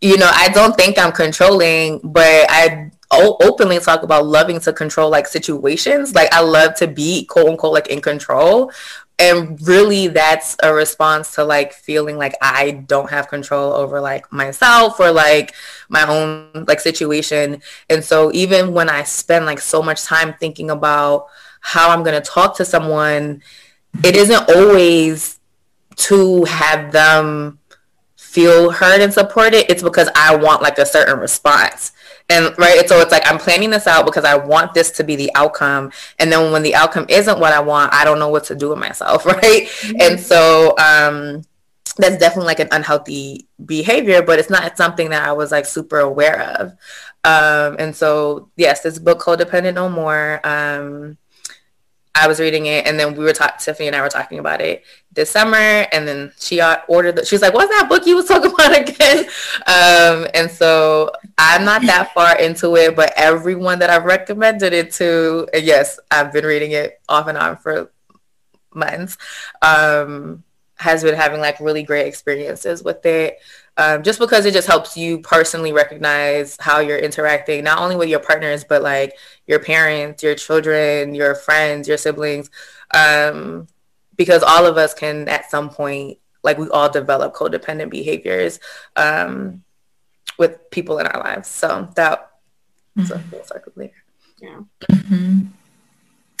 you 0.00 0.16
know, 0.16 0.30
I 0.32 0.48
don't 0.48 0.76
think 0.76 0.98
I'm 0.98 1.12
controlling, 1.12 2.00
but 2.02 2.46
I 2.48 2.90
openly 3.10 3.78
talk 3.78 4.02
about 4.02 4.26
loving 4.26 4.60
to 4.60 4.72
control 4.72 5.10
like 5.10 5.26
situations. 5.26 6.14
Like 6.14 6.32
I 6.32 6.40
love 6.40 6.74
to 6.76 6.86
be 6.86 7.24
quote 7.26 7.48
unquote 7.48 7.74
like 7.74 7.88
in 7.88 8.00
control. 8.00 8.72
And 9.18 9.58
really 9.66 10.08
that's 10.08 10.56
a 10.62 10.74
response 10.74 11.34
to 11.36 11.44
like 11.44 11.72
feeling 11.72 12.18
like 12.18 12.34
I 12.42 12.72
don't 12.86 13.08
have 13.10 13.28
control 13.28 13.72
over 13.72 13.98
like 13.98 14.30
myself 14.30 15.00
or 15.00 15.10
like 15.10 15.54
my 15.88 16.06
own 16.06 16.64
like 16.66 16.80
situation. 16.80 17.62
And 17.88 18.04
so 18.04 18.30
even 18.34 18.74
when 18.74 18.90
I 18.90 19.04
spend 19.04 19.46
like 19.46 19.60
so 19.60 19.82
much 19.82 20.04
time 20.04 20.34
thinking 20.34 20.70
about 20.70 21.28
how 21.60 21.90
I'm 21.90 22.02
going 22.02 22.20
to 22.20 22.30
talk 22.30 22.56
to 22.58 22.64
someone, 22.66 23.42
it 24.04 24.16
isn't 24.16 24.50
always 24.50 25.40
to 25.96 26.44
have 26.44 26.92
them 26.92 27.58
feel 28.16 28.70
heard 28.70 29.00
and 29.00 29.14
supported. 29.14 29.70
It's 29.70 29.82
because 29.82 30.10
I 30.14 30.36
want 30.36 30.60
like 30.60 30.76
a 30.76 30.84
certain 30.84 31.18
response 31.18 31.92
and 32.28 32.56
right 32.58 32.88
so 32.88 33.00
it's 33.00 33.12
like 33.12 33.22
i'm 33.26 33.38
planning 33.38 33.70
this 33.70 33.86
out 33.86 34.04
because 34.04 34.24
i 34.24 34.34
want 34.34 34.74
this 34.74 34.90
to 34.90 35.04
be 35.04 35.16
the 35.16 35.30
outcome 35.34 35.90
and 36.18 36.32
then 36.32 36.52
when 36.52 36.62
the 36.62 36.74
outcome 36.74 37.06
isn't 37.08 37.38
what 37.38 37.52
i 37.52 37.60
want 37.60 37.92
i 37.94 38.04
don't 38.04 38.18
know 38.18 38.28
what 38.28 38.44
to 38.44 38.54
do 38.54 38.68
with 38.70 38.78
myself 38.78 39.24
right 39.26 39.66
mm-hmm. 39.66 40.00
and 40.00 40.18
so 40.18 40.74
um 40.78 41.42
that's 41.98 42.18
definitely 42.18 42.46
like 42.46 42.60
an 42.60 42.68
unhealthy 42.72 43.46
behavior 43.64 44.22
but 44.22 44.38
it's 44.38 44.50
not 44.50 44.76
something 44.76 45.10
that 45.10 45.26
i 45.26 45.32
was 45.32 45.52
like 45.52 45.64
super 45.64 45.98
aware 45.98 46.56
of 46.58 46.72
um 47.24 47.76
and 47.78 47.94
so 47.94 48.50
yes 48.56 48.80
this 48.80 48.98
book 48.98 49.20
codependent 49.20 49.74
no 49.74 49.88
more 49.88 50.40
um 50.44 51.16
I 52.18 52.28
was 52.28 52.40
reading 52.40 52.64
it, 52.64 52.86
and 52.86 52.98
then 52.98 53.14
we 53.14 53.24
were 53.24 53.34
talking. 53.34 53.58
Tiffany 53.58 53.88
and 53.88 53.94
I 53.94 54.00
were 54.00 54.08
talking 54.08 54.38
about 54.38 54.62
it 54.62 54.82
this 55.16 55.30
summer, 55.30 55.56
and 55.56 56.06
then 56.06 56.32
she 56.38 56.62
ordered. 56.88 57.16
The, 57.16 57.24
she 57.24 57.34
was 57.34 57.42
like, 57.42 57.54
"What's 57.54 57.70
that 57.70 57.88
book 57.88 58.06
you 58.06 58.16
was 58.16 58.26
talking 58.26 58.52
about 58.54 58.78
again?" 58.78 59.24
Um, 59.66 60.28
and 60.34 60.50
so 60.50 61.10
I'm 61.36 61.64
not 61.64 61.82
that 61.82 62.12
far 62.14 62.38
into 62.38 62.76
it, 62.76 62.94
but 62.94 63.12
everyone 63.16 63.80
that 63.80 63.90
I've 63.90 64.04
recommended 64.04 64.72
it 64.72 64.92
to, 64.92 65.48
yes, 65.54 65.98
I've 66.10 66.32
been 66.32 66.44
reading 66.44 66.70
it 66.72 67.00
off 67.08 67.26
and 67.26 67.36
on 67.36 67.56
for 67.56 67.90
months, 68.72 69.18
um, 69.62 70.44
has 70.76 71.02
been 71.02 71.14
having 71.14 71.40
like 71.40 71.58
really 71.58 71.82
great 71.82 72.06
experiences 72.06 72.84
with 72.84 73.04
it 73.06 73.38
um, 73.78 74.02
just 74.02 74.18
because 74.18 74.46
it 74.46 74.52
just 74.52 74.66
helps 74.66 74.96
you 74.96 75.18
personally 75.20 75.72
recognize 75.72 76.56
how 76.60 76.80
you're 76.80 76.98
interacting 76.98 77.64
not 77.64 77.78
only 77.78 77.96
with 77.96 78.08
your 78.08 78.20
partners 78.20 78.62
but 78.62 78.82
like 78.82 79.14
your 79.46 79.58
parents 79.58 80.22
your 80.22 80.34
children 80.34 81.14
your 81.14 81.34
friends 81.34 81.88
your 81.88 81.96
siblings 81.96 82.50
um, 82.92 83.66
because 84.16 84.42
all 84.42 84.66
of 84.66 84.76
us 84.76 84.94
can 84.94 85.28
at 85.28 85.50
some 85.50 85.68
point 85.68 86.18
like 86.42 86.58
we 86.58 86.68
all 86.70 86.88
develop 86.88 87.34
codependent 87.34 87.90
behaviors 87.90 88.60
um, 88.94 89.62
with 90.38 90.70
people 90.70 90.98
in 90.98 91.06
our 91.06 91.20
lives. 91.20 91.48
So 91.48 91.88
that 91.96 92.30
mm-hmm. 92.96 93.12
a 93.12 93.18
full 93.18 93.44
circle 93.44 93.72
there. 93.76 93.90
Yeah. 94.40 94.60
Mm-hmm. 94.90 95.46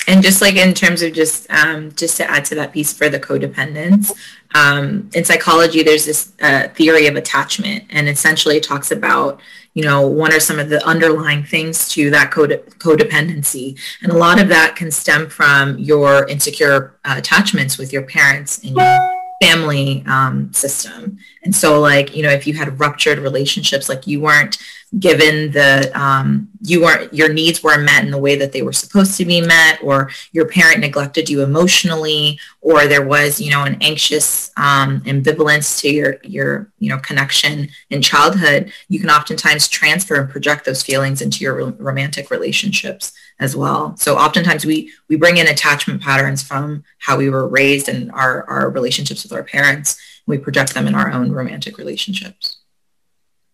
And 0.08 0.22
just 0.22 0.40
like 0.40 0.54
in 0.54 0.72
terms 0.72 1.02
of 1.02 1.12
just 1.12 1.50
um, 1.50 1.90
just 1.92 2.16
to 2.18 2.30
add 2.30 2.44
to 2.46 2.54
that 2.54 2.72
piece 2.72 2.92
for 2.92 3.08
the 3.08 3.18
codependence 3.18 4.12
um, 4.54 5.10
in 5.14 5.24
psychology 5.24 5.82
there's 5.82 6.04
this 6.04 6.32
uh, 6.40 6.68
theory 6.68 7.08
of 7.08 7.16
attachment 7.16 7.84
and 7.90 8.08
essentially 8.08 8.58
it 8.58 8.62
talks 8.62 8.92
about 8.92 9.40
you 9.76 9.84
know 9.84 10.06
what 10.06 10.32
are 10.32 10.40
some 10.40 10.58
of 10.58 10.70
the 10.70 10.84
underlying 10.86 11.44
things 11.44 11.86
to 11.90 12.10
that 12.10 12.30
code- 12.30 12.64
codependency? 12.78 13.78
And 14.02 14.10
a 14.10 14.16
lot 14.16 14.40
of 14.40 14.48
that 14.48 14.74
can 14.74 14.90
stem 14.90 15.28
from 15.28 15.78
your 15.78 16.26
insecure 16.28 16.98
uh, 17.04 17.16
attachments 17.18 17.76
with 17.76 17.92
your 17.92 18.02
parents 18.02 18.58
and 18.64 18.74
your 18.74 19.12
family 19.42 20.02
um, 20.06 20.50
system. 20.54 21.18
And 21.42 21.54
so 21.54 21.78
like 21.78 22.16
you 22.16 22.22
know 22.22 22.30
if 22.30 22.46
you 22.46 22.54
had 22.54 22.80
ruptured 22.80 23.18
relationships 23.18 23.90
like 23.90 24.06
you 24.06 24.18
weren't 24.20 24.56
given 24.98 25.50
the 25.50 25.90
um, 26.00 26.48
you 26.62 26.80
weren't 26.80 27.12
your 27.12 27.32
needs 27.32 27.62
weren't 27.62 27.84
met 27.84 28.04
in 28.04 28.10
the 28.10 28.18
way 28.18 28.36
that 28.36 28.52
they 28.52 28.62
were 28.62 28.72
supposed 28.72 29.16
to 29.16 29.24
be 29.24 29.40
met 29.40 29.82
or 29.82 30.10
your 30.32 30.46
parent 30.46 30.80
neglected 30.80 31.28
you 31.28 31.42
emotionally 31.42 32.38
or 32.60 32.86
there 32.86 33.04
was 33.04 33.40
you 33.40 33.50
know 33.50 33.64
an 33.64 33.76
anxious 33.80 34.50
um, 34.56 35.00
ambivalence 35.00 35.80
to 35.80 35.90
your 35.90 36.16
your 36.22 36.70
you 36.78 36.88
know 36.88 36.98
connection 36.98 37.68
in 37.90 38.00
childhood 38.00 38.72
you 38.88 39.00
can 39.00 39.10
oftentimes 39.10 39.68
transfer 39.68 40.20
and 40.20 40.30
project 40.30 40.64
those 40.64 40.82
feelings 40.82 41.20
into 41.20 41.42
your 41.42 41.72
romantic 41.72 42.30
relationships 42.30 43.12
as 43.38 43.54
well. 43.54 43.96
So 43.96 44.16
oftentimes 44.16 44.64
we 44.64 44.92
we 45.08 45.16
bring 45.16 45.36
in 45.36 45.48
attachment 45.48 46.00
patterns 46.00 46.42
from 46.42 46.84
how 46.98 47.16
we 47.18 47.28
were 47.28 47.48
raised 47.48 47.88
and 47.88 48.10
our 48.12 48.48
our 48.48 48.70
relationships 48.70 49.24
with 49.24 49.32
our 49.32 49.44
parents 49.44 50.00
we 50.26 50.38
project 50.38 50.74
them 50.74 50.86
in 50.88 50.94
our 50.94 51.12
own 51.12 51.30
romantic 51.30 51.78
relationships 51.78 52.56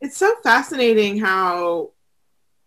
it's 0.02 0.16
so 0.16 0.34
fascinating 0.42 1.18
how 1.18 1.92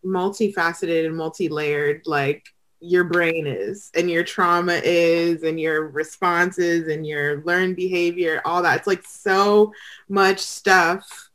multifaceted 0.05 1.05
and 1.05 1.15
multi-layered 1.15 2.01
like 2.05 2.45
your 2.79 3.03
brain 3.03 3.45
is 3.45 3.91
and 3.95 4.09
your 4.09 4.23
trauma 4.23 4.79
is 4.83 5.43
and 5.43 5.59
your 5.59 5.87
responses 5.89 6.87
and 6.87 7.05
your 7.05 7.43
learned 7.43 7.75
behavior 7.75 8.41
all 8.45 8.61
that. 8.61 8.77
It's 8.77 8.87
like 8.87 9.05
so 9.05 9.73
much 10.07 10.39
stuff 10.39 11.29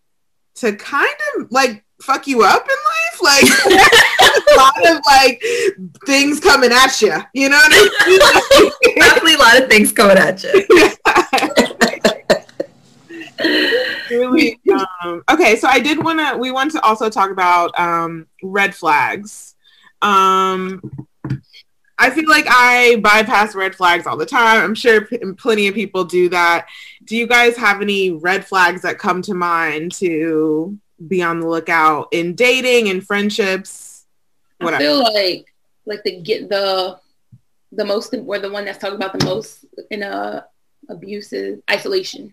to 0.57 0.74
kind 0.74 1.09
of 1.36 1.53
like 1.53 1.84
fuck 2.01 2.26
you 2.26 2.44
up 2.44 2.66
in 2.66 2.76
life. 2.88 3.22
Like 3.22 3.44
a 4.30 4.57
lot 4.57 4.90
of 4.90 5.03
like 5.07 5.42
things 6.07 6.40
coming 6.40 6.72
at 6.72 7.03
you 7.03 7.14
you 7.34 7.51
know 7.51 7.57
what 7.57 7.72
i 7.72 8.09
mean? 8.09 8.70
Definitely 8.96 9.34
a 9.34 9.38
lot 9.38 9.61
of 9.61 9.68
things 9.68 9.92
coming 9.92 10.16
at 10.16 10.42
you 10.42 10.66
really 14.11 14.61
um, 15.02 15.22
okay 15.30 15.56
so 15.56 15.68
i 15.68 15.78
did 15.78 16.02
want 16.02 16.18
to 16.18 16.36
we 16.38 16.50
want 16.50 16.70
to 16.70 16.80
also 16.82 17.08
talk 17.08 17.30
about 17.30 17.78
um, 17.78 18.26
red 18.42 18.74
flags 18.74 19.54
um, 20.02 20.80
I 22.00 22.08
feel 22.08 22.28
like 22.30 22.46
I 22.48 22.96
bypass 22.96 23.54
red 23.54 23.74
flags 23.74 24.06
all 24.06 24.16
the 24.16 24.24
time. 24.24 24.62
I'm 24.64 24.74
sure 24.74 25.04
p- 25.04 25.18
plenty 25.36 25.68
of 25.68 25.74
people 25.74 26.02
do 26.02 26.30
that. 26.30 26.66
Do 27.04 27.14
you 27.14 27.26
guys 27.26 27.58
have 27.58 27.82
any 27.82 28.12
red 28.12 28.46
flags 28.46 28.80
that 28.82 28.98
come 28.98 29.20
to 29.22 29.34
mind 29.34 29.92
to 29.96 30.78
be 31.06 31.22
on 31.22 31.40
the 31.40 31.46
lookout 31.46 32.08
in 32.12 32.34
dating 32.34 32.88
and 32.88 33.06
friendships? 33.06 34.06
Whatever. 34.58 34.82
I 34.82 34.86
feel 34.86 35.02
like 35.02 35.54
like 35.84 36.02
the 36.02 36.22
get 36.22 36.48
the 36.48 36.98
the 37.72 37.84
most 37.84 38.14
or 38.14 38.38
the 38.38 38.50
one 38.50 38.64
that's 38.64 38.78
talking 38.78 38.96
about 38.96 39.18
the 39.18 39.26
most 39.26 39.66
in 39.90 40.02
a 40.02 40.46
abusive 40.88 41.61
isolation. 41.70 42.32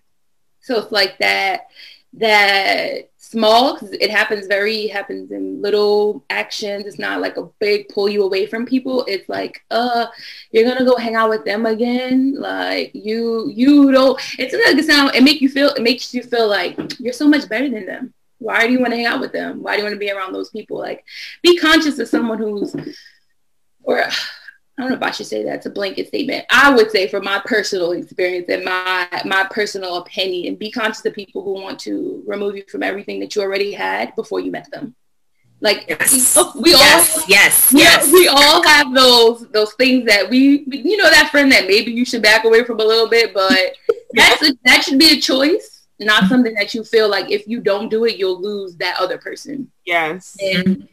So 0.62 0.80
it's 0.80 0.92
like 0.92 1.18
that 1.20 1.68
that 2.14 3.10
small 3.18 3.74
because 3.74 3.92
it 3.92 4.10
happens 4.10 4.48
very 4.48 4.88
happens 4.88 5.32
in 5.32 5.62
little 5.62 6.24
actions. 6.30 6.86
It's 6.86 7.00
not 7.00 7.22
like 7.22 7.38
a 7.38 7.50
big 7.60 7.90
pull 7.90 8.10
you 8.10 8.24
away 8.24 8.46
from 8.46 8.66
people. 8.66 9.04
It's 9.08 9.28
like 9.28 9.62
uh 9.70 10.08
you're 10.52 10.64
gonna 10.64 10.86
go 10.86 10.96
hang 10.96 11.16
out 11.16 11.30
with 11.30 11.46
them 11.46 11.66
again? 11.66 12.36
Like 12.38 12.92
you 12.94 13.52
you 13.54 13.92
don't 13.92 14.20
it's 14.40 14.54
like 14.54 14.84
sound 14.86 15.16
it 15.16 15.24
make 15.24 15.42
you 15.42 15.50
feel 15.50 15.70
it 15.70 15.84
makes 15.84 16.14
you 16.14 16.24
feel 16.24 16.48
like 16.48 16.78
you're 17.00 17.14
so 17.14 17.28
much 17.28 17.48
better 17.50 17.70
than 17.70 17.86
them. 17.86 18.14
Why 18.40 18.68
do 18.68 18.74
you 18.74 18.80
want 18.80 18.92
to 18.92 18.98
hang 18.98 19.08
out 19.08 19.20
with 19.20 19.34
them? 19.34 19.62
Why 19.62 19.74
do 19.74 19.80
you 19.80 19.84
want 19.84 19.96
to 19.96 20.00
be 20.00 20.12
around 20.12 20.34
those 20.34 20.50
people? 20.50 20.78
Like 20.78 21.04
be 21.42 21.58
conscious 21.58 22.00
of 22.00 22.08
someone 22.08 22.38
who's 22.38 22.76
or 23.84 24.08
I 24.78 24.84
don't 24.84 24.92
know 24.92 24.98
if 24.98 25.04
I 25.04 25.12
should 25.12 25.26
say 25.26 25.44
that. 25.44 25.56
It's 25.56 25.66
a 25.66 25.72
blanket 25.72 26.08
statement. 26.08 26.46
I 26.52 26.74
would 26.74 26.92
say, 26.92 27.08
from 27.08 27.24
my 27.24 27.42
personal 27.46 27.94
experience 27.94 28.48
and 28.50 28.64
my 28.64 29.08
my 29.26 29.48
personal 29.50 29.98
opinion, 29.98 30.56
be 30.56 30.72
conscious 30.72 31.04
of 31.04 31.14
people 31.14 31.44
who 31.44 31.54
want 31.54 31.80
to 31.80 32.24
remove 32.28 32.56
you 32.56 32.64
from 32.70 32.84
everything 32.84 33.20
that 33.22 33.36
you 33.36 33.42
already 33.42 33.72
had 33.72 34.16
before 34.16 34.40
you 34.40 34.52
met 34.52 34.70
them. 34.70 34.96
Like 35.60 35.86
yes. 35.90 36.36
we, 36.56 36.72
yes. 36.72 37.18
all, 37.18 37.24
yes, 37.28 37.74
we, 37.74 37.80
yes, 37.80 38.12
we 38.12 38.28
all 38.28 38.62
have 38.68 38.94
those 38.94 39.48
those 39.50 39.74
things 39.74 40.06
that 40.06 40.30
we, 40.30 40.64
you 40.68 40.98
know, 40.98 41.10
that 41.10 41.30
friend 41.32 41.52
that 41.52 41.66
maybe 41.66 41.92
you 41.92 42.06
should 42.06 42.22
back 42.22 42.46
away 42.46 42.64
from 42.64 42.80
a 42.80 42.84
little 42.84 43.10
bit, 43.10 43.34
but 43.34 43.74
that's 44.14 44.48
a, 44.48 44.54
that 44.66 44.84
should 44.84 45.00
be 45.00 45.18
a 45.18 45.20
choice, 45.20 45.88
not 46.00 46.26
something 46.26 46.54
that 46.54 46.76
you 46.76 46.84
feel 46.84 47.10
like 47.10 47.32
if 47.32 47.48
you 47.48 47.60
don't 47.60 47.90
do 47.90 48.06
it, 48.06 48.18
you'll 48.18 48.40
lose 48.40 48.76
that 48.76 49.00
other 49.00 49.18
person. 49.18 49.72
Yes, 49.84 50.38
and 50.40 50.88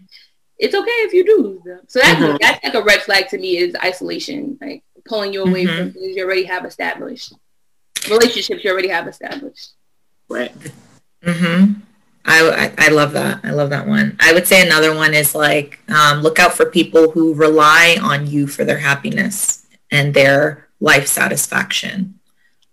it's 0.58 0.74
okay 0.74 0.90
if 0.90 1.12
you 1.12 1.24
do 1.24 1.42
lose 1.42 1.62
them. 1.62 1.80
So 1.88 1.98
that's 2.00 2.20
mm-hmm. 2.20 2.36
that's 2.40 2.64
like 2.64 2.74
a 2.74 2.82
red 2.82 3.02
flag 3.02 3.28
to 3.28 3.38
me 3.38 3.58
is 3.58 3.74
isolation, 3.82 4.58
like 4.60 4.82
pulling 5.06 5.32
you 5.32 5.42
away 5.42 5.64
mm-hmm. 5.64 5.76
from 5.76 5.92
things 5.92 6.16
you 6.16 6.24
already 6.24 6.44
have 6.44 6.64
established, 6.64 7.32
relationships 8.08 8.64
you 8.64 8.70
already 8.70 8.88
have 8.88 9.08
established. 9.08 9.72
Right. 10.28 10.54
Mm-hmm. 11.22 11.80
I, 12.26 12.72
I, 12.78 12.86
I 12.86 12.88
love 12.88 13.12
that. 13.12 13.40
I 13.44 13.50
love 13.50 13.70
that 13.70 13.86
one. 13.86 14.16
I 14.18 14.32
would 14.32 14.46
say 14.46 14.64
another 14.64 14.94
one 14.94 15.12
is 15.12 15.34
like 15.34 15.78
um, 15.88 16.22
look 16.22 16.38
out 16.38 16.54
for 16.54 16.66
people 16.66 17.10
who 17.10 17.34
rely 17.34 17.98
on 18.02 18.26
you 18.26 18.46
for 18.46 18.64
their 18.64 18.78
happiness 18.78 19.66
and 19.90 20.14
their 20.14 20.68
life 20.80 21.06
satisfaction. 21.06 22.18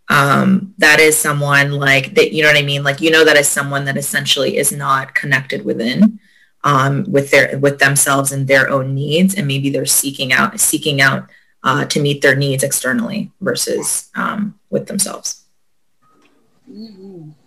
Um, 0.08 0.74
that 0.78 1.00
is 1.00 1.18
someone 1.18 1.72
like 1.72 2.16
that. 2.16 2.32
You 2.32 2.44
know 2.44 2.50
what 2.50 2.58
I 2.58 2.66
mean? 2.66 2.84
Like 2.84 3.02
you 3.02 3.12
know 3.12 3.26
that 3.26 3.38
is 3.38 3.48
someone 3.48 3.86
that 3.86 3.98
essentially 3.98 4.58
is 4.58 4.72
not 4.72 5.16
connected 5.16 5.66
within 5.66 6.20
um, 6.64 7.06
with 7.08 7.32
their 7.32 7.58
with 7.60 7.80
themselves 7.80 8.32
and 8.32 8.48
their 8.48 8.70
own 8.70 8.94
needs, 8.94 9.36
and 9.36 9.48
maybe 9.48 9.70
they're 9.70 9.86
seeking 9.86 10.32
out 10.34 10.60
seeking 10.60 11.02
out 11.02 11.30
uh, 11.64 11.86
to 11.86 12.02
meet 12.02 12.22
their 12.22 12.36
needs 12.36 12.64
externally 12.64 13.32
versus 13.42 14.10
um, 14.16 14.60
with 14.70 14.88
themselves. 14.88 15.46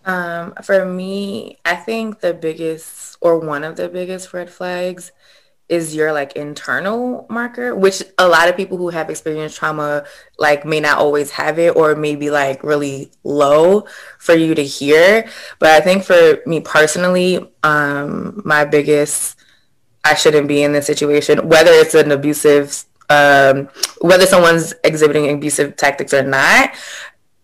Um, 0.04 0.54
for 0.62 0.84
me, 0.84 1.58
I 1.64 1.76
think 1.76 2.20
the 2.20 2.34
biggest 2.34 3.16
or 3.20 3.38
one 3.38 3.64
of 3.64 3.76
the 3.76 3.88
biggest 3.88 4.34
red 4.34 4.50
flags 4.50 5.12
is 5.68 5.94
your 5.94 6.12
like 6.12 6.32
internal 6.34 7.26
marker, 7.30 7.74
which 7.74 8.02
a 8.18 8.28
lot 8.28 8.48
of 8.48 8.56
people 8.56 8.76
who 8.76 8.90
have 8.90 9.08
experienced 9.08 9.56
trauma 9.56 10.04
like 10.38 10.64
may 10.64 10.80
not 10.80 10.98
always 10.98 11.30
have 11.30 11.58
it 11.58 11.74
or 11.74 11.94
maybe 11.94 12.30
like 12.30 12.62
really 12.62 13.10
low 13.24 13.86
for 14.18 14.34
you 14.34 14.54
to 14.54 14.62
hear. 14.62 15.26
But 15.58 15.70
I 15.70 15.80
think 15.80 16.04
for 16.04 16.40
me 16.46 16.60
personally, 16.60 17.50
um, 17.62 18.42
my 18.44 18.64
biggest 18.64 19.38
I 20.04 20.14
shouldn't 20.14 20.48
be 20.48 20.62
in 20.62 20.72
this 20.72 20.86
situation, 20.86 21.48
whether 21.48 21.70
it's 21.72 21.94
an 21.94 22.12
abusive 22.12 22.84
um, 23.10 23.68
whether 24.00 24.26
someone's 24.26 24.74
exhibiting 24.82 25.30
abusive 25.30 25.76
tactics 25.76 26.14
or 26.14 26.22
not, 26.22 26.74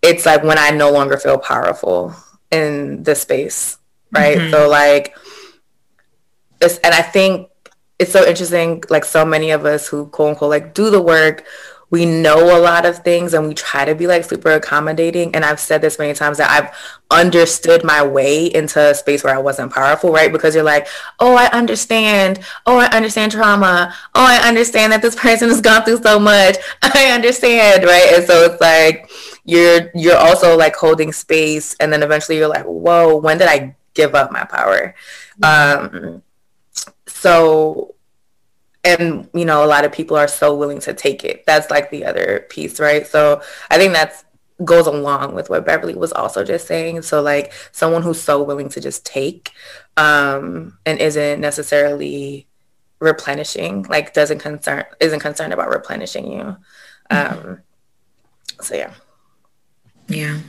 it's 0.03 0.25
like 0.25 0.43
when 0.43 0.59
I 0.59 0.71
no 0.71 0.91
longer 0.91 1.19
feel 1.19 1.39
powerful 1.39 2.15
in 2.51 3.03
the 3.03 3.15
space. 3.15 3.79
Right. 4.11 4.39
Mm-hmm. 4.39 4.51
So 4.51 4.69
like 4.69 5.17
it's, 6.61 6.79
and 6.79 6.95
I 6.95 7.03
think 7.03 7.50
it's 8.01 8.13
so 8.13 8.27
interesting 8.27 8.83
like 8.89 9.05
so 9.05 9.25
many 9.25 9.51
of 9.51 9.67
us 9.67 9.87
who 9.87 10.07
quote 10.07 10.31
unquote 10.31 10.51
like 10.51 10.75
do 10.75 10.91
the 10.91 11.01
work 11.01 11.45
we 11.91 12.07
know 12.07 12.57
a 12.57 12.61
lot 12.61 12.87
of 12.87 12.99
things 12.99 13.35
and 13.35 13.49
we 13.49 13.53
try 13.53 13.85
to 13.85 13.97
be 13.97 14.07
like 14.07 14.25
super 14.25 14.53
accommodating. 14.53 15.35
And 15.35 15.45
i've 15.45 15.61
said 15.61 15.83
this 15.83 15.99
many 15.99 16.15
times 16.15 16.39
that 16.39 16.51
i've 16.51 16.75
understood 17.11 17.85
my 17.85 18.03
way 18.03 18.47
into 18.47 18.81
a 18.81 18.95
space 18.95 19.23
where 19.23 19.35
i 19.35 19.39
wasn't 19.39 19.73
powerful 19.73 20.13
right? 20.13 20.33
Because 20.33 20.55
you're 20.55 20.65
like 20.65 20.89
oh 21.19 21.35
i 21.35 21.47
understand. 21.47 22.41
Oh 22.65 22.79
i 22.79 22.87
understand 22.87 23.33
trauma. 23.33 23.95
Oh 24.15 24.25
i 24.25 24.49
understand 24.49 24.93
that 24.93 25.03
this 25.03 25.15
person 25.27 25.49
has 25.51 25.61
gone 25.61 25.85
through 25.85 26.03
so 26.03 26.19
much. 26.19 26.57
I 26.83 27.11
understand 27.13 27.85
right? 27.85 28.13
And 28.15 28.25
so 28.25 28.45
it's 28.45 28.61
like 28.61 29.11
you're 29.45 29.91
you're 29.95 30.17
also 30.17 30.57
like 30.57 30.77
holding 30.77 31.13
space 31.13 31.77
and 31.81 31.93
then 31.93 32.03
eventually 32.03 32.39
you're 32.39 32.49
like 32.49 32.65
whoa 32.65 33.17
when 33.17 33.37
did 33.37 33.49
i 33.49 33.75
give 33.95 34.15
up 34.15 34.33
my 34.33 34.45
power? 34.45 34.95
Mm-hmm. 35.43 36.07
um 36.07 36.23
so 37.21 37.95
and 38.83 39.29
you 39.35 39.45
know 39.45 39.63
a 39.63 39.67
lot 39.67 39.85
of 39.85 39.93
people 39.93 40.17
are 40.17 40.29
so 40.29 40.57
willing 40.57 40.81
to 40.81 40.95
take 40.95 41.23
it. 41.23 41.45
That's 41.47 41.71
like 41.71 41.91
the 41.91 42.05
other 42.07 42.47
piece 42.49 42.81
right? 42.81 43.07
So 43.07 43.43
i 43.71 43.77
think 43.77 43.93
that's 43.93 44.25
goes 44.65 44.87
along 44.87 45.35
with 45.35 45.49
what 45.49 45.65
beverly 45.65 45.95
was 45.95 46.13
also 46.13 46.45
just 46.45 46.67
saying. 46.67 47.03
So 47.03 47.23
like 47.23 47.53
someone 47.73 48.03
who's 48.03 48.21
so 48.21 48.43
willing 48.43 48.69
to 48.71 48.81
just 48.81 49.05
take 49.05 49.53
um 49.97 50.79
and 50.87 50.99
isn't 50.99 51.41
necessarily 51.41 52.47
replenishing 53.01 53.83
like 53.85 54.13
doesn't 54.13 54.39
concern 54.39 54.85
isn't 54.99 55.21
concerned 55.21 55.53
about 55.53 55.69
replenishing 55.69 56.33
you. 56.33 56.57
Mm-hmm. 57.11 57.39
um 57.49 57.61
so 58.61 58.75
yeah. 58.75 58.95
Yeah. 60.09 60.41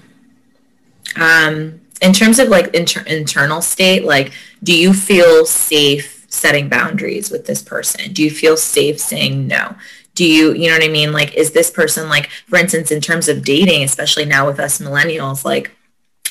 Um 1.18 1.82
in 2.02 2.14
terms 2.14 2.40
of 2.40 2.48
like 2.48 2.74
inter- 2.74 3.04
internal 3.08 3.62
state 3.62 4.06
like 4.06 4.32
do 4.64 4.74
you 4.74 4.94
feel 4.94 5.46
safe 5.46 6.21
setting 6.32 6.70
boundaries 6.70 7.30
with 7.30 7.46
this 7.46 7.62
person? 7.62 8.14
Do 8.14 8.24
you 8.24 8.32
feel 8.32 8.58
safe 8.58 9.00
saying 9.00 9.48
no? 9.48 9.76
Do 10.16 10.26
you, 10.26 10.54
you 10.54 10.70
know 10.70 10.76
what 10.76 10.84
I 10.84 10.90
mean? 10.90 11.14
Like, 11.14 11.36
is 11.36 11.52
this 11.52 11.72
person 11.72 12.10
like, 12.10 12.30
for 12.48 12.58
instance, 12.58 12.92
in 12.92 13.02
terms 13.02 13.30
of 13.30 13.44
dating, 13.44 13.84
especially 13.84 14.26
now 14.26 14.46
with 14.46 14.60
us 14.60 14.80
millennials, 14.80 15.46
like 15.46 15.72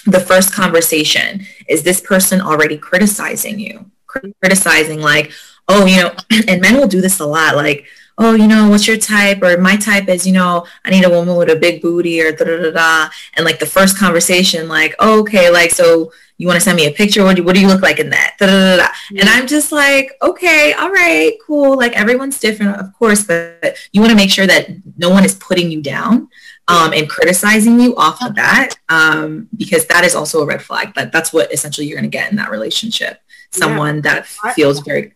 the 0.07 0.21
first 0.21 0.53
conversation, 0.53 1.47
is 1.69 1.83
this 1.83 2.01
person 2.01 2.41
already 2.41 2.77
criticizing 2.77 3.59
you? 3.59 3.91
Criticizing 4.07 5.01
like, 5.01 5.33
oh, 5.69 5.87
you 5.87 5.97
know, 5.97 6.15
and 6.49 6.61
men 6.61 6.77
will 6.77 6.89
do 6.89 7.01
this 7.01 7.21
a 7.21 7.27
lot, 7.27 7.57
like, 7.57 7.87
oh, 8.19 8.35
you 8.35 8.47
know, 8.47 8.69
what's 8.69 8.87
your 8.87 8.99
type? 8.99 9.43
Or 9.43 9.57
my 9.57 9.77
type 9.77 10.09
is, 10.09 10.27
you 10.27 10.35
know, 10.35 10.67
I 10.85 10.91
need 10.91 11.07
a 11.07 11.11
woman 11.11 11.37
with 11.37 11.49
a 11.49 11.57
big 11.57 11.81
booty 11.81 12.21
or 12.21 12.33
da 12.33 12.45
da 12.45 12.59
da 12.59 12.71
da. 12.71 13.11
And 13.35 13.47
like 13.47 13.59
the 13.59 13.67
first 13.67 13.99
conversation, 13.99 14.69
like, 14.69 14.95
oh, 14.99 15.21
okay, 15.21 15.49
like, 15.49 15.71
so 15.71 16.13
you 16.41 16.47
want 16.47 16.57
to 16.57 16.65
send 16.65 16.77
me 16.77 16.87
a 16.87 16.91
picture? 16.91 17.23
What 17.23 17.37
do, 17.37 17.45
what 17.45 17.55
do 17.55 17.61
you 17.61 17.67
look 17.67 17.83
like 17.83 17.99
in 17.99 18.09
that? 18.09 18.37
Da, 18.39 18.47
da, 18.47 18.77
da. 18.79 18.89
And 19.11 19.29
I'm 19.29 19.47
just 19.47 19.73
like, 19.73 20.13
okay, 20.23 20.73
all 20.73 20.91
right, 20.91 21.37
cool. 21.47 21.77
Like 21.77 21.93
everyone's 21.93 22.41
different, 22.41 22.81
of 22.81 22.95
course, 22.95 23.25
but 23.25 23.77
you 23.93 24.01
want 24.01 24.11
to 24.11 24.17
make 24.17 24.31
sure 24.31 24.47
that 24.47 24.71
no 24.97 25.11
one 25.11 25.23
is 25.27 25.35
putting 25.35 25.71
you 25.71 25.83
down 25.83 26.31
um, 26.67 26.95
and 26.95 27.11
criticizing 27.11 27.79
you 27.79 27.95
off 27.97 28.21
the 28.21 28.31
bat 28.31 28.79
um, 28.89 29.51
because 29.55 29.85
that 29.89 30.03
is 30.03 30.15
also 30.15 30.41
a 30.41 30.47
red 30.47 30.63
flag. 30.63 30.95
But 30.95 31.13
that's 31.13 31.31
what 31.31 31.53
essentially 31.53 31.87
you're 31.87 31.99
going 31.99 32.11
to 32.11 32.17
get 32.19 32.31
in 32.31 32.39
that 32.39 32.51
relationship. 32.51 33.21
Someone 33.51 33.97
yeah. 33.97 34.01
that 34.01 34.27
feels 34.55 34.81
very 34.81 35.13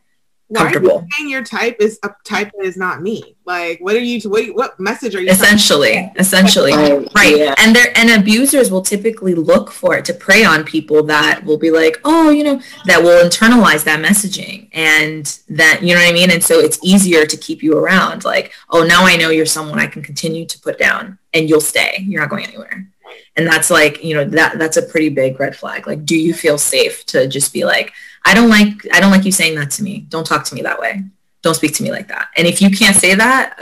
comfortable. 0.53 1.01
Why 1.01 1.09
saying 1.17 1.31
your 1.31 1.45
type 1.45 1.77
is 1.81 1.99
a 2.03 2.11
type 2.25 2.51
that 2.57 2.65
is 2.65 2.77
not 2.77 3.03
me? 3.03 3.37
Like, 3.45 3.79
what 3.81 3.95
are 3.95 4.01
you? 4.01 4.21
What 4.29 4.55
what 4.55 4.81
message 4.81 5.15
are 5.15 5.21
you? 5.21 5.31
Essentially, 5.31 6.11
essentially, 6.17 6.73
right? 6.73 7.37
Yeah. 7.37 7.55
And 7.59 7.75
there 7.75 7.93
and 7.97 8.11
abusers 8.11 8.71
will 8.71 8.83
typically 8.83 9.35
look 9.35 9.71
for 9.71 9.97
it 9.97 10.05
to 10.07 10.15
prey 10.15 10.45
on 10.45 10.65
people 10.65 11.03
that 11.05 11.45
will 11.45 11.59
be 11.59 11.71
like, 11.71 12.01
oh, 12.05 12.31
you 12.31 12.45
know, 12.45 12.61
that 12.87 13.03
will 13.03 13.25
internalize 13.25 13.85
that 13.85 14.05
messaging, 14.05 14.69
and 14.73 15.39
that 15.49 15.83
you 15.83 15.95
know 15.95 16.01
what 16.01 16.09
I 16.09 16.13
mean. 16.13 16.31
And 16.31 16.43
so 16.43 16.59
it's 16.59 16.79
easier 16.83 17.27
to 17.27 17.37
keep 17.37 17.63
you 17.63 17.79
around. 17.79 18.25
Like, 18.25 18.53
oh, 18.71 18.83
now 18.83 19.05
I 19.05 19.17
know 19.17 19.31
you're 19.31 19.47
someone 19.47 19.79
I 19.79 19.87
can 19.87 20.03
continue 20.03 20.47
to 20.47 20.61
put 20.61 20.79
down, 20.79 21.19
and 21.33 21.49
you'll 21.49 21.61
stay. 21.61 22.05
You're 22.07 22.21
not 22.21 22.31
going 22.31 22.47
anywhere. 22.47 22.89
And 23.37 23.47
that's 23.47 23.71
like, 23.71 24.03
you 24.03 24.15
know, 24.15 24.25
that 24.25 24.59
that's 24.59 24.77
a 24.77 24.83
pretty 24.83 25.09
big 25.09 25.39
red 25.39 25.57
flag. 25.57 25.87
Like, 25.87 26.05
do 26.05 26.17
you 26.17 26.33
feel 26.33 26.57
safe 26.57 27.05
to 27.07 27.27
just 27.27 27.53
be 27.53 27.65
like, 27.65 27.93
I 28.25 28.35
don't 28.35 28.49
like 28.49 28.87
I 28.93 29.01
don't 29.01 29.11
like 29.11 29.25
you 29.25 29.33
saying 29.33 29.57
that 29.57 29.71
to 29.73 29.83
me. 29.83 30.07
Don't 30.09 30.27
talk 30.27 30.45
to 30.45 30.55
me 30.55 30.63
that 30.63 30.81
way. 30.81 31.03
Don't 31.43 31.55
speak 31.55 31.75
to 31.75 31.83
me 31.83 31.91
like 31.91 32.09
that. 32.09 32.29
And 32.37 32.47
if 32.47 32.63
you 32.63 32.71
can't 32.71 32.97
say 32.97 33.15
that, 33.15 33.59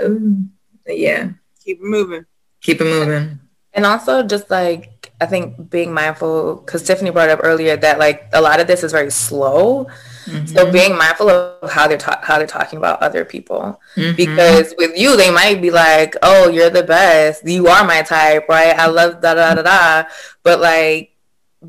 yeah, 0.86 1.30
keep 1.64 1.78
it 1.78 1.84
moving. 1.84 2.24
Keep 2.60 2.80
it 2.80 2.84
moving. 2.84 3.40
And 3.74 3.86
also 3.86 4.22
just 4.22 4.50
like 4.50 5.12
I 5.20 5.26
think 5.26 5.70
being 5.70 5.92
mindful 5.92 6.56
because 6.56 6.82
Tiffany 6.82 7.10
brought 7.10 7.30
up 7.30 7.40
earlier 7.42 7.76
that 7.76 7.98
like 7.98 8.28
a 8.32 8.40
lot 8.40 8.60
of 8.60 8.66
this 8.66 8.84
is 8.84 8.92
very 8.92 9.10
slow. 9.10 9.86
Mm-hmm. 10.26 10.46
So 10.46 10.70
being 10.70 10.96
mindful 10.96 11.30
of 11.30 11.70
how 11.70 11.88
they're 11.88 11.98
ta- 11.98 12.20
how 12.22 12.38
they're 12.38 12.46
talking 12.46 12.76
about 12.76 13.02
other 13.02 13.24
people, 13.24 13.80
mm-hmm. 13.96 14.14
because 14.14 14.74
with 14.78 14.96
you 14.96 15.16
they 15.16 15.30
might 15.30 15.60
be 15.60 15.70
like, 15.70 16.14
"Oh, 16.22 16.48
you're 16.48 16.70
the 16.70 16.82
best. 16.82 17.46
You 17.46 17.66
are 17.66 17.84
my 17.84 18.02
type, 18.02 18.48
right? 18.48 18.78
I 18.78 18.86
love 18.86 19.20
da 19.20 19.34
da 19.34 19.54
da 19.54 19.62
da." 19.62 20.08
But 20.42 20.60
like 20.60 21.11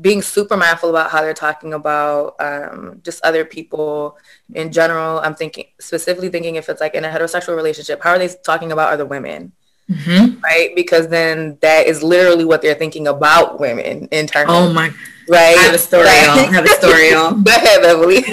being 0.00 0.22
super 0.22 0.56
mindful 0.56 0.90
about 0.90 1.10
how 1.10 1.20
they're 1.20 1.34
talking 1.34 1.72
about 1.72 2.34
um, 2.40 3.00
just 3.04 3.24
other 3.24 3.44
people 3.44 4.18
in 4.54 4.72
general. 4.72 5.18
I'm 5.20 5.34
thinking 5.34 5.66
specifically 5.80 6.28
thinking 6.28 6.56
if 6.56 6.68
it's 6.68 6.80
like 6.80 6.94
in 6.94 7.04
a 7.04 7.08
heterosexual 7.08 7.56
relationship, 7.56 8.02
how 8.02 8.10
are 8.10 8.18
they 8.18 8.28
talking 8.44 8.72
about 8.72 8.92
other 8.92 9.06
women? 9.06 9.52
Mm-hmm. 9.90 10.40
Right, 10.40 10.74
because 10.74 11.08
then 11.08 11.58
that 11.60 11.86
is 11.86 12.02
literally 12.02 12.46
what 12.46 12.62
they're 12.62 12.74
thinking 12.74 13.06
about 13.06 13.60
women 13.60 14.08
in 14.10 14.26
terms. 14.26 14.46
Oh 14.48 14.72
my! 14.72 14.88
Right, 15.28 15.56
I 15.58 15.62
have 15.62 15.74
a 15.74 15.78
story. 15.78 16.08
I 16.08 16.50
have 16.52 16.64
a 16.64 16.68
story. 16.68 17.10
Go 17.10 17.42
ahead, 17.46 17.82
Beverly. 17.82 18.24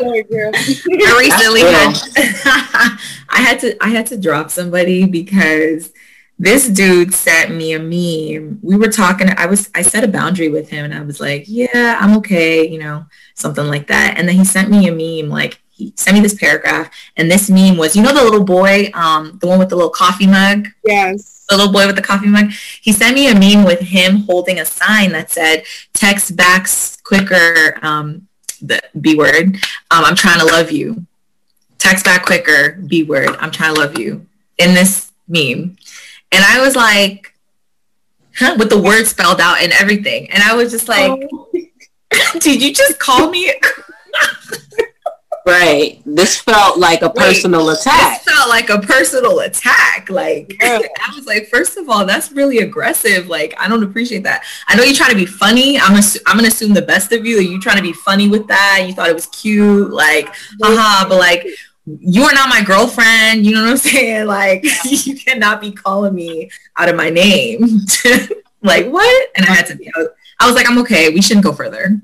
I 0.00 1.16
recently 1.18 1.60
had 1.62 1.94
I 3.30 3.40
had 3.40 3.60
to 3.60 3.82
I 3.82 3.88
had 3.88 4.06
to 4.08 4.18
drop 4.18 4.50
somebody 4.50 5.06
because 5.06 5.92
this 6.38 6.68
dude 6.68 7.12
sent 7.12 7.50
me 7.50 7.72
a 7.72 7.78
meme. 7.78 8.60
We 8.62 8.76
were 8.76 8.88
talking, 8.88 9.28
I 9.36 9.46
was 9.46 9.70
I 9.74 9.82
set 9.82 10.04
a 10.04 10.08
boundary 10.08 10.48
with 10.48 10.70
him 10.70 10.84
and 10.84 10.94
I 10.94 11.02
was 11.02 11.20
like, 11.20 11.44
yeah, 11.48 11.98
I'm 12.00 12.16
okay, 12.18 12.68
you 12.68 12.78
know, 12.78 13.06
something 13.34 13.66
like 13.66 13.88
that. 13.88 14.16
And 14.16 14.28
then 14.28 14.36
he 14.36 14.44
sent 14.44 14.70
me 14.70 14.86
a 14.88 14.92
meme, 14.92 15.30
like 15.30 15.60
he 15.70 15.92
sent 15.96 16.16
me 16.16 16.20
this 16.20 16.34
paragraph 16.34 16.90
and 17.16 17.30
this 17.30 17.50
meme 17.50 17.76
was, 17.76 17.96
you 17.96 18.02
know 18.02 18.14
the 18.14 18.22
little 18.22 18.44
boy, 18.44 18.90
um, 18.94 19.38
the 19.40 19.48
one 19.48 19.58
with 19.58 19.68
the 19.68 19.76
little 19.76 19.90
coffee 19.90 20.28
mug? 20.28 20.68
Yes. 20.84 21.44
The 21.48 21.56
little 21.56 21.72
boy 21.72 21.86
with 21.86 21.96
the 21.96 22.02
coffee 22.02 22.28
mug. 22.28 22.50
He 22.82 22.92
sent 22.92 23.14
me 23.14 23.28
a 23.28 23.34
meme 23.34 23.64
with 23.64 23.80
him 23.80 24.18
holding 24.18 24.60
a 24.60 24.64
sign 24.64 25.12
that 25.12 25.30
said, 25.30 25.64
text 25.92 26.36
back 26.36 26.68
quicker, 27.02 27.78
um, 27.82 28.28
the 28.62 28.80
B 29.00 29.16
word. 29.16 29.56
Um, 29.90 30.04
I'm 30.04 30.16
trying 30.16 30.40
to 30.40 30.46
love 30.46 30.70
you. 30.70 31.06
Text 31.78 32.04
back 32.04 32.24
quicker, 32.26 32.72
B 32.86 33.02
word. 33.02 33.30
I'm 33.38 33.50
trying 33.50 33.74
to 33.74 33.80
love 33.80 33.98
you. 33.98 34.26
In 34.58 34.74
this 34.74 35.10
meme. 35.26 35.76
And 36.32 36.44
I 36.44 36.60
was 36.60 36.76
like, 36.76 37.34
huh, 38.36 38.56
with 38.58 38.70
the 38.70 38.80
word 38.80 39.06
spelled 39.06 39.40
out 39.40 39.60
and 39.60 39.72
everything. 39.72 40.30
And 40.30 40.42
I 40.42 40.54
was 40.54 40.70
just 40.70 40.88
like, 40.88 41.10
oh. 41.32 41.48
did 42.40 42.62
you 42.62 42.72
just 42.72 42.98
call 42.98 43.30
me? 43.30 43.52
right. 45.46 46.00
This 46.04 46.40
felt 46.40 46.78
like 46.78 47.02
a 47.02 47.10
personal 47.10 47.66
Wait, 47.66 47.78
attack. 47.78 48.24
This 48.24 48.34
felt 48.34 48.48
like 48.48 48.70
a 48.70 48.78
personal 48.80 49.40
attack. 49.40 50.10
Like 50.10 50.56
yeah. 50.60 50.80
I 51.00 51.14
was 51.14 51.26
like, 51.26 51.46
first 51.46 51.76
of 51.76 51.88
all, 51.88 52.04
that's 52.04 52.32
really 52.32 52.58
aggressive. 52.58 53.28
Like 53.28 53.54
I 53.58 53.68
don't 53.68 53.82
appreciate 53.82 54.22
that. 54.24 54.44
I 54.66 54.76
know 54.76 54.82
you're 54.82 54.94
trying 54.94 55.10
to 55.10 55.16
be 55.16 55.26
funny. 55.26 55.78
I'm 55.78 55.96
assu- 55.96 56.20
I'm 56.26 56.36
gonna 56.36 56.48
assume 56.48 56.74
the 56.74 56.82
best 56.82 57.12
of 57.12 57.24
you. 57.24 57.38
Are 57.38 57.42
you 57.42 57.60
trying 57.60 57.76
to 57.76 57.82
be 57.82 57.92
funny 57.92 58.28
with 58.28 58.46
that? 58.48 58.84
You 58.86 58.92
thought 58.92 59.08
it 59.08 59.14
was 59.14 59.26
cute, 59.26 59.90
like 59.90 60.26
haha. 60.60 60.72
Uh-huh, 60.72 61.08
but 61.08 61.18
like 61.18 61.46
you 62.00 62.22
are 62.24 62.32
not 62.32 62.48
my 62.48 62.62
girlfriend. 62.62 63.46
You 63.46 63.54
know 63.54 63.62
what 63.62 63.70
I'm 63.70 63.76
saying? 63.76 64.26
Like, 64.26 64.64
you 64.84 65.16
cannot 65.16 65.60
be 65.60 65.72
calling 65.72 66.14
me 66.14 66.50
out 66.76 66.88
of 66.88 66.96
my 66.96 67.10
name. 67.10 67.60
like, 68.62 68.86
what? 68.86 69.28
And 69.36 69.46
I 69.46 69.54
had 69.54 69.66
to 69.66 69.76
be, 69.76 69.90
I 69.94 69.98
was, 69.98 70.08
I 70.40 70.46
was 70.46 70.54
like, 70.54 70.68
I'm 70.68 70.78
okay. 70.78 71.12
We 71.12 71.22
shouldn't 71.22 71.44
go 71.44 71.52
further. 71.52 72.00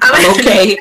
I'm 0.00 0.30
okay. 0.38 0.78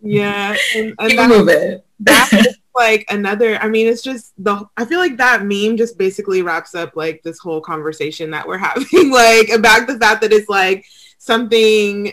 yeah. 0.00 0.56
And, 0.74 0.94
and 0.98 1.10
Keep 1.10 1.16
that, 1.16 1.28
moving. 1.28 1.80
That's 2.00 2.34
like 2.74 3.06
another, 3.08 3.56
I 3.58 3.68
mean, 3.68 3.86
it's 3.86 4.02
just 4.02 4.32
the, 4.42 4.66
I 4.76 4.84
feel 4.84 4.98
like 4.98 5.16
that 5.18 5.44
meme 5.44 5.76
just 5.76 5.96
basically 5.96 6.42
wraps 6.42 6.74
up 6.74 6.96
like 6.96 7.22
this 7.22 7.38
whole 7.38 7.60
conversation 7.60 8.30
that 8.32 8.46
we're 8.46 8.58
having. 8.58 9.10
like, 9.10 9.48
about 9.50 9.86
the 9.86 9.98
fact 9.98 10.22
that 10.22 10.32
it's 10.32 10.48
like 10.48 10.84
something 11.18 12.12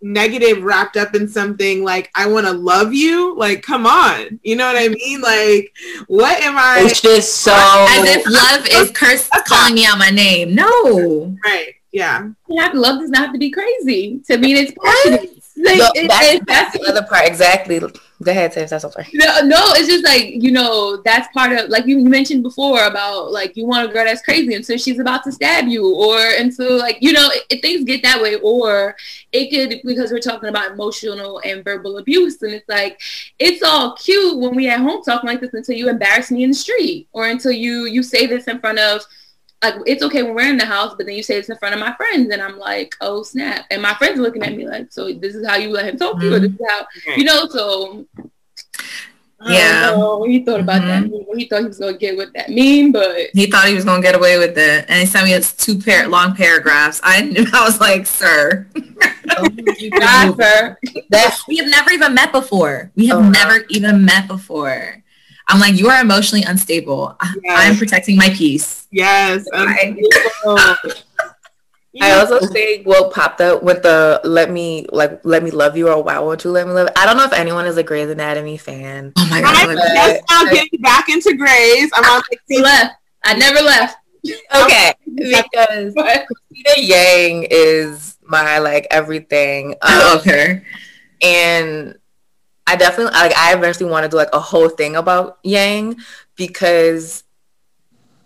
negative 0.00 0.62
wrapped 0.62 0.96
up 0.96 1.14
in 1.14 1.28
something 1.28 1.82
like 1.82 2.10
I 2.14 2.26
want 2.26 2.46
to 2.46 2.52
love 2.52 2.92
you. 2.92 3.36
Like, 3.36 3.62
come 3.62 3.86
on, 3.86 4.40
you 4.42 4.56
know 4.56 4.66
what 4.66 4.76
I 4.76 4.88
mean? 4.88 5.20
Like, 5.20 5.74
what 6.06 6.40
am 6.42 6.56
I? 6.56 6.82
It's 6.84 7.00
just 7.00 7.38
so 7.38 7.52
as 7.54 8.08
if 8.08 8.24
love 8.26 8.66
is 8.70 8.90
cursed 8.96 9.30
calling 9.46 9.74
me 9.74 9.86
out 9.86 9.98
my 9.98 10.10
name. 10.10 10.54
No, 10.54 11.36
right? 11.44 11.74
Yeah, 11.92 12.28
you 12.48 12.60
have 12.60 12.74
love 12.74 13.00
does 13.00 13.10
not 13.10 13.22
have 13.22 13.32
to 13.32 13.38
be 13.38 13.50
crazy 13.50 14.20
to 14.26 14.38
mean 14.38 14.56
it's 14.56 14.72
passionate. 14.82 15.34
Like, 15.56 15.78
no, 15.78 15.90
that's, 16.06 16.26
it, 16.26 16.46
that's 16.46 16.78
the 16.78 16.86
other 16.88 17.02
part 17.02 17.26
exactly. 17.26 17.80
Go 18.20 18.32
ahead, 18.32 18.50
Tiff. 18.50 18.68
That's 18.68 18.84
okay. 18.84 19.06
No, 19.14 19.42
no, 19.42 19.56
it's 19.74 19.86
just 19.88 20.04
like 20.04 20.42
you 20.42 20.50
know 20.50 21.00
that's 21.04 21.28
part 21.32 21.52
of 21.52 21.70
like 21.70 21.86
you 21.86 22.00
mentioned 22.00 22.42
before 22.42 22.84
about 22.84 23.30
like 23.30 23.56
you 23.56 23.64
want 23.64 23.88
a 23.88 23.92
girl 23.92 24.04
that's 24.04 24.22
crazy 24.22 24.54
and 24.54 24.66
so 24.66 24.76
she's 24.76 24.98
about 24.98 25.22
to 25.22 25.30
stab 25.30 25.68
you, 25.68 25.94
or 25.94 26.18
and 26.18 26.52
so 26.52 26.74
like 26.74 26.98
you 27.00 27.12
know 27.12 27.28
if 27.48 27.60
things 27.62 27.84
get 27.84 28.02
that 28.02 28.20
way, 28.20 28.34
or 28.36 28.96
it 29.30 29.50
could 29.50 29.80
because 29.84 30.10
we're 30.10 30.18
talking 30.18 30.48
about 30.48 30.72
emotional 30.72 31.40
and 31.44 31.62
verbal 31.62 31.98
abuse, 31.98 32.42
and 32.42 32.52
it's 32.52 32.68
like 32.68 33.00
it's 33.38 33.62
all 33.62 33.94
cute 33.94 34.36
when 34.36 34.56
we 34.56 34.68
at 34.68 34.80
home 34.80 35.00
talking 35.04 35.28
like 35.28 35.40
this 35.40 35.54
until 35.54 35.76
you 35.76 35.88
embarrass 35.88 36.32
me 36.32 36.42
in 36.42 36.50
the 36.50 36.56
street, 36.56 37.06
or 37.12 37.28
until 37.28 37.52
you 37.52 37.84
you 37.84 38.02
say 38.02 38.26
this 38.26 38.48
in 38.48 38.58
front 38.58 38.80
of 38.80 39.02
like 39.62 39.74
it's 39.86 40.02
okay 40.04 40.22
when 40.22 40.34
we're 40.34 40.50
in 40.50 40.56
the 40.56 40.64
house, 40.64 40.94
but 40.96 41.06
then 41.06 41.16
you 41.16 41.22
say 41.22 41.36
it's 41.36 41.48
in 41.48 41.58
front 41.58 41.74
of 41.74 41.80
my 41.80 41.94
friends, 41.94 42.32
and 42.32 42.40
I'm 42.40 42.58
like, 42.58 42.94
oh 43.00 43.22
snap! 43.22 43.66
And 43.70 43.82
my 43.82 43.94
friends 43.94 44.18
are 44.18 44.22
looking 44.22 44.42
at 44.42 44.54
me 44.54 44.68
like, 44.68 44.92
so 44.92 45.12
this 45.12 45.34
is 45.34 45.46
how 45.46 45.56
you 45.56 45.70
let 45.70 45.86
him 45.86 45.96
talk 45.96 46.18
to 46.20 46.26
you, 46.26 46.34
or 46.34 46.38
this 46.40 46.52
is 46.52 46.60
how 46.68 46.86
you 47.16 47.24
know. 47.24 47.46
So 47.48 48.06
yeah, 49.46 49.96
he 50.26 50.44
thought 50.44 50.60
about 50.60 50.82
mm-hmm. 50.82 51.10
that. 51.10 51.36
He 51.36 51.46
thought 51.46 51.60
he 51.60 51.66
was 51.66 51.78
gonna 51.78 51.96
get 51.96 52.16
with 52.16 52.32
that 52.34 52.50
meme, 52.50 52.90
but 52.92 53.30
he 53.34 53.46
thought 53.46 53.68
he 53.68 53.74
was 53.74 53.84
gonna 53.84 54.02
get 54.02 54.16
away 54.16 54.38
with 54.38 54.58
it. 54.58 54.84
And 54.88 55.00
he 55.00 55.06
sent 55.06 55.26
me 55.26 55.32
his 55.32 55.52
two 55.52 55.78
pair 55.78 56.08
long 56.08 56.34
paragraphs. 56.34 57.00
I 57.04 57.22
knew 57.22 57.46
I 57.52 57.64
was 57.64 57.80
like, 57.80 58.06
sir, 58.06 58.66
not 58.74 60.36
sir. 60.40 60.78
That 61.10 61.38
we 61.48 61.56
have 61.58 61.68
never 61.68 61.90
even 61.92 62.14
met 62.14 62.32
before. 62.32 62.90
We 62.96 63.06
have 63.08 63.18
oh, 63.18 63.28
never 63.28 63.64
even 63.70 64.04
met 64.04 64.26
before. 64.26 65.02
I'm 65.48 65.60
like, 65.60 65.74
you 65.76 65.88
are 65.88 66.00
emotionally 66.00 66.44
unstable. 66.44 67.16
Yes. 67.42 67.70
I'm 67.70 67.76
protecting 67.76 68.16
my 68.16 68.28
peace. 68.30 68.86
Yes. 68.90 69.46
I 72.00 72.12
also 72.12 72.46
think 72.46 72.86
what 72.86 73.12
popped 73.12 73.40
up 73.40 73.62
with 73.62 73.82
the 73.82 74.20
let 74.22 74.50
me 74.50 74.86
like 74.92 75.20
let 75.24 75.42
me 75.42 75.50
love 75.50 75.76
you 75.76 75.88
or 75.88 76.02
why 76.02 76.18
won't 76.18 76.44
you 76.44 76.50
let 76.50 76.66
me 76.66 76.72
love? 76.72 76.88
I 76.96 77.06
don't 77.06 77.16
know 77.16 77.24
if 77.24 77.32
anyone 77.32 77.66
is 77.66 77.76
a 77.76 77.82
Grey's 77.82 78.10
Anatomy 78.10 78.56
fan. 78.56 79.12
Oh 79.16 79.28
my 79.30 79.40
god! 79.40 79.68
I'm 79.68 79.76
just 79.76 80.22
now 80.30 80.44
getting 80.52 80.80
back 80.80 81.08
into 81.08 81.34
Grey's. 81.34 81.90
I'm 81.94 82.04
on 82.04 82.22
like 82.30 82.62
left. 82.62 82.94
I 83.24 83.34
never 83.34 83.60
left. 83.60 83.98
Okay, 84.54 84.92
because 85.14 85.94
Cristina 85.94 86.74
Yang 86.76 87.48
is 87.50 88.18
my 88.22 88.58
like 88.58 88.86
everything. 88.90 89.72
Um, 89.72 89.76
I 89.82 89.98
love 89.98 90.24
her, 90.24 90.62
and 91.22 91.97
I 92.68 92.76
definitely 92.76 93.14
like 93.14 93.34
I 93.34 93.54
eventually 93.54 93.90
want 93.90 94.04
to 94.04 94.10
do 94.10 94.16
like 94.18 94.28
a 94.34 94.38
whole 94.38 94.68
thing 94.68 94.94
about 94.94 95.38
Yang 95.42 95.96
because 96.36 97.24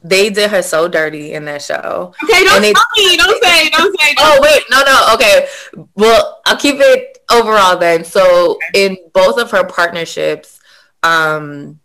they 0.02 0.30
did 0.30 0.50
her 0.50 0.62
so 0.62 0.88
dirty 0.88 1.32
in 1.32 1.44
that 1.44 1.62
show. 1.62 2.12
Okay, 2.24 2.42
don't 2.42 2.60
they, 2.60 2.72
me. 2.72 3.16
Don't 3.16 3.42
say. 3.42 3.70
Don't 3.70 4.00
say. 4.00 4.14
Don't 4.14 4.18
oh 4.18 4.38
wait, 4.42 4.64
no, 4.68 4.82
no. 4.82 5.14
Okay, 5.14 5.46
well, 5.94 6.40
I'll 6.44 6.56
keep 6.56 6.76
it 6.78 7.18
overall 7.30 7.78
then. 7.78 8.04
So 8.04 8.58
in 8.74 8.98
both 9.14 9.38
of 9.38 9.52
her 9.52 9.64
partnerships, 9.64 10.58
um, 11.04 11.78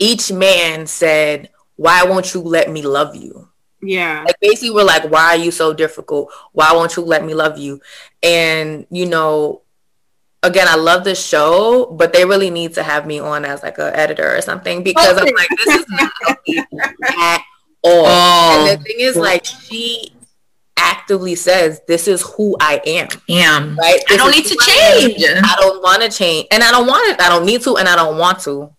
each 0.00 0.32
man 0.32 0.88
said, 0.88 1.50
"Why 1.76 2.02
won't 2.02 2.34
you 2.34 2.40
let 2.40 2.68
me 2.68 2.82
love 2.82 3.14
you?" 3.14 3.48
Yeah. 3.80 4.24
Like 4.26 4.40
basically, 4.40 4.72
we're 4.72 4.82
like, 4.82 5.08
"Why 5.08 5.36
are 5.36 5.36
you 5.36 5.52
so 5.52 5.72
difficult? 5.72 6.32
Why 6.52 6.72
won't 6.72 6.96
you 6.96 7.04
let 7.04 7.24
me 7.24 7.34
love 7.34 7.58
you?" 7.58 7.80
And 8.24 8.86
you 8.90 9.06
know, 9.06 9.62
again, 10.42 10.66
I 10.68 10.76
love 10.76 11.04
the 11.04 11.14
show, 11.14 11.86
but 11.86 12.12
they 12.12 12.24
really 12.24 12.50
need 12.50 12.74
to 12.74 12.82
have 12.82 13.06
me 13.06 13.18
on 13.18 13.44
as 13.44 13.62
like 13.62 13.78
an 13.78 13.94
editor 13.94 14.36
or 14.36 14.40
something 14.40 14.82
because 14.82 15.18
okay. 15.18 15.28
I'm 15.28 15.34
like, 15.34 15.48
this 15.64 15.76
is 15.76 15.86
not 15.88 16.12
healthy 16.22 16.58
at 16.58 16.66
all. 17.08 17.40
Oh. 17.82 18.66
And 18.68 18.78
the 18.78 18.84
thing 18.84 18.96
is, 18.98 19.16
like, 19.16 19.42
she 19.42 20.12
actively 20.76 21.34
says, 21.34 21.80
"This 21.88 22.08
is 22.08 22.20
who 22.20 22.54
I 22.60 22.78
am." 22.84 23.08
Am 23.30 23.74
right? 23.78 24.02
This 24.06 24.12
I 24.12 24.16
don't 24.18 24.30
need 24.32 24.44
to 24.44 24.56
change. 24.56 25.24
I, 25.24 25.40
I 25.42 25.56
don't 25.58 25.82
want 25.82 26.02
to 26.02 26.10
change, 26.10 26.46
and 26.50 26.62
I 26.62 26.72
don't 26.72 26.86
want 26.86 27.08
it. 27.08 27.18
I 27.22 27.30
don't 27.30 27.46
need 27.46 27.62
to, 27.62 27.78
and 27.78 27.88
I 27.88 27.96
don't 27.96 28.18
want 28.18 28.40
to. 28.40 28.70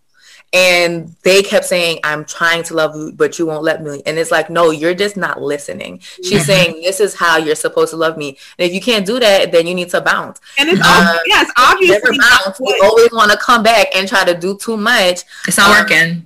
And 0.54 1.16
they 1.24 1.44
kept 1.44 1.66
saying, 1.66 2.00
"I'm 2.04 2.26
trying 2.26 2.64
to 2.64 2.74
love 2.74 2.94
you, 2.96 3.14
but 3.14 3.40
you 3.40 3.46
won't 3.46 3.64
let 3.64 3.82
me." 3.82 4.02
And 4.06 4.18
it's 4.18 4.32
like, 4.32 4.50
no, 4.50 4.72
you're 4.72 4.94
just 4.94 5.16
not 5.16 5.42
listening. 5.42 6.00
She's 6.00 6.32
mm-hmm. 6.32 6.42
saying, 6.42 6.82
"This 6.82 7.00
is 7.00 7.16
how 7.16 7.38
you're 7.38 7.56
supposed 7.56 7.92
to 7.92 7.98
love 7.98 8.18
me." 8.18 8.38
And 8.60 8.68
if 8.68 8.74
you 8.74 8.82
can't 8.82 9.06
do 9.06 9.20
that, 9.20 9.54
then 9.54 9.66
you 9.66 9.74
need 9.74 9.90
to 9.92 10.02
bounce. 10.02 10.42
And 10.58 10.70
it's 10.70 10.86
um, 10.86 11.18
yes, 11.26 11.50
obviously 11.58 12.18
bounce. 12.18 12.60
We 12.60 12.80
always 12.84 13.12
want 13.12 13.32
to 13.32 13.38
come 13.38 13.64
back 13.64 13.96
and 13.96 14.08
try 14.08 14.26
to 14.26 14.38
do 14.38 14.58
too 14.58 14.76
much. 14.76 15.24
It's 15.48 15.58
not 15.58 15.72
um, 15.72 15.84
working. 15.84 16.26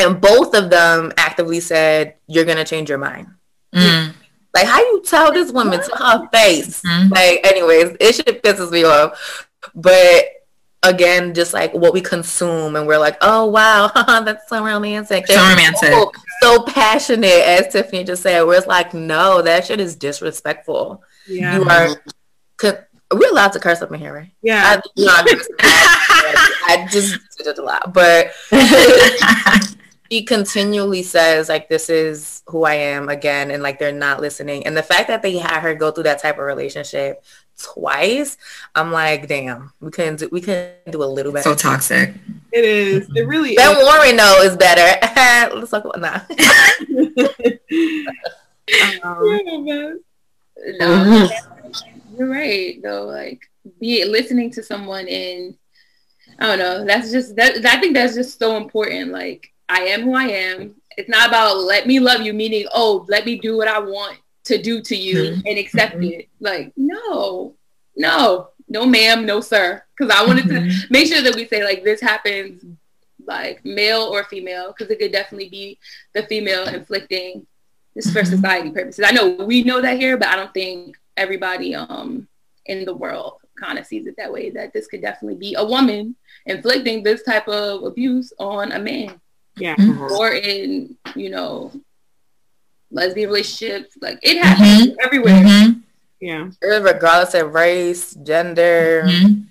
And 0.00 0.20
both 0.20 0.54
of 0.54 0.70
them 0.70 1.12
actively 1.18 1.60
said, 1.60 2.14
"You're 2.26 2.46
gonna 2.46 2.64
change 2.64 2.88
your 2.88 2.98
mind." 2.98 3.26
Mm. 3.74 4.14
Like, 4.54 4.66
how 4.66 4.80
you 4.80 5.02
tell 5.04 5.32
this 5.32 5.52
woman 5.52 5.80
to 5.80 5.96
her 5.96 6.28
face? 6.32 6.82
Mm-hmm. 6.82 7.12
Like, 7.12 7.46
anyways, 7.46 7.96
it 8.00 8.14
should 8.14 8.42
pisses 8.42 8.72
me 8.72 8.84
off. 8.84 9.48
But 9.74 10.24
again, 10.88 11.34
just 11.34 11.52
like 11.52 11.72
what 11.74 11.92
we 11.92 12.00
consume, 12.00 12.76
and 12.76 12.86
we're 12.86 12.98
like, 12.98 13.16
oh 13.20 13.46
wow, 13.46 13.88
that's 13.96 14.48
so 14.48 14.64
romantic. 14.64 15.26
So 15.26 15.36
romantic. 15.36 15.90
So, 15.90 16.12
so, 16.40 16.62
passionate, 16.64 17.26
as 17.26 17.72
Tiffany 17.72 18.04
just 18.04 18.22
said. 18.22 18.42
Where 18.42 18.58
it's 18.58 18.66
like, 18.66 18.94
no, 18.94 19.42
that 19.42 19.66
shit 19.66 19.80
is 19.80 19.96
disrespectful. 19.96 21.02
Yeah. 21.26 21.56
You 21.58 21.64
are. 21.64 22.82
We're 23.10 23.30
allowed 23.30 23.52
to 23.52 23.60
curse 23.60 23.80
up 23.80 23.90
in 23.90 24.00
here, 24.00 24.12
right? 24.12 24.30
Yeah. 24.42 24.80
I, 24.98 26.02
I 26.68 26.86
just 26.90 27.18
did 27.38 27.46
it 27.46 27.58
a 27.58 27.62
lot, 27.62 27.94
but 27.94 28.32
she 30.10 30.24
continually 30.24 31.02
says 31.02 31.48
like 31.48 31.70
this 31.70 31.88
is 31.88 32.42
who 32.46 32.64
I 32.64 32.74
am 32.74 33.08
again 33.08 33.50
and 33.50 33.62
like 33.62 33.78
they're 33.78 33.92
not 33.92 34.20
listening. 34.20 34.66
And 34.66 34.76
the 34.76 34.82
fact 34.82 35.08
that 35.08 35.22
they 35.22 35.38
had 35.38 35.60
her 35.60 35.74
go 35.74 35.90
through 35.90 36.04
that 36.04 36.20
type 36.20 36.36
of 36.36 36.44
relationship 36.44 37.24
twice, 37.58 38.38
I'm 38.74 38.90
like, 38.92 39.28
damn, 39.28 39.72
we 39.80 39.90
couldn't 39.90 40.16
do 40.16 40.28
we 40.30 40.40
couldn't 40.40 40.90
do 40.90 41.02
a 41.02 41.04
little 41.04 41.32
better. 41.32 41.50
So 41.50 41.54
toxic. 41.54 42.14
It 42.52 42.64
is. 42.64 43.10
It 43.14 43.26
really 43.26 43.54
Ben 43.54 43.76
is. 43.76 43.84
Warren 43.84 44.16
though 44.16 44.40
is 44.42 44.56
better. 44.56 44.98
Let's 45.56 45.70
talk 45.70 45.84
about 45.84 46.00
that. 46.00 46.30
um, 49.02 49.16
no, 50.78 51.28
you're 52.16 52.28
right 52.28 52.80
though. 52.82 53.04
Like 53.04 53.42
be 53.80 54.04
listening 54.04 54.50
to 54.52 54.62
someone 54.62 55.08
and 55.08 55.54
I 56.38 56.46
don't 56.46 56.58
know. 56.58 56.84
That's 56.84 57.10
just 57.10 57.34
that. 57.36 57.64
I 57.66 57.80
think 57.80 57.94
that's 57.94 58.14
just 58.14 58.38
so 58.38 58.56
important. 58.56 59.10
Like 59.10 59.52
I 59.68 59.80
am 59.80 60.02
who 60.02 60.14
I 60.14 60.24
am. 60.24 60.74
It's 60.96 61.08
not 61.08 61.28
about 61.28 61.58
let 61.58 61.86
me 61.86 62.00
love 62.00 62.22
you, 62.22 62.32
meaning, 62.32 62.66
oh, 62.74 63.06
let 63.08 63.24
me 63.24 63.38
do 63.38 63.56
what 63.56 63.68
I 63.68 63.78
want 63.78 64.18
to 64.48 64.60
do 64.60 64.80
to 64.82 64.96
you 64.96 65.16
mm-hmm. 65.16 65.40
and 65.46 65.58
accept 65.58 65.94
mm-hmm. 65.94 66.20
it. 66.20 66.28
Like, 66.40 66.72
no, 66.76 67.54
no, 67.96 68.48
no, 68.68 68.86
ma'am, 68.86 69.24
no, 69.24 69.40
sir. 69.40 69.82
Because 69.96 70.14
I 70.14 70.26
wanted 70.26 70.44
mm-hmm. 70.46 70.68
to 70.68 70.86
make 70.90 71.06
sure 71.06 71.22
that 71.22 71.34
we 71.34 71.46
say, 71.46 71.64
like, 71.64 71.84
this 71.84 72.00
happens 72.00 72.64
like 73.26 73.64
male 73.64 74.02
or 74.02 74.24
female, 74.24 74.68
because 74.68 74.90
it 74.90 74.98
could 74.98 75.12
definitely 75.12 75.50
be 75.50 75.78
the 76.14 76.22
female 76.24 76.66
inflicting 76.66 77.46
this 77.94 78.10
for 78.12 78.20
mm-hmm. 78.20 78.34
society 78.34 78.70
purposes. 78.70 79.04
I 79.06 79.12
know 79.12 79.44
we 79.44 79.62
know 79.62 79.80
that 79.80 79.98
here, 79.98 80.16
but 80.16 80.28
I 80.28 80.36
don't 80.36 80.54
think 80.54 80.96
everybody 81.16 81.74
um 81.74 82.28
in 82.66 82.84
the 82.84 82.94
world 82.94 83.40
kind 83.58 83.78
of 83.78 83.84
sees 83.84 84.06
it 84.06 84.14
that 84.16 84.32
way 84.32 84.50
that 84.50 84.72
this 84.72 84.86
could 84.86 85.02
definitely 85.02 85.34
be 85.34 85.54
a 85.54 85.64
woman 85.64 86.14
inflicting 86.46 87.02
this 87.02 87.24
type 87.24 87.48
of 87.48 87.82
abuse 87.82 88.32
on 88.38 88.70
a 88.70 88.78
man 88.78 89.20
yeah. 89.58 89.76
Mm-hmm. 89.76 90.12
Or 90.12 90.30
in, 90.30 90.96
you 91.14 91.30
know, 91.30 91.72
lesbian 92.90 93.28
relationships. 93.28 93.96
Like 94.00 94.18
it 94.22 94.42
happens 94.42 94.88
mm-hmm. 94.88 95.00
everywhere. 95.02 95.42
Mm-hmm. 95.42 95.80
Yeah. 96.20 96.50
Regardless 96.62 97.34
of 97.34 97.54
race, 97.54 98.14
gender, 98.14 99.04
mm-hmm. 99.06 99.42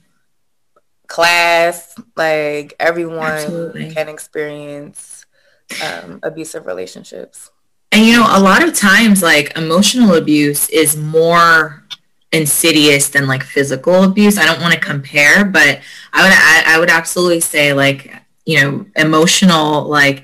class, 1.07 1.95
like 2.15 2.73
everyone 2.79 3.31
Absolutely. 3.31 3.93
can 3.93 4.09
experience 4.09 5.25
um, 5.83 6.19
abusive 6.23 6.65
relationships. 6.65 7.51
And 7.91 8.05
you 8.05 8.13
know, 8.13 8.27
a 8.29 8.39
lot 8.39 8.63
of 8.63 8.73
times 8.73 9.23
like 9.23 9.57
emotional 9.57 10.15
abuse 10.15 10.69
is 10.69 10.97
more 10.97 11.83
insidious 12.33 13.09
than 13.09 13.27
like 13.27 13.43
physical 13.43 14.03
abuse. 14.03 14.37
I 14.37 14.45
don't 14.45 14.61
want 14.61 14.73
to 14.73 14.79
compare, 14.79 15.45
but 15.45 15.79
I 16.11 16.23
would 16.23 16.33
I, 16.33 16.75
I 16.75 16.79
would 16.79 16.89
absolutely 16.89 17.39
say 17.39 17.71
like 17.71 18.13
you 18.47 18.61
know, 18.61 18.85
emotional, 18.95 19.83
like 19.83 20.23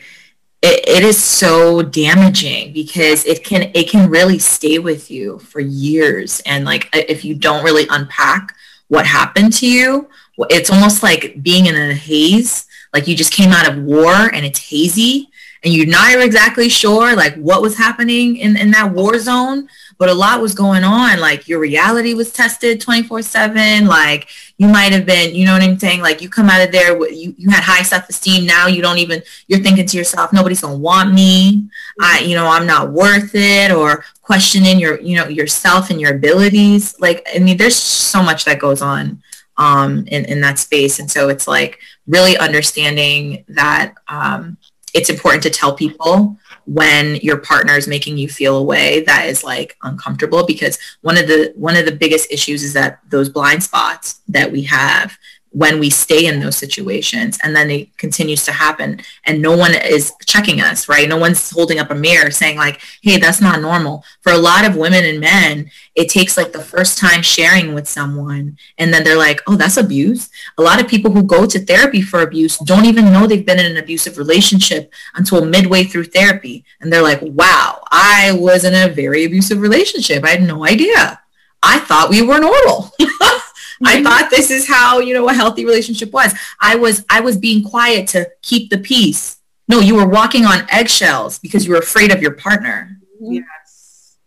it, 0.63 0.87
it 0.87 1.03
is 1.03 1.21
so 1.21 1.81
damaging 1.81 2.71
because 2.71 3.25
it 3.25 3.43
can 3.43 3.69
it 3.73 3.89
can 3.89 4.09
really 4.09 4.39
stay 4.39 4.79
with 4.79 5.11
you 5.11 5.37
for 5.39 5.59
years. 5.59 6.41
And 6.45 6.63
like 6.63 6.89
if 6.93 7.25
you 7.25 7.35
don't 7.35 7.65
really 7.65 7.85
unpack 7.89 8.55
what 8.87 9.05
happened 9.05 9.51
to 9.53 9.67
you, 9.67 10.07
it's 10.49 10.71
almost 10.71 11.03
like 11.03 11.43
being 11.43 11.65
in 11.65 11.75
a 11.75 11.93
haze. 11.93 12.65
Like 12.93 13.07
you 13.07 13.15
just 13.15 13.33
came 13.33 13.51
out 13.51 13.69
of 13.69 13.83
war 13.83 14.13
and 14.13 14.45
it's 14.45 14.69
hazy 14.69 15.29
and 15.63 15.73
you're 15.73 15.87
not 15.87 16.19
exactly 16.19 16.69
sure 16.69 17.15
like 17.15 17.35
what 17.35 17.61
was 17.61 17.77
happening 17.77 18.37
in, 18.37 18.57
in 18.57 18.71
that 18.71 18.91
war 18.91 19.17
zone 19.19 19.67
but 19.97 20.09
a 20.09 20.13
lot 20.13 20.41
was 20.41 20.53
going 20.53 20.83
on. 20.83 21.19
Like 21.19 21.47
your 21.47 21.59
reality 21.59 22.13
was 22.13 22.31
tested 22.31 22.81
24 22.81 23.21
7 23.21 23.87
like 23.87 24.27
you 24.57 24.67
might 24.67 24.91
have 24.91 25.05
been 25.05 25.33
you 25.33 25.45
know 25.45 25.53
what 25.53 25.61
i'm 25.61 25.79
saying? 25.79 26.01
Like 26.01 26.21
you 26.21 26.29
come 26.29 26.49
out 26.49 26.61
of 26.61 26.71
there 26.71 26.97
you, 27.09 27.33
you 27.37 27.49
had 27.49 27.63
high 27.63 27.83
self-esteem. 27.83 28.45
Now 28.45 28.67
you 28.67 28.81
don't 28.81 28.97
even 28.97 29.21
you're 29.47 29.61
thinking 29.61 29.85
to 29.85 29.97
yourself 29.97 30.33
nobody's 30.33 30.61
gonna 30.61 30.77
want 30.77 31.13
me. 31.13 31.69
I 32.01 32.19
you 32.19 32.35
know 32.35 32.47
i'm 32.47 32.67
not 32.67 32.91
worth 32.91 33.31
it 33.33 33.71
or 33.71 34.03
questioning 34.21 34.79
your 34.79 34.99
you 34.99 35.15
know 35.15 35.27
yourself 35.27 35.89
and 35.89 36.01
your 36.01 36.15
abilities. 36.15 36.99
Like 36.99 37.25
i 37.33 37.39
mean 37.39 37.57
there's 37.57 37.75
so 37.75 38.21
much 38.21 38.45
that 38.45 38.59
goes 38.59 38.81
on 38.81 39.21
um 39.57 39.99
in, 40.07 40.25
in 40.25 40.41
that 40.41 40.59
space. 40.59 40.99
And 40.99 41.09
so 41.09 41.29
it's 41.29 41.47
like 41.47 41.79
really 42.07 42.37
understanding 42.37 43.45
that 43.47 43.93
um 44.07 44.57
it's 44.93 45.09
important 45.09 45.43
to 45.43 45.49
tell 45.49 45.75
people 45.75 46.37
when 46.65 47.15
your 47.17 47.37
partner 47.37 47.73
is 47.73 47.87
making 47.87 48.17
you 48.17 48.29
feel 48.29 48.57
a 48.57 48.63
way 48.63 49.01
that 49.01 49.25
is 49.25 49.43
like 49.43 49.77
uncomfortable 49.83 50.45
because 50.45 50.79
one 51.01 51.17
of 51.17 51.27
the 51.27 51.51
one 51.55 51.75
of 51.75 51.85
the 51.85 51.91
biggest 51.91 52.31
issues 52.31 52.63
is 52.63 52.73
that 52.73 52.99
those 53.09 53.29
blind 53.29 53.63
spots 53.63 54.21
that 54.27 54.51
we 54.51 54.61
have 54.63 55.17
when 55.53 55.79
we 55.79 55.89
stay 55.89 56.25
in 56.25 56.39
those 56.39 56.57
situations 56.57 57.39
and 57.43 57.55
then 57.55 57.69
it 57.69 57.97
continues 57.97 58.43
to 58.45 58.51
happen 58.51 58.99
and 59.25 59.41
no 59.41 59.55
one 59.55 59.73
is 59.73 60.13
checking 60.25 60.61
us 60.61 60.89
right? 60.89 61.07
No 61.07 61.17
one's 61.17 61.49
holding 61.49 61.79
up 61.79 61.91
a 61.91 61.95
mirror 61.95 62.31
saying 62.31 62.57
like 62.57 62.81
hey 63.01 63.17
that's 63.17 63.41
not 63.41 63.61
normal. 63.61 64.03
For 64.21 64.31
a 64.31 64.37
lot 64.37 64.65
of 64.65 64.75
women 64.75 65.03
and 65.03 65.19
men 65.19 65.71
it 65.95 66.09
takes 66.09 66.37
like 66.37 66.51
the 66.51 66.63
first 66.63 66.97
time 66.97 67.21
sharing 67.21 67.73
with 67.73 67.87
someone 67.87 68.57
and 68.77 68.93
then 68.93 69.03
they're 69.03 69.17
like 69.17 69.41
oh 69.47 69.55
that's 69.55 69.77
abuse. 69.77 70.29
A 70.57 70.61
lot 70.61 70.81
of 70.81 70.87
people 70.87 71.11
who 71.11 71.23
go 71.23 71.45
to 71.45 71.59
therapy 71.59 72.01
for 72.01 72.21
abuse 72.21 72.57
don't 72.59 72.85
even 72.85 73.11
know 73.11 73.27
they've 73.27 73.45
been 73.45 73.59
in 73.59 73.71
an 73.71 73.77
abusive 73.77 74.17
relationship 74.17 74.93
until 75.15 75.45
midway 75.45 75.83
through 75.83 76.05
therapy 76.05 76.65
and 76.81 76.91
they're 76.91 77.01
like 77.01 77.19
wow 77.21 77.83
i 77.91 78.31
was 78.33 78.63
in 78.63 78.73
a 78.73 78.93
very 78.93 79.25
abusive 79.25 79.61
relationship. 79.61 80.23
I 80.23 80.29
had 80.29 80.43
no 80.43 80.65
idea. 80.65 81.19
I 81.61 81.79
thought 81.79 82.09
we 82.09 82.21
were 82.21 82.39
normal 82.39 82.91
I 83.83 84.03
thought 84.03 84.29
this 84.29 84.51
is 84.51 84.67
how, 84.67 84.99
you 84.99 85.13
know, 85.13 85.27
a 85.29 85.33
healthy 85.33 85.65
relationship 85.65 86.11
was. 86.11 86.33
I 86.59 86.75
was 86.75 87.05
I 87.09 87.21
was 87.21 87.37
being 87.37 87.63
quiet 87.63 88.07
to 88.09 88.29
keep 88.41 88.69
the 88.69 88.77
peace. 88.77 89.37
No, 89.67 89.79
you 89.79 89.95
were 89.95 90.07
walking 90.07 90.45
on 90.45 90.67
eggshells 90.69 91.39
because 91.39 91.65
you 91.65 91.71
were 91.71 91.79
afraid 91.79 92.11
of 92.11 92.21
your 92.21 92.33
partner. 92.33 92.99
Yes. 93.19 94.17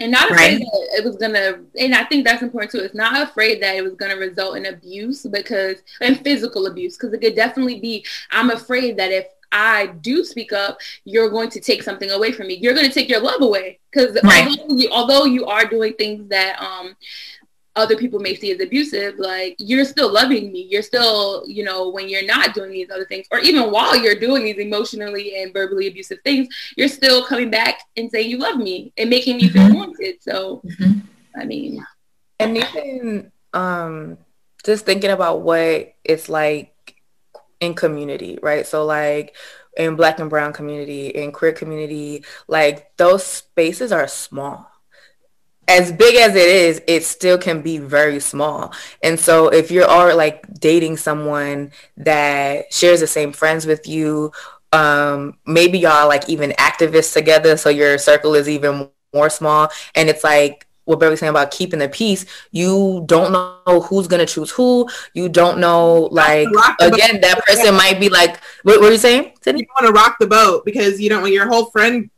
And 0.00 0.10
not 0.10 0.32
afraid 0.32 0.54
right? 0.54 0.58
that 0.58 0.98
it 0.98 1.04
was 1.04 1.16
gonna 1.16 1.60
and 1.78 1.94
I 1.94 2.04
think 2.04 2.26
that's 2.26 2.42
important 2.42 2.72
too. 2.72 2.78
It's 2.78 2.94
not 2.94 3.28
afraid 3.28 3.62
that 3.62 3.76
it 3.76 3.82
was 3.82 3.94
gonna 3.94 4.16
result 4.16 4.56
in 4.56 4.66
abuse 4.66 5.24
because 5.24 5.76
and 6.00 6.20
physical 6.24 6.66
abuse, 6.66 6.96
because 6.96 7.12
it 7.12 7.20
could 7.20 7.36
definitely 7.36 7.78
be 7.80 8.04
I'm 8.32 8.50
afraid 8.50 8.96
that 8.96 9.12
if 9.12 9.26
I 9.54 9.86
do 9.86 10.24
speak 10.24 10.52
up, 10.52 10.80
you're 11.04 11.30
going 11.30 11.48
to 11.50 11.60
take 11.60 11.84
something 11.84 12.10
away 12.10 12.32
from 12.32 12.48
me. 12.48 12.54
You're 12.54 12.74
going 12.74 12.88
to 12.88 12.92
take 12.92 13.08
your 13.08 13.20
love 13.20 13.40
away 13.40 13.78
because 13.90 14.18
right. 14.24 14.48
although, 14.48 14.74
you, 14.74 14.88
although 14.90 15.24
you 15.24 15.46
are 15.46 15.64
doing 15.64 15.94
things 15.94 16.28
that 16.28 16.60
um, 16.60 16.96
other 17.76 17.96
people 17.96 18.20
may 18.20 18.34
see 18.34 18.52
as 18.52 18.60
abusive, 18.60 19.18
like 19.18 19.56
you're 19.58 19.84
still 19.84 20.12
loving 20.12 20.52
me. 20.52 20.66
You're 20.70 20.82
still, 20.82 21.44
you 21.46 21.64
know, 21.64 21.88
when 21.88 22.08
you're 22.08 22.24
not 22.24 22.54
doing 22.54 22.70
these 22.70 22.90
other 22.90 23.04
things, 23.04 23.26
or 23.32 23.40
even 23.40 23.70
while 23.70 23.96
you're 23.96 24.18
doing 24.18 24.44
these 24.44 24.58
emotionally 24.58 25.42
and 25.42 25.52
verbally 25.52 25.88
abusive 25.88 26.18
things, 26.24 26.48
you're 26.76 26.88
still 26.88 27.24
coming 27.24 27.50
back 27.50 27.80
and 27.96 28.10
saying 28.10 28.30
you 28.30 28.38
love 28.38 28.58
me 28.58 28.92
and 28.96 29.10
making 29.10 29.36
me 29.36 29.48
mm-hmm. 29.48 29.68
feel 29.68 29.76
wanted. 29.76 30.22
So, 30.22 30.62
mm-hmm. 30.64 31.00
I 31.36 31.44
mean, 31.44 31.84
and 32.38 32.56
even 32.56 33.32
um, 33.52 34.18
just 34.64 34.86
thinking 34.86 35.10
about 35.10 35.40
what 35.40 35.94
it's 36.04 36.28
like 36.28 37.02
in 37.60 37.74
community, 37.74 38.38
right? 38.40 38.66
So, 38.66 38.84
like 38.84 39.34
in 39.76 39.96
Black 39.96 40.20
and 40.20 40.30
Brown 40.30 40.52
community, 40.52 41.08
in 41.08 41.32
queer 41.32 41.52
community, 41.52 42.24
like 42.46 42.96
those 42.96 43.24
spaces 43.24 43.90
are 43.90 44.06
small 44.06 44.70
as 45.68 45.92
big 45.92 46.16
as 46.16 46.34
it 46.34 46.48
is, 46.48 46.82
it 46.86 47.04
still 47.04 47.38
can 47.38 47.62
be 47.62 47.78
very 47.78 48.20
small. 48.20 48.72
And 49.02 49.18
so 49.18 49.48
if 49.48 49.70
you're 49.70 49.88
all 49.88 50.14
like 50.16 50.46
dating 50.60 50.98
someone 50.98 51.72
that 51.96 52.72
shares 52.72 53.00
the 53.00 53.06
same 53.06 53.32
friends 53.32 53.66
with 53.66 53.88
you, 53.88 54.32
um, 54.72 55.38
maybe 55.46 55.78
y'all 55.78 56.08
like 56.08 56.28
even 56.28 56.50
activists 56.52 57.12
together, 57.12 57.56
so 57.56 57.70
your 57.70 57.96
circle 57.98 58.34
is 58.34 58.48
even 58.48 58.90
more 59.14 59.30
small. 59.30 59.68
And 59.94 60.08
it's 60.08 60.24
like 60.24 60.66
what 60.84 61.00
Beverly's 61.00 61.20
saying 61.20 61.30
about 61.30 61.50
keeping 61.50 61.78
the 61.78 61.88
peace, 61.88 62.26
you 62.50 63.04
don't 63.06 63.32
know 63.32 63.80
who's 63.80 64.06
gonna 64.06 64.26
choose 64.26 64.50
who. 64.50 64.88
You 65.14 65.28
don't 65.28 65.58
know, 65.58 66.08
like 66.12 66.46
again, 66.80 67.20
that 67.20 67.42
person 67.46 67.74
might 67.74 67.98
be 67.98 68.08
like, 68.08 68.38
what, 68.62 68.82
are 68.82 68.92
you 68.92 68.98
saying? 68.98 69.32
Sydney? 69.40 69.62
You 69.62 69.66
want 69.80 69.86
to 69.86 69.98
rock 69.98 70.16
the 70.20 70.26
boat 70.26 70.64
because 70.64 71.00
you 71.00 71.08
don't 71.08 71.22
want 71.22 71.32
your 71.32 71.48
whole 71.48 71.66
friend, 71.66 72.10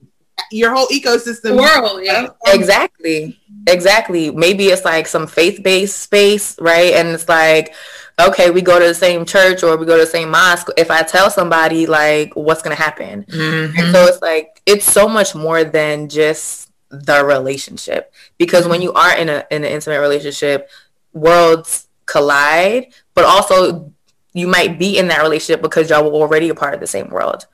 your 0.50 0.74
whole 0.74 0.86
ecosystem 0.88 1.56
world, 1.56 2.00
yeah, 2.02 2.28
exactly, 2.46 3.38
exactly. 3.66 4.30
Maybe 4.30 4.66
it's 4.66 4.84
like 4.84 5.06
some 5.06 5.26
faith 5.26 5.62
based 5.62 6.00
space, 6.00 6.58
right? 6.60 6.94
And 6.94 7.08
it's 7.08 7.28
like, 7.28 7.74
okay, 8.20 8.50
we 8.50 8.62
go 8.62 8.78
to 8.78 8.86
the 8.86 8.94
same 8.94 9.24
church 9.24 9.62
or 9.62 9.76
we 9.76 9.86
go 9.86 9.96
to 9.96 10.04
the 10.04 10.10
same 10.10 10.30
mosque. 10.30 10.68
If 10.76 10.90
I 10.90 11.02
tell 11.02 11.30
somebody, 11.30 11.86
like, 11.86 12.34
what's 12.34 12.62
gonna 12.62 12.74
happen? 12.74 13.24
Mm-hmm. 13.24 13.78
And 13.78 13.92
so 13.94 14.04
it's 14.04 14.22
like 14.22 14.60
it's 14.66 14.90
so 14.90 15.08
much 15.08 15.34
more 15.34 15.64
than 15.64 16.08
just 16.08 16.66
the 16.90 17.24
relationship 17.24 18.12
because 18.38 18.66
when 18.68 18.80
you 18.80 18.92
are 18.92 19.16
in 19.16 19.28
a 19.28 19.44
in 19.50 19.64
an 19.64 19.70
intimate 19.70 20.00
relationship 20.00 20.70
worlds 21.12 21.88
collide 22.06 22.92
but 23.14 23.24
also 23.24 23.92
you 24.32 24.46
might 24.46 24.78
be 24.78 24.98
in 24.98 25.08
that 25.08 25.22
relationship 25.22 25.60
because 25.62 25.90
y'all 25.90 26.04
were 26.04 26.16
already 26.16 26.48
a 26.48 26.54
part 26.54 26.74
of 26.74 26.80
the 26.80 26.86
same 26.86 27.08
world 27.08 27.46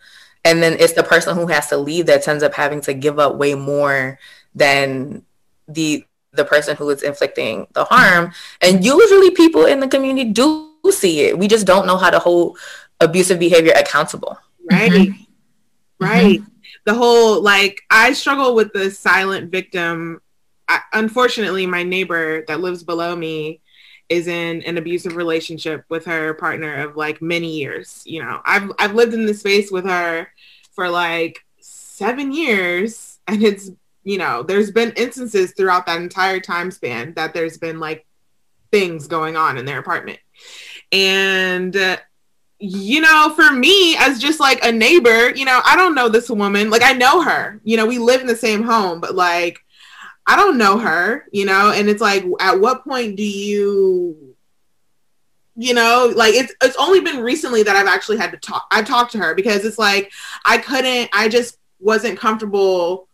and 0.45 0.63
then 0.63 0.77
it's 0.79 0.95
the 0.95 1.03
person 1.03 1.37
who 1.37 1.47
has 1.47 1.69
to 1.69 1.77
leave 1.77 2.07
that 2.07 2.27
ends 2.27 2.43
up 2.43 2.55
having 2.55 2.81
to 2.83 2.95
give 2.95 3.19
up 3.19 3.37
way 3.37 3.55
more 3.55 4.19
than 4.55 5.25
the 5.69 6.05
the 6.33 6.45
person 6.45 6.77
who 6.77 6.89
is 6.91 7.03
inflicting 7.03 7.67
the 7.75 7.85
harm. 7.85 8.33
And 8.61 8.85
usually 8.85 9.31
people 9.31 9.67
in 9.67 9.81
the 9.81 9.89
community 9.89 10.31
do 10.31 10.71
see 10.91 11.21
it. 11.21 11.39
We 11.39 11.47
just 11.47 11.67
don't 11.67 11.87
know 11.87 11.99
how 11.99 12.11
to 12.11 12.19
hold 12.19 12.59
abusive 13.01 13.39
behavior 13.39 13.73
accountable. 13.77 14.39
Right. 14.71 14.91
Mm-hmm. 14.91 16.05
right. 16.05 16.41
Mm-hmm. 16.41 16.49
The 16.85 16.95
whole 16.95 17.41
like 17.41 17.81
I 17.91 18.13
struggle 18.13 18.55
with 18.55 18.73
the 18.73 18.91
silent 18.91 19.53
victim. 19.53 20.21
I, 20.69 20.81
unfortunately, 20.93 21.67
my 21.67 21.83
neighbor 21.83 22.45
that 22.49 22.61
lives 22.61 22.83
below 22.83 23.15
me 23.15 23.61
is 24.13 24.29
in 24.29 24.63
an 24.63 24.77
abusive 24.77 25.17
relationship 25.17 25.85
with 25.89 26.05
her 26.05 26.35
partner 26.35 26.75
of 26.85 26.97
like 26.97 27.23
many 27.23 27.57
years. 27.57 28.03
You 28.05 28.23
know, 28.23 28.43
I've 28.45 28.71
I've 28.79 28.95
lived 28.95 29.15
in 29.15 29.25
this 29.25 29.41
space 29.41 29.71
with 29.71 29.87
her 29.87 30.29
for 30.73 30.89
like 30.91 31.45
seven 31.61 32.33
years, 32.33 33.19
and 33.27 33.43
it's 33.43 33.71
you 34.05 34.19
know, 34.19 34.43
there's 34.43 34.71
been 34.71 34.93
instances 34.97 35.53
throughout 35.53 35.87
that 35.87 36.01
entire 36.01 36.41
time 36.41 36.71
span 36.71 37.15
that 37.15 37.33
there's 37.33 37.57
been 37.57 37.81
like 37.81 38.07
things 38.71 39.07
going 39.07 39.37
on 39.37 39.59
in 39.59 39.65
their 39.65 39.81
apartment, 39.81 40.21
and. 40.93 41.77
Uh, 41.77 41.97
you 42.65 43.01
know, 43.01 43.33
for 43.35 43.51
me 43.51 43.97
as 43.97 44.21
just 44.21 44.39
like 44.39 44.65
a 44.65 44.71
neighbor, 44.71 45.31
you 45.31 45.45
know, 45.45 45.61
I 45.65 45.75
don't 45.75 45.97
know 45.97 46.09
this 46.09 46.31
woman. 46.31 46.71
Like 46.71 46.85
I 46.85 46.93
know 46.93 47.21
her. 47.21 47.61
You 47.65 47.77
know, 47.77 47.87
we 47.87 47.99
live 47.99 48.21
in 48.21 48.29
the 48.29 48.37
same 48.37 48.63
home, 48.63 49.01
but 49.01 49.17
like 49.17 49.59
I 50.27 50.37
don't 50.37 50.59
know 50.59 50.79
her, 50.79 51.27
you 51.33 51.45
know, 51.45 51.73
and 51.73 51.89
it's 51.89 52.01
like 52.01 52.25
at 52.41 52.61
what 52.61 52.85
point 52.85 53.17
do 53.17 53.25
you 53.25 54.35
you 55.55 55.75
know, 55.75 56.11
like 56.17 56.35
it's 56.35 56.55
it's 56.63 56.77
only 56.77 57.01
been 57.01 57.21
recently 57.21 57.63
that 57.63 57.77
I've 57.77 57.87
actually 57.87 58.17
had 58.17 58.31
to 58.33 58.39
talk 58.39 58.67
I 58.71 58.83
talked 58.83 59.13
to 59.13 59.19
her 59.19 59.35
because 59.35 59.65
it's 59.65 59.79
like 59.79 60.11
I 60.45 60.59
couldn't 60.59 61.11
I 61.13 61.29
just 61.29 61.59
wasn't 61.79 62.19
comfortable 62.19 63.09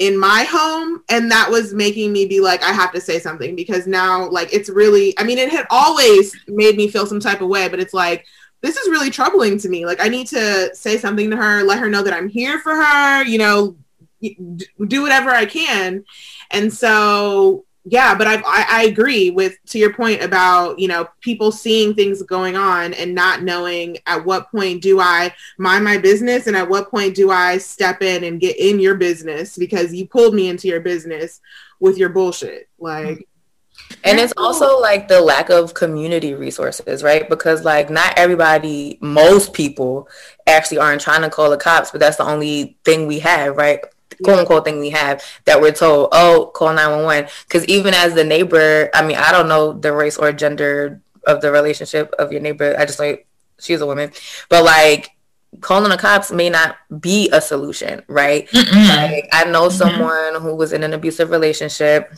in 0.00 0.18
my 0.18 0.44
home 0.50 1.04
and 1.08 1.30
that 1.30 1.48
was 1.48 1.72
making 1.72 2.12
me 2.12 2.26
be 2.26 2.40
like 2.40 2.64
I 2.64 2.72
have 2.72 2.92
to 2.92 3.00
say 3.00 3.20
something 3.20 3.54
because 3.54 3.86
now 3.86 4.28
like 4.28 4.52
it's 4.52 4.68
really 4.68 5.16
I 5.18 5.22
mean 5.22 5.38
it 5.38 5.50
had 5.50 5.66
always 5.70 6.34
made 6.48 6.76
me 6.76 6.88
feel 6.88 7.06
some 7.06 7.20
type 7.20 7.40
of 7.40 7.48
way 7.48 7.68
but 7.68 7.78
it's 7.78 7.94
like 7.94 8.26
this 8.64 8.78
is 8.78 8.88
really 8.88 9.10
troubling 9.10 9.58
to 9.58 9.68
me. 9.68 9.84
Like, 9.84 10.00
I 10.00 10.08
need 10.08 10.26
to 10.28 10.74
say 10.74 10.96
something 10.96 11.30
to 11.30 11.36
her, 11.36 11.62
let 11.62 11.80
her 11.80 11.90
know 11.90 12.02
that 12.02 12.14
I'm 12.14 12.28
here 12.28 12.58
for 12.60 12.74
her, 12.74 13.22
you 13.22 13.36
know, 13.36 13.76
do 14.86 15.02
whatever 15.02 15.30
I 15.30 15.46
can. 15.46 16.04
And 16.50 16.72
so, 16.72 17.64
yeah, 17.84 18.14
but 18.14 18.26
I, 18.26 18.36
I, 18.36 18.66
I 18.68 18.82
agree 18.84 19.30
with 19.30 19.56
to 19.66 19.78
your 19.78 19.92
point 19.92 20.22
about 20.22 20.78
you 20.78 20.88
know 20.88 21.06
people 21.20 21.52
seeing 21.52 21.94
things 21.94 22.22
going 22.22 22.56
on 22.56 22.94
and 22.94 23.14
not 23.14 23.42
knowing 23.42 23.98
at 24.06 24.24
what 24.24 24.50
point 24.50 24.82
do 24.82 25.00
I 25.00 25.34
mind 25.58 25.84
my 25.84 25.98
business 25.98 26.46
and 26.46 26.56
at 26.56 26.68
what 26.68 26.90
point 26.90 27.14
do 27.14 27.30
I 27.30 27.58
step 27.58 28.02
in 28.02 28.24
and 28.24 28.40
get 28.40 28.58
in 28.58 28.80
your 28.80 28.94
business 28.94 29.58
because 29.58 29.92
you 29.92 30.06
pulled 30.06 30.34
me 30.34 30.48
into 30.48 30.66
your 30.66 30.80
business 30.80 31.40
with 31.78 31.98
your 31.98 32.08
bullshit. 32.08 32.68
Like, 32.78 33.28
and 34.04 34.18
it's 34.18 34.32
also 34.36 34.80
like 34.80 35.08
the 35.08 35.20
lack 35.20 35.50
of 35.50 35.74
community 35.74 36.34
resources, 36.34 37.02
right? 37.02 37.28
Because 37.28 37.64
like 37.64 37.90
not 37.90 38.14
everybody, 38.16 38.98
most 39.00 39.52
people 39.52 40.08
actually 40.46 40.78
aren't 40.78 41.00
trying 41.00 41.22
to 41.22 41.30
call 41.30 41.50
the 41.50 41.56
cops, 41.56 41.90
but 41.90 42.00
that's 42.00 42.16
the 42.16 42.24
only 42.24 42.78
thing 42.84 43.06
we 43.06 43.18
have, 43.20 43.56
right? 43.56 43.80
Quote 44.24 44.38
unquote 44.38 44.64
thing 44.64 44.80
we 44.80 44.90
have 44.90 45.22
that 45.44 45.60
we're 45.60 45.72
told, 45.72 46.08
oh, 46.12 46.50
call 46.54 46.74
911. 46.74 47.30
Because 47.46 47.64
even 47.66 47.94
as 47.94 48.14
the 48.14 48.24
neighbor, 48.24 48.90
I 48.94 49.06
mean, 49.06 49.16
I 49.16 49.30
don't 49.32 49.48
know 49.48 49.72
the 49.72 49.92
race 49.92 50.16
or 50.16 50.32
gender 50.32 51.00
of 51.26 51.40
the 51.40 51.52
relationship 51.52 52.12
of 52.18 52.32
your 52.32 52.40
neighbor. 52.40 52.74
I 52.78 52.84
just 52.84 52.98
like, 52.98 53.26
she's 53.58 53.80
a 53.80 53.86
woman. 53.86 54.10
But 54.48 54.64
like, 54.64 55.10
calling 55.60 55.90
the 55.90 55.96
cops 55.96 56.32
may 56.32 56.50
not 56.50 56.76
be 57.00 57.30
a 57.32 57.40
solution, 57.40 58.02
right? 58.08 58.48
Like, 58.52 59.28
I 59.32 59.44
know 59.44 59.68
mm-hmm. 59.68 59.76
someone 59.76 60.42
who 60.42 60.54
was 60.56 60.72
in 60.72 60.82
an 60.82 60.92
abusive 60.92 61.30
relationship 61.30 62.12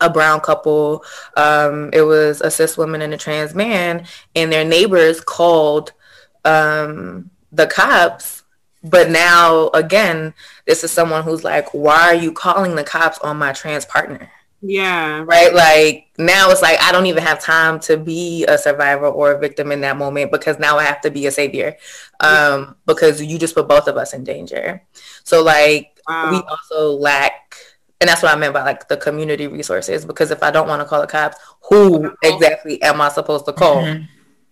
a 0.00 0.10
brown 0.10 0.40
couple. 0.40 1.04
Um, 1.36 1.90
it 1.92 2.02
was 2.02 2.40
a 2.40 2.50
cis 2.50 2.76
woman 2.76 3.02
and 3.02 3.14
a 3.14 3.16
trans 3.16 3.54
man, 3.54 4.06
and 4.34 4.52
their 4.52 4.64
neighbors 4.64 5.20
called 5.20 5.92
um, 6.44 7.30
the 7.52 7.66
cops. 7.66 8.37
But 8.84 9.10
now, 9.10 9.70
again, 9.74 10.34
this 10.66 10.84
is 10.84 10.90
someone 10.90 11.24
who's 11.24 11.44
like, 11.44 11.72
"Why 11.74 12.08
are 12.08 12.14
you 12.14 12.32
calling 12.32 12.76
the 12.76 12.84
cops 12.84 13.18
on 13.18 13.36
my 13.36 13.52
trans 13.52 13.84
partner?" 13.84 14.30
Yeah. 14.60 15.22
Right. 15.24 15.54
Like 15.54 16.08
now 16.18 16.50
it's 16.50 16.62
like 16.62 16.80
I 16.80 16.90
don't 16.90 17.06
even 17.06 17.22
have 17.22 17.40
time 17.40 17.78
to 17.80 17.96
be 17.96 18.44
a 18.46 18.58
survivor 18.58 19.06
or 19.06 19.32
a 19.32 19.38
victim 19.38 19.70
in 19.70 19.80
that 19.82 19.96
moment 19.96 20.32
because 20.32 20.58
now 20.58 20.78
I 20.78 20.84
have 20.84 21.00
to 21.02 21.10
be 21.10 21.26
a 21.26 21.30
savior. 21.30 21.76
Um, 22.20 22.30
yeah. 22.30 22.72
because 22.86 23.22
you 23.22 23.38
just 23.38 23.54
put 23.54 23.68
both 23.68 23.86
of 23.86 23.96
us 23.96 24.14
in 24.14 24.24
danger. 24.24 24.82
So 25.22 25.42
like 25.42 26.00
wow. 26.08 26.32
we 26.32 26.38
also 26.38 26.92
lack 26.92 27.54
and 28.00 28.08
that's 28.08 28.22
what 28.22 28.32
I 28.32 28.36
meant 28.36 28.54
by 28.54 28.62
like 28.62 28.88
the 28.88 28.96
community 28.96 29.46
resources. 29.46 30.04
Because 30.04 30.30
if 30.30 30.42
I 30.42 30.50
don't 30.50 30.68
want 30.68 30.80
to 30.82 30.86
call 30.86 31.00
the 31.00 31.06
cops, 31.06 31.36
who 31.68 32.12
exactly 32.22 32.80
am 32.82 33.00
I 33.00 33.08
supposed 33.08 33.44
to 33.46 33.52
call? 33.52 33.82
Mm-hmm. 33.82 34.04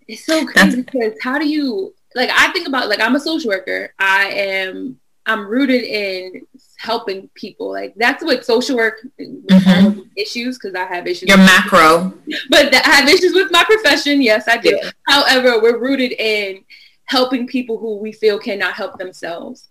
It's 0.08 0.24
so 0.24 0.46
crazy 0.46 0.82
because 0.82 1.14
how 1.20 1.38
do 1.38 1.48
you 1.48 1.94
like? 2.16 2.30
I 2.32 2.50
think 2.52 2.66
about 2.66 2.88
like 2.88 3.00
I'm 3.00 3.14
a 3.14 3.20
social 3.20 3.50
worker. 3.50 3.92
I 3.98 4.26
am 4.28 4.98
I'm 5.26 5.46
rooted 5.46 5.82
in 5.82 6.46
helping 6.78 7.28
people. 7.34 7.70
Like 7.70 7.94
that's 7.96 8.24
what 8.24 8.44
social 8.44 8.76
work 8.76 9.06
mm-hmm. 9.20 10.00
issues 10.16 10.58
because 10.58 10.74
I 10.74 10.84
have 10.84 11.06
issues. 11.06 11.28
Your 11.28 11.38
macro, 11.38 12.12
but 12.50 12.74
I 12.74 12.90
have 12.96 13.08
issues 13.08 13.34
with 13.34 13.52
my 13.52 13.64
profession. 13.64 14.20
Yes, 14.20 14.48
I 14.48 14.56
do. 14.56 14.78
Yeah. 14.82 14.90
However, 15.06 15.60
we're 15.60 15.78
rooted 15.78 16.12
in 16.12 16.64
helping 17.04 17.46
people 17.46 17.78
who 17.78 17.98
we 17.98 18.12
feel 18.12 18.38
cannot 18.38 18.74
help 18.74 18.98
themselves 18.98 19.68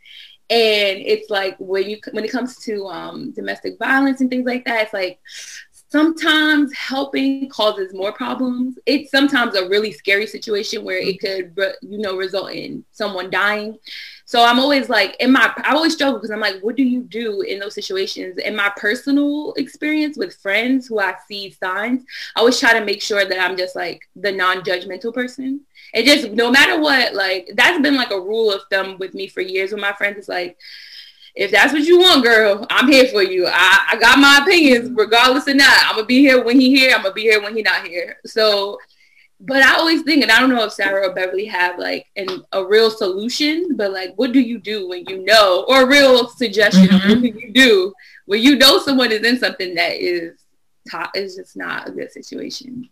and 0.50 1.00
it's 1.00 1.30
like 1.32 1.56
when 1.58 1.90
you 1.90 1.98
when 2.12 2.24
it 2.24 2.32
comes 2.32 2.58
to 2.58 2.86
um, 2.86 3.32
domestic 3.32 3.80
violence 3.80 4.22
and 4.22 4.30
things 4.30 4.46
like 4.46 4.64
that 4.66 4.84
it's 4.84 4.94
like 4.94 5.20
sometimes 5.96 6.74
helping 6.74 7.48
causes 7.48 7.94
more 7.94 8.12
problems. 8.12 8.78
It's 8.86 9.10
sometimes 9.10 9.56
a 9.56 9.70
really 9.70 9.94
scary 9.94 10.28
situation 10.28 10.84
where 10.84 10.98
it 10.98 11.22
could 11.22 11.58
you 11.82 12.00
know 12.00 12.18
result 12.18 12.52
in 12.52 12.84
someone 12.92 13.30
dying. 13.30 13.78
So 14.26 14.44
i'm 14.44 14.60
always 14.60 14.90
like 14.90 15.16
in 15.22 15.32
my 15.32 15.54
i 15.64 15.74
always 15.74 15.94
struggle 15.94 16.18
because 16.18 16.32
i'm 16.32 16.42
like 16.42 16.60
what 16.62 16.76
do 16.76 16.84
you 16.84 17.04
do 17.04 17.42
in 17.42 17.60
those 17.60 17.76
situations? 17.76 18.38
In 18.40 18.58
my 18.58 18.72
personal 18.76 19.54
experience 19.54 20.18
with 20.18 20.36
friends 20.36 20.88
who 20.88 21.00
i 21.00 21.14
see 21.28 21.52
signs 21.52 22.04
i 22.36 22.40
always 22.40 22.60
try 22.60 22.78
to 22.78 22.84
make 22.84 23.02
sure 23.02 23.24
that 23.24 23.40
i'm 23.40 23.56
just 23.56 23.76
like 23.76 24.02
the 24.18 24.34
non-judgmental 24.34 25.14
person. 25.14 25.62
It 25.94 26.04
just 26.04 26.32
no 26.32 26.52
matter 26.52 26.78
what, 26.82 27.14
like 27.14 27.52
that's 27.56 27.82
been 27.82 27.96
like 27.96 28.12
a 28.12 28.20
rule 28.20 28.52
of 28.52 28.64
thumb 28.70 28.98
with 28.98 29.14
me 29.14 29.28
for 29.28 29.40
years 29.42 29.72
with 29.72 29.80
my 29.80 29.94
friends. 29.94 30.18
It's 30.18 30.28
like 30.28 30.58
if 31.36 31.52
that's 31.52 31.74
what 31.74 31.84
you 31.84 32.00
want, 32.00 32.24
girl, 32.24 32.66
I'm 32.70 32.88
here 32.88 33.08
for 33.08 33.22
you. 33.22 33.46
I, 33.48 33.88
I 33.92 33.98
got 33.98 34.20
my 34.20 34.40
opinions, 34.42 34.92
regardless 34.96 35.48
of 35.48 35.58
not. 35.58 35.84
I'm 35.84 35.96
gonna 35.96 36.08
be 36.08 36.20
here 36.20 36.44
when 36.44 36.60
he 36.60 36.74
here. 36.74 36.96
I'm 36.96 37.02
gonna 37.04 37.14
be 37.14 37.24
here 37.24 37.42
when 37.42 37.56
he 37.56 37.62
not 37.62 37.86
here. 37.86 38.18
So, 38.26 38.78
but 39.42 39.62
I 39.62 39.76
always 39.76 40.04
think, 40.04 40.24
and 40.24 40.32
I 40.32 40.40
don't 40.40 40.50
know 40.50 40.64
if 40.64 40.72
Sarah 40.72 41.10
or 41.10 41.14
Beverly 41.14 41.46
have 41.46 41.78
like 41.78 42.08
an, 42.16 42.42
a 42.54 42.66
real 42.66 42.90
solution, 42.90 43.76
but 43.76 43.92
like, 43.92 44.14
what 44.16 44.32
do 44.32 44.40
you 44.40 44.60
do 44.60 44.88
when 44.88 45.04
you 45.10 45.26
know, 45.26 45.66
or 45.68 45.82
a 45.82 45.88
real 45.88 46.30
suggestion? 46.30 46.88
Mm-hmm. 46.88 47.10
What 47.10 47.22
do 47.22 47.28
you 47.28 47.52
do 47.52 47.94
when 48.26 48.42
you 48.42 48.56
know 48.56 48.80
someone 48.80 49.12
is 49.12 49.26
in 49.26 49.38
something 49.38 49.76
that 49.76 49.96
is 50.02 50.40
top 50.90 51.12
is 51.16 51.36
just 51.36 51.58
not 51.58 51.90
a 51.90 51.92
good 51.92 52.14
situation? 52.14 52.90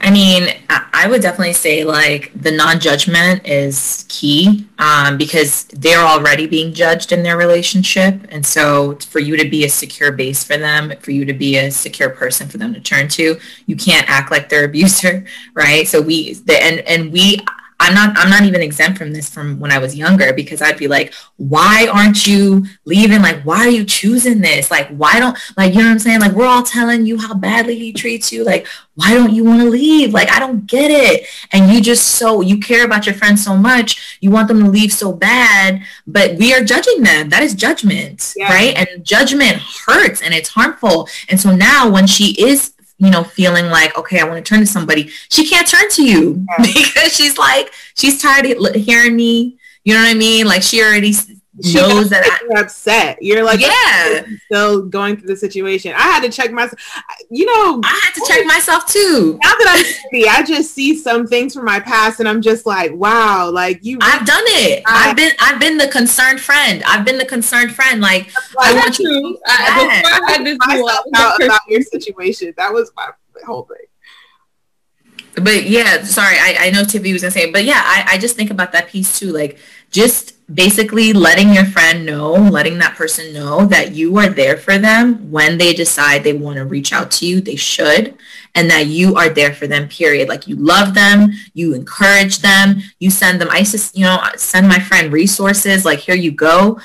I 0.00 0.10
mean, 0.10 0.48
I 0.68 1.06
would 1.08 1.22
definitely 1.22 1.52
say 1.52 1.84
like 1.84 2.30
the 2.34 2.50
non-judgment 2.50 3.46
is 3.46 4.04
key 4.08 4.66
um, 4.78 5.18
because 5.18 5.64
they're 5.64 6.04
already 6.04 6.46
being 6.46 6.72
judged 6.72 7.12
in 7.12 7.22
their 7.22 7.36
relationship, 7.36 8.26
and 8.28 8.44
so 8.44 8.96
for 8.96 9.18
you 9.18 9.36
to 9.36 9.48
be 9.48 9.64
a 9.64 9.68
secure 9.68 10.12
base 10.12 10.44
for 10.44 10.56
them, 10.56 10.92
for 11.00 11.10
you 11.10 11.24
to 11.24 11.32
be 11.32 11.58
a 11.58 11.70
secure 11.70 12.10
person 12.10 12.48
for 12.48 12.58
them 12.58 12.72
to 12.74 12.80
turn 12.80 13.08
to, 13.08 13.38
you 13.66 13.76
can't 13.76 14.08
act 14.08 14.30
like 14.30 14.48
their 14.48 14.64
abuser, 14.68 15.24
right? 15.54 15.86
So 15.86 16.00
we 16.00 16.34
the 16.34 16.62
and 16.62 16.80
and 16.80 17.12
we 17.12 17.38
I'm 17.80 17.94
not 17.94 18.16
I'm 18.18 18.28
not 18.28 18.42
even 18.42 18.60
exempt 18.60 18.98
from 18.98 19.12
this 19.12 19.30
from 19.30 19.60
when 19.60 19.70
I 19.70 19.78
was 19.78 19.94
younger 19.94 20.32
because 20.32 20.60
I'd 20.60 20.78
be 20.78 20.88
like, 20.88 21.14
why 21.36 21.88
aren't 21.92 22.26
you 22.26 22.66
leaving? 22.84 23.22
Like, 23.22 23.42
why 23.42 23.58
are 23.58 23.70
you 23.70 23.84
choosing 23.84 24.40
this? 24.40 24.70
Like, 24.70 24.88
why 24.88 25.20
don't 25.20 25.38
like 25.56 25.74
you 25.74 25.80
know 25.80 25.86
what 25.86 25.92
I'm 25.92 25.98
saying? 26.00 26.20
Like, 26.20 26.32
we're 26.32 26.46
all 26.46 26.64
telling 26.64 27.06
you 27.06 27.18
how 27.18 27.34
badly 27.34 27.78
he 27.78 27.92
treats 27.92 28.32
you. 28.32 28.42
Like, 28.42 28.66
why 28.96 29.14
don't 29.14 29.32
you 29.32 29.44
want 29.44 29.62
to 29.62 29.68
leave? 29.68 30.12
Like, 30.12 30.28
I 30.30 30.40
don't 30.40 30.66
get 30.66 30.90
it. 30.90 31.28
And 31.52 31.72
you 31.72 31.80
just 31.80 32.16
so 32.16 32.40
you 32.40 32.58
care 32.58 32.84
about 32.84 33.06
your 33.06 33.14
friends 33.14 33.44
so 33.44 33.56
much, 33.56 34.18
you 34.20 34.30
want 34.32 34.48
them 34.48 34.62
to 34.64 34.68
leave 34.68 34.92
so 34.92 35.12
bad, 35.12 35.82
but 36.06 36.34
we 36.34 36.52
are 36.52 36.64
judging 36.64 37.02
them. 37.04 37.28
That 37.28 37.44
is 37.44 37.54
judgment, 37.54 38.34
yeah. 38.36 38.52
right? 38.52 38.74
And 38.76 39.04
judgment 39.04 39.62
hurts 39.86 40.20
and 40.20 40.34
it's 40.34 40.48
harmful. 40.48 41.08
And 41.28 41.40
so 41.40 41.54
now 41.54 41.88
when 41.88 42.08
she 42.08 42.32
is 42.42 42.74
you 42.98 43.10
know, 43.10 43.22
feeling 43.24 43.66
like, 43.66 43.96
okay, 43.96 44.20
I 44.20 44.24
want 44.24 44.44
to 44.44 44.48
turn 44.48 44.60
to 44.60 44.66
somebody, 44.66 45.08
she 45.30 45.48
can't 45.48 45.66
turn 45.66 45.88
to 45.90 46.04
you 46.04 46.44
because 46.58 47.14
she's 47.14 47.38
like, 47.38 47.72
she's 47.94 48.20
tired 48.20 48.46
of 48.46 48.74
hearing 48.74 49.16
me. 49.16 49.58
You 49.84 49.94
know 49.94 50.00
what 50.00 50.10
I 50.10 50.14
mean? 50.14 50.46
Like 50.46 50.62
she 50.62 50.82
already 50.82 51.14
knows 51.58 52.10
that 52.10 52.24
I, 52.24 52.44
you're 52.44 52.58
upset. 52.58 53.18
You're 53.20 53.44
like, 53.44 53.60
yeah, 53.60 54.22
still 54.46 54.82
going 54.82 55.16
through 55.16 55.28
the 55.28 55.36
situation. 55.36 55.92
I 55.96 56.02
had 56.02 56.22
to 56.22 56.30
check 56.30 56.52
myself. 56.52 56.80
You 57.30 57.46
know, 57.46 57.80
I 57.84 58.00
had 58.02 58.14
to 58.14 58.24
check 58.26 58.46
myself 58.46 58.86
too. 58.86 59.38
Now 59.42 59.50
that 59.50 59.66
I'm 59.68 60.10
see, 60.10 60.28
I 60.28 60.42
just 60.42 60.74
see 60.74 60.96
some 60.96 61.26
things 61.26 61.54
from 61.54 61.64
my 61.64 61.80
past, 61.80 62.20
and 62.20 62.28
I'm 62.28 62.42
just 62.42 62.66
like, 62.66 62.92
wow, 62.92 63.50
like 63.50 63.84
you. 63.84 63.98
I've 64.00 64.26
done 64.26 64.44
it. 64.46 64.82
I, 64.86 65.08
have 65.08 65.16
been, 65.16 65.32
I've 65.40 65.60
been 65.60 65.78
the 65.78 65.88
concerned 65.88 66.40
friend. 66.40 66.82
I've 66.86 67.04
been 67.04 67.18
the 67.18 67.26
concerned 67.26 67.74
friend. 67.74 68.00
Like, 68.00 68.30
I 68.58 68.74
want 68.74 68.98
you. 68.98 69.38
I, 69.46 70.02
I 70.04 70.32
had 70.32 70.46
this 70.46 70.58
myself 70.66 71.04
out 71.16 71.42
about 71.42 71.60
your 71.68 71.82
situation. 71.82 72.54
That 72.56 72.72
was 72.72 72.92
my 72.96 73.10
whole 73.44 73.64
thing 73.64 73.86
but 75.42 75.64
yeah, 75.64 76.02
sorry, 76.04 76.36
I, 76.38 76.56
I 76.60 76.70
know 76.70 76.84
Tiffany 76.84 77.12
was 77.12 77.22
gonna 77.22 77.30
say, 77.30 77.50
but 77.50 77.64
yeah, 77.64 77.80
I, 77.84 78.14
I 78.14 78.18
just 78.18 78.36
think 78.36 78.50
about 78.50 78.72
that 78.72 78.88
piece 78.88 79.18
too. 79.18 79.32
Like 79.32 79.58
just 79.90 80.34
basically 80.54 81.12
letting 81.12 81.52
your 81.52 81.64
friend 81.66 82.06
know, 82.06 82.32
letting 82.32 82.78
that 82.78 82.96
person 82.96 83.32
know 83.32 83.66
that 83.66 83.92
you 83.92 84.16
are 84.18 84.28
there 84.28 84.56
for 84.56 84.78
them 84.78 85.30
when 85.30 85.58
they 85.58 85.74
decide 85.74 86.24
they 86.24 86.32
want 86.32 86.56
to 86.56 86.64
reach 86.64 86.92
out 86.92 87.10
to 87.10 87.26
you, 87.26 87.40
they 87.40 87.56
should, 87.56 88.16
and 88.54 88.70
that 88.70 88.86
you 88.86 89.14
are 89.16 89.28
there 89.28 89.54
for 89.54 89.66
them, 89.66 89.88
period. 89.88 90.28
Like 90.28 90.46
you 90.46 90.56
love 90.56 90.94
them, 90.94 91.32
you 91.52 91.74
encourage 91.74 92.38
them, 92.38 92.80
you 92.98 93.10
send 93.10 93.40
them, 93.40 93.48
I 93.50 93.58
just, 93.58 93.96
you 93.96 94.04
know, 94.04 94.22
send 94.36 94.68
my 94.68 94.78
friend 94.78 95.12
resources, 95.12 95.84
like 95.84 95.98
here 95.98 96.14
you 96.14 96.30
go. 96.30 96.80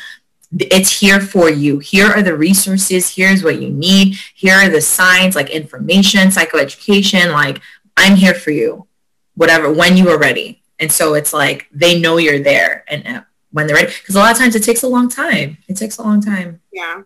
It's 0.56 0.99
here 0.99 1.20
for 1.20 1.49
you. 1.49 1.80
Here 1.80 2.08
are 2.08 2.22
the 2.22 2.38
resources. 2.38 3.16
Here's 3.16 3.43
what 3.43 3.60
you 3.60 3.70
need. 3.70 4.18
Here 4.36 4.56
are 4.56 4.70
the 4.70 4.82
signs 4.82 5.36
like 5.36 5.49
information, 5.49 6.28
psychoeducation, 6.28 7.32
like 7.32 7.60
I'm 7.97 8.16
here 8.16 8.36
for 8.36 8.51
you, 8.51 8.88
whatever, 9.36 9.72
when 9.72 9.97
you 9.97 10.10
are 10.10 10.20
ready. 10.20 10.62
And 10.84 10.91
so 10.91 11.13
it's 11.13 11.31
like 11.31 11.69
they 11.71 11.97
know 11.97 12.17
you're 12.17 12.43
there 12.43 12.84
and 12.89 13.07
uh, 13.07 13.21
when 13.51 13.67
they're 13.67 13.77
ready. 13.77 13.88
Because 13.88 14.15
a 14.15 14.19
lot 14.19 14.34
of 14.34 14.38
times 14.38 14.53
it 14.53 14.63
takes 14.63 14.84
a 14.84 14.88
long 14.89 15.07
time. 15.07 15.57
It 15.69 15.77
takes 15.77 15.97
a 15.97 16.03
long 16.03 16.19
time. 16.19 16.59
Yeah. 16.73 17.03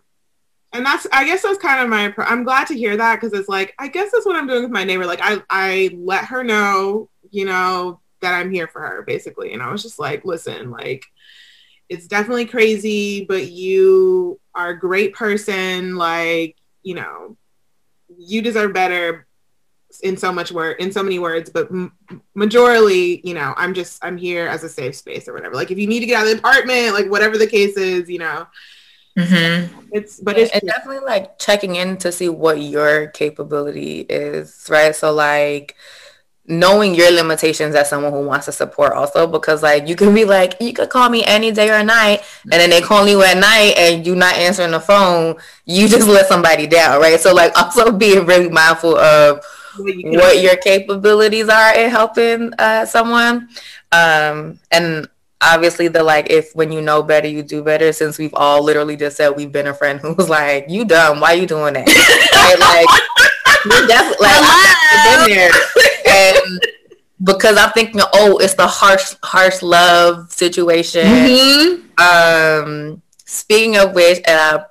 And 0.72 0.84
that's, 0.84 1.06
I 1.12 1.24
guess 1.24 1.42
that's 1.42 1.58
kind 1.58 1.80
of 1.80 1.88
my, 1.88 2.12
I'm 2.26 2.42
glad 2.42 2.66
to 2.66 2.74
hear 2.74 2.96
that 2.96 3.20
because 3.20 3.38
it's 3.38 3.48
like, 3.48 3.72
I 3.78 3.86
guess 3.86 4.10
that's 4.10 4.26
what 4.26 4.34
I'm 4.34 4.48
doing 4.48 4.64
with 4.64 4.72
my 4.72 4.82
neighbor. 4.82 5.06
Like, 5.06 5.20
I, 5.22 5.40
I 5.48 5.96
let 5.96 6.24
her 6.24 6.42
know, 6.42 7.08
you 7.30 7.44
know, 7.44 8.00
that 8.20 8.34
I'm 8.34 8.50
here 8.50 8.66
for 8.66 8.80
her 8.80 9.02
basically. 9.02 9.52
And 9.52 9.62
I 9.62 9.70
was 9.70 9.84
just 9.84 10.00
like, 10.00 10.24
listen, 10.24 10.72
like, 10.72 11.04
it's 11.88 12.08
definitely 12.08 12.46
crazy, 12.46 13.26
but 13.26 13.46
you 13.46 14.40
are 14.56 14.70
a 14.70 14.78
great 14.78 15.14
person. 15.14 15.94
Like, 15.94 16.56
you 16.82 16.96
know, 16.96 17.36
you 18.18 18.42
deserve 18.42 18.72
better 18.72 19.27
in 20.02 20.16
so 20.16 20.30
much 20.30 20.52
word 20.52 20.76
in 20.80 20.92
so 20.92 21.02
many 21.02 21.18
words 21.18 21.48
but 21.50 21.68
m- 21.70 21.92
majorly 22.36 23.20
you 23.24 23.34
know 23.34 23.54
i'm 23.56 23.72
just 23.72 24.02
i'm 24.04 24.16
here 24.16 24.46
as 24.46 24.62
a 24.62 24.68
safe 24.68 24.94
space 24.94 25.26
or 25.28 25.32
whatever. 25.32 25.54
Like 25.54 25.70
if 25.70 25.78
you 25.78 25.86
need 25.86 26.00
to 26.00 26.06
get 26.06 26.20
out 26.20 26.26
of 26.26 26.32
the 26.32 26.38
apartment 26.38 26.92
like 26.92 27.10
whatever 27.10 27.38
the 27.38 27.46
case 27.46 27.76
is 27.76 28.08
you 28.08 28.18
know. 28.18 28.46
Mm-hmm. 29.16 29.88
it's 29.90 30.20
but 30.20 30.38
it's, 30.38 30.54
it's 30.54 30.64
definitely 30.64 31.04
like 31.04 31.40
checking 31.40 31.74
in 31.74 31.96
to 31.98 32.12
see 32.12 32.28
what 32.28 32.60
your 32.60 33.08
capability 33.08 34.00
is 34.00 34.66
right? 34.70 34.94
So 34.94 35.12
like 35.12 35.74
knowing 36.46 36.94
your 36.94 37.10
limitations 37.10 37.74
as 37.74 37.90
someone 37.90 38.12
who 38.12 38.22
wants 38.22 38.46
to 38.46 38.52
support 38.52 38.92
also 38.92 39.26
because 39.26 39.62
like 39.62 39.86
you 39.86 39.96
can 39.96 40.14
be 40.14 40.24
like 40.24 40.54
you 40.60 40.72
could 40.72 40.88
call 40.88 41.10
me 41.10 41.24
any 41.24 41.50
day 41.50 41.70
or 41.70 41.82
night 41.82 42.22
and 42.44 42.52
then 42.52 42.70
they 42.70 42.80
call 42.80 43.06
you 43.06 43.22
at 43.22 43.36
night 43.36 43.74
and 43.76 44.06
you're 44.06 44.16
not 44.16 44.34
answering 44.36 44.70
the 44.70 44.80
phone 44.80 45.36
you 45.66 45.88
just 45.88 46.08
let 46.08 46.26
somebody 46.26 46.66
down 46.66 47.00
right? 47.00 47.20
So 47.20 47.34
like 47.34 47.52
also 47.60 47.90
being 47.90 48.24
really 48.24 48.48
mindful 48.48 48.96
of 48.96 49.44
what 49.78 50.40
your 50.40 50.56
capabilities 50.56 51.48
are 51.48 51.74
in 51.74 51.90
helping 51.90 52.52
uh, 52.58 52.84
someone. 52.86 53.48
Um, 53.92 54.58
and 54.70 55.08
obviously 55.40 55.88
the 55.88 56.02
like 56.02 56.30
if 56.30 56.54
when 56.54 56.72
you 56.72 56.80
know 56.80 57.02
better 57.02 57.28
you 57.28 57.42
do 57.42 57.62
better. 57.62 57.92
Since 57.92 58.18
we've 58.18 58.34
all 58.34 58.62
literally 58.62 58.96
just 58.96 59.16
said 59.16 59.30
we've 59.30 59.52
been 59.52 59.66
a 59.66 59.74
friend 59.74 60.00
who 60.00 60.14
was 60.14 60.28
like 60.28 60.66
you 60.68 60.84
dumb. 60.84 61.20
Why 61.20 61.32
you 61.32 61.46
doing 61.46 61.74
that? 61.74 61.86
Right? 61.86 62.58
like 62.60 62.86
you 63.64 63.86
definitely 63.86 64.26
like 64.26 64.40
I've 64.92 65.26
been 65.26 65.36
there. 65.36 65.50
And 66.06 66.66
because 67.22 67.56
I'm 67.56 67.70
thinking 67.72 68.00
oh 68.14 68.38
it's 68.38 68.54
the 68.54 68.66
harsh 68.66 69.14
harsh 69.22 69.62
love 69.62 70.32
situation. 70.32 71.06
Mm-hmm. 71.06 72.00
um 72.00 73.02
speaking 73.24 73.76
of 73.76 73.94
which 73.94 74.18
and 74.26 74.40
I, 74.40 74.64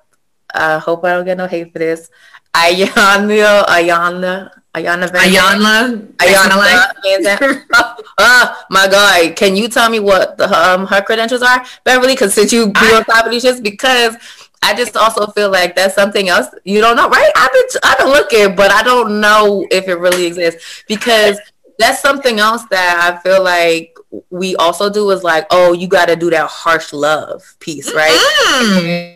I 0.53 0.79
hope 0.79 1.03
I 1.05 1.13
don't 1.13 1.25
get 1.25 1.37
no 1.37 1.47
hate 1.47 1.71
for 1.71 1.79
this 1.79 2.09
Iyanla 2.57 3.65
Iyanla 3.67 4.49
Iyanla 4.73 5.09
Iyanla 5.13 6.07
Iyanla 6.17 6.91
Iyanla 7.05 7.95
Oh 8.17 8.65
my 8.69 8.87
god, 8.87 9.35
can 9.35 9.55
you 9.55 9.67
tell 9.67 9.89
me 9.89 9.99
what 9.99 10.37
the, 10.37 10.45
um 10.51 10.87
her 10.87 11.01
credentials 11.01 11.41
are, 11.41 11.63
Beverly? 11.83 12.13
Because 12.13 12.33
since 12.33 12.51
you 12.51 12.67
be 12.67 12.87
on 12.93 13.03
top 13.05 13.25
of 13.25 13.31
these 13.31 13.45
shits, 13.45 13.61
because 13.61 14.15
I 14.63 14.73
just 14.73 14.97
also 14.97 15.27
feel 15.27 15.51
like 15.51 15.75
that's 15.75 15.93
something 15.93 16.29
else 16.29 16.47
you 16.63 16.81
don't 16.81 16.95
know, 16.95 17.09
right? 17.09 17.31
I've 17.35 17.53
been 17.53 17.65
I've 17.83 17.97
been 17.99 18.07
looking, 18.07 18.55
but 18.55 18.71
I 18.71 18.81
don't 18.81 19.21
know 19.21 19.67
if 19.69 19.87
it 19.87 19.95
really 19.95 20.25
exists 20.25 20.83
because 20.87 21.39
that's 21.77 22.01
something 22.01 22.39
else 22.39 22.63
that 22.71 22.97
I 22.99 23.21
feel 23.21 23.43
like 23.43 23.95
we 24.29 24.55
also 24.55 24.89
do 24.89 25.11
is 25.11 25.23
like, 25.23 25.45
oh, 25.51 25.73
you 25.73 25.87
got 25.87 26.07
to 26.07 26.15
do 26.15 26.29
that 26.31 26.49
harsh 26.49 26.91
love 26.93 27.55
piece, 27.59 27.93
right? 27.93 28.17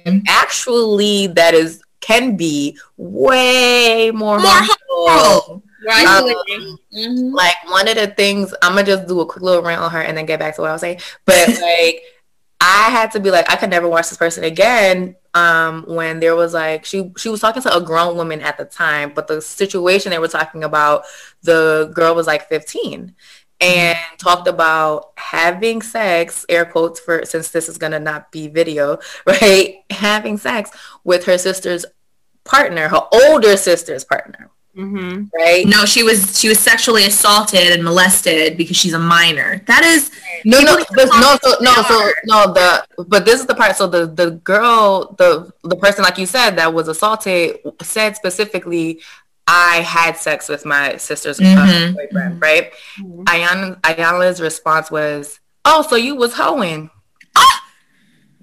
Mm. 0.05 0.23
Actually, 0.27 1.27
that 1.27 1.53
is 1.53 1.81
can 2.01 2.35
be 2.35 2.77
way 2.97 4.11
more, 4.13 4.39
more 4.39 4.51
harmful. 4.51 5.63
Right. 5.85 6.05
Um, 6.05 6.77
mm-hmm. 6.93 7.33
Like 7.33 7.55
one 7.69 7.87
of 7.87 7.95
the 7.95 8.07
things, 8.07 8.53
I'm 8.61 8.73
gonna 8.73 8.85
just 8.85 9.07
do 9.07 9.19
a 9.21 9.25
quick 9.25 9.43
little 9.43 9.63
rant 9.63 9.81
on 9.81 9.91
her 9.91 10.01
and 10.01 10.17
then 10.17 10.25
get 10.25 10.39
back 10.39 10.55
to 10.55 10.61
what 10.61 10.69
I 10.69 10.73
was 10.73 10.81
saying. 10.81 10.99
But 11.25 11.47
like, 11.61 12.03
I 12.59 12.89
had 12.91 13.11
to 13.13 13.19
be 13.19 13.31
like, 13.31 13.49
I 13.49 13.55
could 13.55 13.71
never 13.71 13.87
watch 13.87 14.09
this 14.09 14.17
person 14.17 14.43
again. 14.43 15.15
Um, 15.33 15.85
when 15.87 16.19
there 16.19 16.35
was 16.35 16.53
like, 16.53 16.85
she 16.85 17.11
she 17.17 17.29
was 17.29 17.39
talking 17.39 17.61
to 17.63 17.75
a 17.75 17.81
grown 17.81 18.17
woman 18.17 18.41
at 18.41 18.57
the 18.57 18.65
time, 18.65 19.13
but 19.15 19.27
the 19.27 19.41
situation 19.41 20.11
they 20.11 20.19
were 20.19 20.27
talking 20.27 20.63
about, 20.63 21.05
the 21.41 21.91
girl 21.95 22.13
was 22.13 22.27
like 22.27 22.49
15 22.49 23.15
and 23.61 23.97
talked 24.17 24.47
about 24.47 25.11
having 25.17 25.81
sex, 25.81 26.45
air 26.49 26.65
quotes 26.65 26.99
for 26.99 27.23
since 27.25 27.49
this 27.49 27.69
is 27.69 27.77
gonna 27.77 27.99
not 27.99 28.31
be 28.31 28.47
video, 28.47 28.97
right? 29.25 29.83
Having 29.89 30.37
sex 30.37 30.71
with 31.03 31.25
her 31.25 31.37
sister's 31.37 31.85
partner, 32.43 32.87
her 32.87 33.07
older 33.13 33.55
sister's 33.55 34.03
partner. 34.03 34.49
Mm-hmm. 34.75 35.25
Right? 35.35 35.67
No, 35.67 35.83
she 35.83 36.01
was 36.01 36.39
she 36.39 36.47
was 36.47 36.57
sexually 36.57 37.05
assaulted 37.05 37.73
and 37.73 37.83
molested 37.83 38.55
because 38.55 38.77
she's 38.77 38.93
a 38.93 38.99
minor. 38.99 39.61
That 39.67 39.83
is 39.83 40.11
no, 40.45 40.61
no, 40.61 40.77
but 40.95 41.09
no, 41.19 41.37
so 41.41 41.55
no, 41.59 41.73
so 41.83 42.11
no. 42.23 42.53
The 42.53 42.85
but 43.05 43.25
this 43.25 43.41
is 43.41 43.47
the 43.47 43.53
part. 43.53 43.75
So 43.75 43.85
the 43.87 44.05
the 44.05 44.31
girl, 44.31 45.13
the 45.17 45.51
the 45.63 45.75
person, 45.75 46.03
like 46.03 46.17
you 46.17 46.25
said, 46.25 46.51
that 46.51 46.73
was 46.73 46.87
assaulted, 46.87 47.59
said 47.81 48.15
specifically, 48.15 49.01
I 49.53 49.81
had 49.81 50.15
sex 50.15 50.47
with 50.47 50.65
my 50.65 50.95
sister's 50.95 51.39
mm-hmm. 51.39 51.93
boyfriend, 51.93 52.33
mm-hmm. 52.35 52.39
right? 52.39 52.71
Mm-hmm. 52.99 53.23
Iyanla, 53.23 53.81
Iyanla's 53.81 54.39
response 54.39 54.89
was, 54.89 55.39
"Oh, 55.65 55.81
so 55.81 55.97
you 55.97 56.15
was 56.15 56.33
hoeing." 56.33 56.89
Ah! 57.35 57.63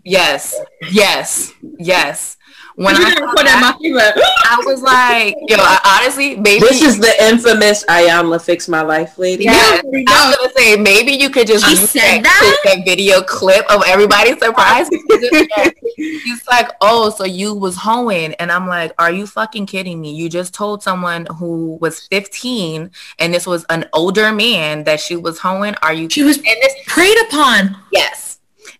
Yes, 0.05 0.55
yes, 0.91 1.53
yes 1.79 2.38
when 2.79 2.95
I, 2.95 3.01
that, 3.01 4.15
I 4.45 4.63
was 4.65 4.83
like, 4.83 5.35
yo, 5.49 5.57
I, 5.59 6.01
honestly, 6.01 6.37
maybe 6.37 6.61
this 6.61 6.81
is 6.81 6.97
the 6.97 7.13
infamous 7.25 7.85
Iyanla 7.87 8.41
fix 8.41 8.69
my 8.69 8.83
life 8.83 9.19
lady. 9.19 9.45
Yeah, 9.45 9.53
I 9.53 9.81
was 9.83 10.37
gonna 10.37 10.53
say 10.57 10.77
maybe 10.77 11.11
you 11.11 11.29
could 11.29 11.49
just 11.49 11.69
use 11.69 11.93
that, 11.95 12.23
that? 12.23 12.61
that 12.65 12.85
video 12.85 13.21
clip 13.23 13.69
of 13.69 13.83
everybody 13.85 14.39
surprised. 14.39 14.95
He's 15.97 16.47
like, 16.47 16.71
oh, 16.81 17.11
so 17.11 17.25
you 17.25 17.53
was 17.53 17.77
hoeing, 17.77 18.35
and 18.35 18.53
I'm 18.53 18.69
like, 18.69 18.93
are 18.97 19.11
you 19.11 19.27
fucking 19.27 19.67
kidding 19.67 20.01
me? 20.01 20.15
You 20.15 20.29
just 20.29 20.55
told 20.55 20.81
someone 20.81 21.27
who 21.37 21.79
was 21.81 22.07
15, 22.07 22.93
and 23.19 23.35
this 23.35 23.45
was 23.45 23.65
an 23.71 23.87
older 23.93 24.31
man 24.31 24.85
that 24.85 25.01
she 25.01 25.17
was 25.17 25.41
hoeing. 25.41 25.75
Are 25.83 25.93
you? 25.93 26.09
She 26.09 26.23
was 26.23 26.37
and 26.37 26.47
this 26.47 26.75
preyed 26.87 27.19
upon. 27.27 27.77
Yes, 27.91 28.39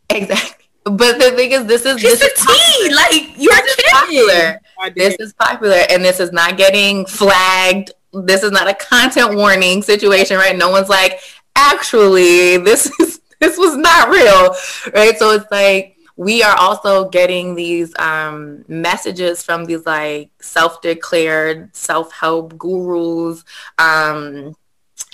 exactly. 0.09 0.68
But 0.91 1.19
the 1.19 1.33
thing 1.33 1.53
is, 1.53 1.67
this 1.67 1.85
is 1.85 2.01
this 2.01 2.23
is 2.23 2.33
teen. 2.35 2.95
Like 2.95 3.33
you're 3.37 3.53
popular. 3.91 4.61
This 4.95 5.17
is 5.19 5.33
popular, 5.35 5.83
and 5.91 6.05
this 6.05 6.21
is 6.21 6.33
not 6.33 6.57
getting 6.57 7.07
flagged. 7.07 7.93
This 8.13 8.43
is 8.43 8.51
not 8.51 8.69
a 8.69 8.75
content 8.75 9.35
warning 9.37 9.83
situation, 9.83 10.37
right? 10.37 10.57
No 10.57 10.71
one's 10.71 10.89
like 10.89 11.21
actually 11.57 12.59
this 12.59 12.87
is 13.01 13.21
this 13.41 13.59
was 13.59 13.77
not 13.77 14.09
real, 14.09 14.55
right? 14.95 15.19
So 15.19 15.33
it's 15.33 15.51
like 15.51 15.97
we 16.19 16.43
are 16.43 16.57
also 16.59 17.09
getting 17.09 17.55
these 17.55 17.97
um, 17.99 18.65
messages 18.67 19.43
from 19.43 19.65
these 19.67 19.87
like 19.87 20.31
self-declared 20.41 21.75
self-help 21.75 22.59
gurus 22.59 23.45
um, 23.79 24.53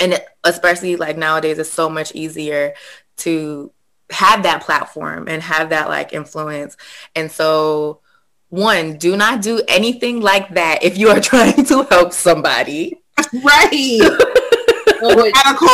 and 0.01 0.19
especially 0.45 0.97
like 0.97 1.19
nowadays 1.19 1.59
it's 1.59 1.69
so 1.69 1.91
much 1.91 2.15
easier 2.15 2.73
to 3.19 3.71
have 4.11 4.43
that 4.43 4.63
platform 4.63 5.27
and 5.29 5.43
have 5.43 5.71
that 5.71 5.89
like 5.89 6.13
influence 6.13 6.77
and 7.15 7.31
so 7.31 8.01
one 8.49 8.97
do 8.97 9.17
not 9.17 9.43
do 9.43 9.63
anything 9.67 10.21
like 10.21 10.55
that 10.55 10.83
if 10.83 10.99
you 10.99 11.09
are 11.09 11.21
trying 11.33 11.65
to 11.65 11.83
help 11.85 12.13
somebody 12.13 13.01
right 13.43 14.31
radical, 15.13 15.69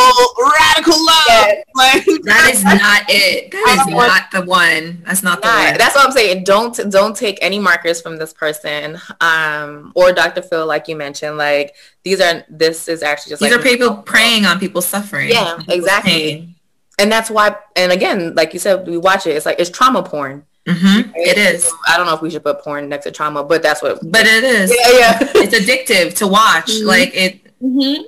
radical 0.59 1.05
love. 1.05 1.25
Yes. 1.27 1.65
Like 1.75 2.05
that 2.05 2.51
is 2.53 2.63
not 2.63 3.03
it. 3.07 3.51
That 3.51 3.85
is 3.87 3.93
not 3.93 4.31
the 4.31 4.41
one. 4.49 5.03
That's 5.05 5.23
not 5.23 5.41
the 5.41 5.47
one. 5.47 5.77
That's 5.77 5.95
what 5.95 6.05
I'm 6.05 6.11
saying. 6.11 6.43
Don't 6.43 6.77
don't 6.89 7.15
take 7.15 7.37
any 7.41 7.59
markers 7.59 8.01
from 8.01 8.17
this 8.17 8.33
person, 8.33 8.99
um, 9.21 9.91
or 9.95 10.11
Dr. 10.11 10.41
Phil, 10.41 10.65
like 10.65 10.87
you 10.87 10.95
mentioned. 10.95 11.37
Like 11.37 11.75
these 12.03 12.19
are 12.19 12.43
this 12.49 12.87
is 12.87 13.03
actually 13.03 13.31
just 13.31 13.41
these 13.41 13.51
like, 13.51 13.59
are 13.59 13.63
people 13.63 13.97
preying 13.97 14.45
on 14.45 14.59
people 14.59 14.81
suffering. 14.81 15.29
Yeah, 15.29 15.59
exactly. 15.67 16.11
Pain. 16.11 16.55
And 17.01 17.11
that's 17.11 17.31
why. 17.31 17.55
And 17.75 17.91
again, 17.91 18.35
like 18.35 18.53
you 18.53 18.59
said, 18.59 18.87
we 18.87 18.95
watch 18.95 19.25
it. 19.25 19.35
It's 19.35 19.45
like 19.47 19.59
it's 19.59 19.71
trauma 19.71 20.03
porn. 20.03 20.45
Mm-hmm. 20.67 21.09
Right? 21.11 21.27
It 21.27 21.37
is. 21.39 21.73
I 21.87 21.97
don't 21.97 22.05
know 22.05 22.13
if 22.13 22.21
we 22.21 22.29
should 22.29 22.43
put 22.43 22.61
porn 22.61 22.87
next 22.89 23.05
to 23.05 23.11
trauma, 23.11 23.43
but 23.43 23.63
that's 23.63 23.81
what. 23.81 23.99
But 24.03 24.27
it 24.27 24.43
is. 24.43 24.69
Yeah, 24.69 24.99
yeah. 24.99 25.17
it's 25.35 25.55
addictive 25.55 26.15
to 26.17 26.27
watch. 26.27 26.67
Mm-hmm. 26.67 26.87
Like 26.87 27.15
it. 27.15 27.43
Mm-hmm. 27.59 28.03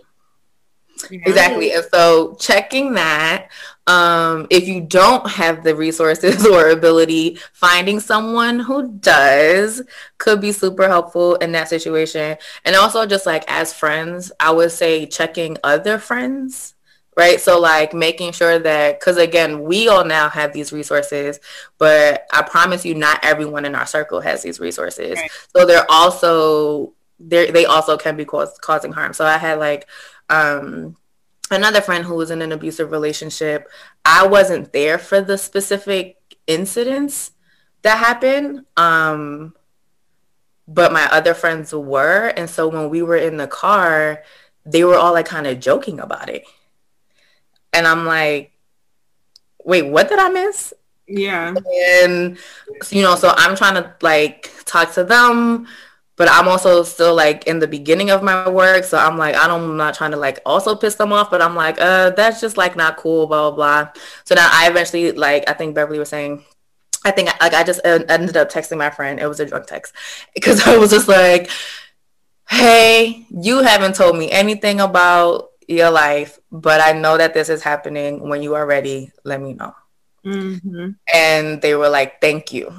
Exactly. 1.12 1.74
And 1.74 1.84
so 1.92 2.38
checking 2.40 2.94
that, 2.94 3.50
um, 3.88 4.46
if 4.52 4.68
you 4.68 4.80
don't 4.80 5.28
have 5.28 5.64
the 5.64 5.76
resources 5.76 6.46
or 6.48 6.70
ability, 6.70 7.40
finding 7.52 8.00
someone 8.00 8.60
who 8.60 8.94
does 9.00 9.82
could 10.20 10.40
be 10.40 10.52
super 10.52 10.88
helpful 10.88 11.36
in 11.36 11.52
that 11.54 11.68
situation. 11.68 12.38
And 12.64 12.76
also 12.76 13.08
just 13.08 13.26
like 13.26 13.44
as 13.48 13.74
friends, 13.74 14.32
I 14.40 14.52
would 14.52 14.72
say 14.72 15.08
checking 15.08 15.58
other 15.64 15.98
friends 15.98 16.76
right 17.18 17.40
so 17.40 17.60
like 17.60 17.94
making 17.94 18.32
sure 18.32 18.60
that 18.60 19.00
because 19.00 19.18
again 19.18 19.64
we 19.64 19.88
all 19.88 20.06
now 20.06 20.30
have 20.30 20.54
these 20.54 20.74
resources 20.74 21.40
but 21.78 22.26
i 22.32 22.42
promise 22.42 22.86
you 22.86 22.96
not 22.96 23.20
everyone 23.24 23.66
in 23.66 23.76
our 23.76 23.86
circle 23.86 24.20
has 24.20 24.42
these 24.44 24.60
resources 24.60 25.16
right. 25.18 25.32
so 25.56 25.66
they're 25.66 25.90
also 25.90 26.94
they 27.20 27.52
they 27.52 27.66
also 27.66 27.98
can 27.98 28.16
be 28.16 28.26
cause, 28.26 28.58
causing 28.60 28.92
harm 28.92 29.14
so 29.14 29.26
i 29.26 29.38
had 29.38 29.60
like 29.60 29.88
um, 30.30 30.96
another 31.52 31.82
friend 31.82 32.06
who 32.06 32.16
was 32.16 32.32
in 32.32 32.42
an 32.42 32.52
abusive 32.52 32.92
relationship. 32.92 33.70
I 34.06 34.28
wasn't 34.28 34.74
there 34.74 34.98
for 34.98 35.22
the 35.22 35.38
specific 35.38 36.18
incidents 36.48 37.32
that 37.82 37.98
happened. 37.98 38.66
Um, 38.78 39.54
but 40.68 40.94
my 40.94 41.08
other 41.12 41.34
friends 41.34 41.74
were. 41.74 42.28
And 42.38 42.50
so 42.50 42.68
when 42.68 42.90
we 42.90 43.02
were 43.02 43.18
in 43.18 43.38
the 43.38 43.48
car, 43.48 44.24
they 44.66 44.84
were 44.84 44.96
all 44.96 45.14
like 45.14 45.26
kind 45.26 45.46
of 45.46 45.60
joking 45.60 46.00
about 46.00 46.30
it. 46.30 46.44
And 47.74 47.88
I'm 47.88 48.06
like, 48.06 48.52
wait, 49.64 49.84
what 49.84 50.10
did 50.10 50.20
I 50.20 50.30
miss? 50.30 50.74
Yeah. 51.08 51.54
And, 52.04 52.38
you 52.90 53.02
know, 53.02 53.16
so 53.16 53.34
I'm 53.36 53.56
trying 53.56 53.76
to 53.76 53.94
like 54.02 54.52
talk 54.66 54.94
to 54.94 55.04
them 55.04 55.68
but 56.16 56.30
I'm 56.30 56.48
also 56.48 56.84
still 56.84 57.16
like 57.16 57.48
in 57.48 57.60
the 57.60 57.68
beginning 57.68 58.12
of 58.12 58.22
my 58.22 58.48
work. 58.48 58.84
So 58.84 58.98
I'm 58.98 59.18
like, 59.18 59.36
I 59.36 59.48
don't, 59.48 59.72
I'm 59.72 59.78
not 59.78 59.96
trying 59.96 60.12
to 60.12 60.18
like 60.18 60.40
also 60.46 60.76
piss 60.76 60.96
them 60.96 61.12
off, 61.12 61.32
but 61.32 61.42
I'm 61.42 61.56
like, 61.56 61.82
uh, 61.82 62.12
that's 62.12 62.40
just 62.40 62.56
like 62.56 62.76
not 62.76 62.98
cool, 62.98 63.26
blah, 63.28 63.50
blah, 63.50 63.56
blah. 63.56 64.02
So 64.24 64.36
now 64.36 64.48
I 64.52 64.70
eventually 64.70 65.12
like, 65.12 65.50
I 65.50 65.54
think 65.54 65.74
Beverly 65.74 66.00
was 66.00 66.10
saying, 66.10 66.44
I 67.04 67.12
think 67.12 67.30
like 67.42 67.54
I 67.54 67.64
just 67.64 67.82
ended 67.84 68.38
up 68.38 68.52
texting 68.52 68.78
my 68.78 68.90
friend. 68.90 69.20
It 69.20 69.28
was 69.28 69.40
a 69.40 69.46
drunk 69.46 69.66
text 69.66 69.94
because 70.36 70.66
I 70.68 70.78
was 70.78 70.92
just 70.92 71.08
like, 71.08 71.50
hey, 72.48 73.26
you 73.32 73.64
haven't 73.64 73.96
told 73.96 74.18
me 74.18 74.30
anything 74.30 74.80
about 74.80 75.50
your 75.68 75.92
life, 75.92 76.40
but 76.52 76.82
I 76.82 76.94
know 76.94 77.18
that 77.18 77.34
this 77.34 77.50
is 77.50 77.62
happening. 77.62 78.28
When 78.28 78.42
you 78.42 78.56
are 78.56 78.66
ready, 78.66 79.12
let 79.24 79.42
me 79.42 79.54
know. 79.54 79.76
Mm-hmm. 80.26 80.92
And 81.14 81.62
they 81.62 81.76
were 81.76 81.90
like, 81.90 82.22
thank 82.22 82.54
you. 82.54 82.74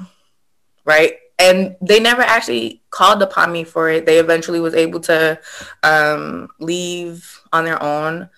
Right 0.85 1.17
and 1.37 1.75
they 1.81 1.99
never 1.99 2.21
actually 2.21 2.81
called 2.89 3.21
upon 3.21 3.51
me 3.51 3.63
for 3.63 3.89
it. 3.89 4.05
They 4.05 4.19
eventually 4.19 4.59
was 4.59 4.73
able 4.73 4.99
to 5.01 5.39
um, 5.83 6.49
leave 6.59 7.41
on 7.51 7.65
their 7.65 7.81
own. 7.81 8.29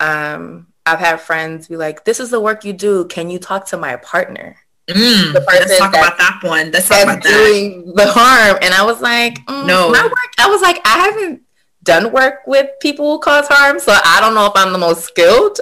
Um, 0.00 0.68
I've 0.86 0.98
had 0.98 1.20
friends 1.20 1.68
be 1.68 1.76
like, 1.76 2.04
"This 2.04 2.20
is 2.20 2.30
the 2.30 2.40
work 2.40 2.64
you 2.64 2.72
do. 2.72 3.04
Can 3.06 3.28
you 3.30 3.38
talk 3.38 3.66
to 3.66 3.76
my 3.76 3.96
partner?" 3.96 4.56
Mm, 4.88 5.34
let's 5.34 5.78
talk 5.78 5.90
about 5.90 6.16
that 6.16 6.40
one. 6.42 6.70
Let's 6.70 6.88
talk 6.88 7.02
about 7.02 7.22
doing 7.22 7.92
that. 7.94 8.06
the 8.06 8.10
harm. 8.10 8.58
And 8.62 8.72
I 8.72 8.82
was 8.86 9.02
like, 9.02 9.34
mm, 9.44 9.66
no. 9.66 9.90
My 9.90 10.02
work. 10.02 10.32
I 10.38 10.48
was 10.48 10.62
like, 10.62 10.80
I 10.86 10.98
haven't 11.00 11.42
done 11.82 12.12
work 12.12 12.40
with 12.46 12.70
people 12.80 13.12
who 13.12 13.18
cause 13.18 13.46
harm, 13.48 13.78
so 13.78 13.92
I 13.92 14.20
don't 14.20 14.34
know 14.34 14.46
if 14.46 14.52
I'm 14.54 14.72
the 14.72 14.78
most 14.78 15.04
skilled 15.04 15.60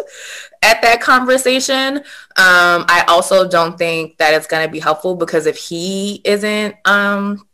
at 0.62 0.82
that 0.82 1.00
conversation. 1.00 1.98
Um, 1.98 2.84
I 2.88 3.04
also 3.08 3.48
don't 3.48 3.78
think 3.78 4.18
that 4.18 4.34
it's 4.34 4.46
going 4.46 4.66
to 4.66 4.72
be 4.72 4.80
helpful 4.80 5.14
because 5.14 5.46
if 5.46 5.56
he 5.56 6.20
isn't 6.24 6.76
um, 6.84 7.46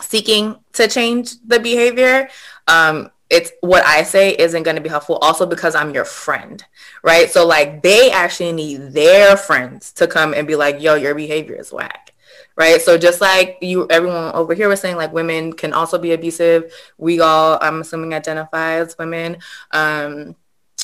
seeking 0.00 0.56
to 0.74 0.88
change 0.88 1.40
the 1.46 1.60
behavior, 1.60 2.28
um, 2.66 3.10
it's 3.30 3.52
what 3.60 3.84
I 3.84 4.02
say 4.04 4.34
isn't 4.34 4.62
going 4.62 4.76
to 4.76 4.82
be 4.82 4.88
helpful. 4.88 5.16
Also 5.16 5.44
because 5.44 5.74
I'm 5.74 5.92
your 5.92 6.04
friend, 6.06 6.64
right? 7.02 7.30
So 7.30 7.46
like 7.46 7.82
they 7.82 8.10
actually 8.10 8.52
need 8.52 8.92
their 8.92 9.36
friends 9.36 9.92
to 9.94 10.06
come 10.06 10.32
and 10.32 10.46
be 10.46 10.56
like, 10.56 10.80
"Yo, 10.80 10.94
your 10.94 11.14
behavior 11.14 11.56
is 11.56 11.72
whack." 11.72 12.14
Right. 12.58 12.82
So 12.82 12.98
just 12.98 13.20
like 13.20 13.58
you, 13.62 13.86
everyone 13.88 14.32
over 14.34 14.52
here 14.52 14.68
was 14.68 14.80
saying, 14.80 14.96
like 14.96 15.12
women 15.12 15.52
can 15.52 15.72
also 15.72 15.96
be 15.96 16.12
abusive. 16.12 16.72
We 16.98 17.20
all, 17.20 17.56
I'm 17.62 17.82
assuming, 17.82 18.14
identify 18.14 18.80
as 18.80 18.98
women. 18.98 19.38
Um, 19.70 20.34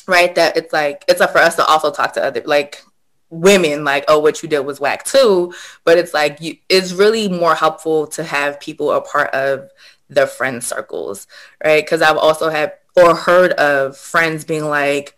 right 0.07 0.35
that 0.35 0.55
it's 0.55 0.71
like 0.71 1.03
it's 1.07 1.21
up 1.21 1.31
for 1.31 1.39
us 1.39 1.55
to 1.55 1.65
also 1.65 1.91
talk 1.91 2.13
to 2.13 2.23
other 2.23 2.41
like 2.45 2.83
women 3.29 3.83
like 3.83 4.05
oh 4.07 4.19
what 4.19 4.43
you 4.43 4.49
did 4.49 4.59
was 4.59 4.79
whack 4.79 5.03
too 5.03 5.53
but 5.83 5.97
it's 5.97 6.13
like 6.13 6.39
you 6.41 6.55
it's 6.69 6.93
really 6.93 7.27
more 7.27 7.55
helpful 7.55 8.05
to 8.05 8.23
have 8.23 8.59
people 8.59 8.91
a 8.91 9.01
part 9.01 9.33
of 9.33 9.69
the 10.09 10.27
friend 10.27 10.63
circles 10.63 11.27
right 11.63 11.83
because 11.83 12.01
i've 12.01 12.17
also 12.17 12.49
had 12.49 12.73
or 12.95 13.15
heard 13.15 13.51
of 13.53 13.97
friends 13.97 14.45
being 14.45 14.65
like 14.65 15.15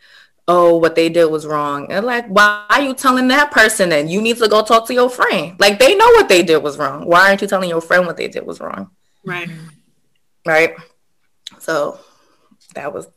oh 0.48 0.78
what 0.78 0.96
they 0.96 1.10
did 1.10 1.26
was 1.26 1.46
wrong 1.46 1.92
and 1.92 2.06
like 2.06 2.26
why 2.28 2.66
are 2.70 2.82
you 2.82 2.94
telling 2.94 3.28
that 3.28 3.52
person 3.52 3.90
then 3.90 4.08
you 4.08 4.22
need 4.22 4.38
to 4.38 4.48
go 4.48 4.64
talk 4.64 4.88
to 4.88 4.94
your 4.94 5.10
friend 5.10 5.56
like 5.60 5.80
they 5.80 5.96
know 5.96 6.08
what 6.12 6.30
they 6.30 6.42
did 6.42 6.58
was 6.58 6.78
wrong 6.78 7.06
why 7.06 7.28
aren't 7.28 7.42
you 7.42 7.48
telling 7.48 7.70
your 7.70 7.82
friend 7.82 8.06
what 8.06 8.18
they 8.18 8.28
did 8.28 8.46
was 8.46 8.60
wrong 8.60 8.90
right 9.26 9.50
right 10.46 10.76
so 11.60 12.00
that 12.76 12.94
was 12.94 13.08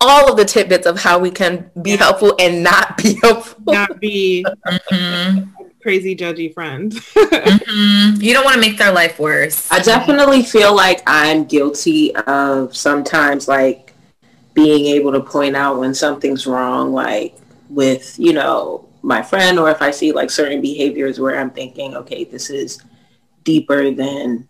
all 0.00 0.30
of 0.30 0.36
the 0.36 0.44
tidbits 0.44 0.86
of 0.86 0.98
how 0.98 1.18
we 1.18 1.30
can 1.30 1.70
be 1.82 1.92
yeah. 1.92 1.96
helpful 1.96 2.34
and 2.38 2.62
not 2.62 2.96
be 2.98 3.18
helpful. 3.22 3.62
Not 3.66 4.00
be 4.00 4.44
mm-hmm. 4.66 5.50
crazy 5.80 6.14
judgy 6.14 6.52
friend. 6.52 6.92
mm-hmm. 6.92 8.20
You 8.20 8.34
don't 8.34 8.44
want 8.44 8.54
to 8.54 8.60
make 8.60 8.78
their 8.78 8.92
life 8.92 9.18
worse. 9.18 9.70
I 9.70 9.80
definitely 9.80 10.42
feel 10.42 10.74
like 10.74 11.02
I'm 11.06 11.44
guilty 11.44 12.14
of 12.14 12.76
sometimes 12.76 13.48
like 13.48 13.85
being 14.56 14.86
able 14.86 15.12
to 15.12 15.20
point 15.20 15.54
out 15.54 15.78
when 15.78 15.94
something's 15.94 16.46
wrong, 16.46 16.94
like 16.94 17.36
with, 17.68 18.18
you 18.18 18.32
know, 18.32 18.88
my 19.02 19.22
friend 19.22 19.58
or 19.58 19.70
if 19.70 19.82
I 19.82 19.90
see 19.90 20.12
like 20.12 20.30
certain 20.30 20.62
behaviors 20.62 21.20
where 21.20 21.38
I'm 21.38 21.50
thinking, 21.50 21.94
okay, 21.94 22.24
this 22.24 22.48
is 22.48 22.82
deeper 23.44 23.90
than 23.90 24.48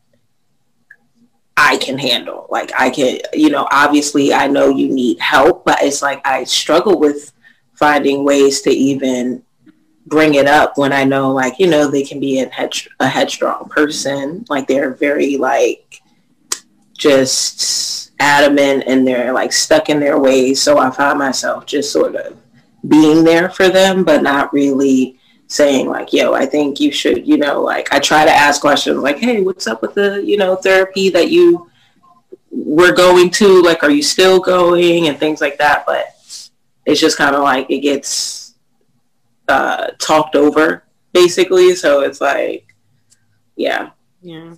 I 1.56 1.76
can 1.78 1.98
handle. 1.98 2.46
Like 2.50 2.70
I 2.78 2.88
can, 2.88 3.18
you 3.34 3.50
know, 3.50 3.66
obviously 3.72 4.32
I 4.32 4.46
know 4.46 4.68
you 4.68 4.88
need 4.88 5.18
help, 5.18 5.64
but 5.64 5.82
it's 5.82 6.02
like 6.02 6.24
I 6.24 6.44
struggle 6.44 7.00
with 7.00 7.32
finding 7.74 8.24
ways 8.24 8.62
to 8.62 8.70
even 8.70 9.42
bring 10.06 10.34
it 10.34 10.46
up 10.46 10.78
when 10.78 10.92
I 10.92 11.02
know 11.02 11.32
like, 11.32 11.58
you 11.58 11.66
know, 11.66 11.90
they 11.90 12.04
can 12.04 12.20
be 12.20 12.40
a, 12.40 12.48
head, 12.48 12.72
a 13.00 13.08
headstrong 13.08 13.68
person. 13.70 14.44
Like 14.48 14.68
they're 14.68 14.94
very 14.94 15.36
like 15.36 16.00
just 16.96 18.05
adamant 18.18 18.84
and 18.86 19.06
they're 19.06 19.32
like 19.32 19.52
stuck 19.52 19.88
in 19.88 20.00
their 20.00 20.18
ways. 20.18 20.60
So 20.62 20.78
I 20.78 20.90
find 20.90 21.18
myself 21.18 21.66
just 21.66 21.92
sort 21.92 22.16
of 22.16 22.36
being 22.88 23.24
there 23.24 23.50
for 23.50 23.68
them, 23.68 24.04
but 24.04 24.22
not 24.22 24.52
really 24.52 25.18
saying 25.48 25.88
like, 25.88 26.12
yo, 26.12 26.32
I 26.34 26.46
think 26.46 26.80
you 26.80 26.90
should, 26.90 27.26
you 27.26 27.36
know, 27.36 27.60
like 27.60 27.92
I 27.92 27.98
try 27.98 28.24
to 28.24 28.30
ask 28.30 28.60
questions 28.60 28.98
like, 28.98 29.18
hey, 29.18 29.42
what's 29.42 29.66
up 29.66 29.82
with 29.82 29.94
the, 29.94 30.22
you 30.24 30.36
know, 30.36 30.56
therapy 30.56 31.08
that 31.10 31.30
you 31.30 31.70
were 32.50 32.92
going 32.92 33.30
to? 33.30 33.62
Like, 33.62 33.82
are 33.82 33.90
you 33.90 34.02
still 34.02 34.40
going 34.40 35.08
and 35.08 35.18
things 35.18 35.40
like 35.40 35.58
that? 35.58 35.84
But 35.86 36.06
it's 36.84 37.00
just 37.00 37.18
kind 37.18 37.34
of 37.34 37.42
like 37.42 37.70
it 37.70 37.80
gets 37.80 38.54
uh, 39.48 39.88
talked 39.98 40.36
over 40.36 40.84
basically. 41.12 41.74
So 41.74 42.00
it's 42.00 42.20
like, 42.20 42.74
yeah. 43.56 43.90
Yeah. 44.20 44.54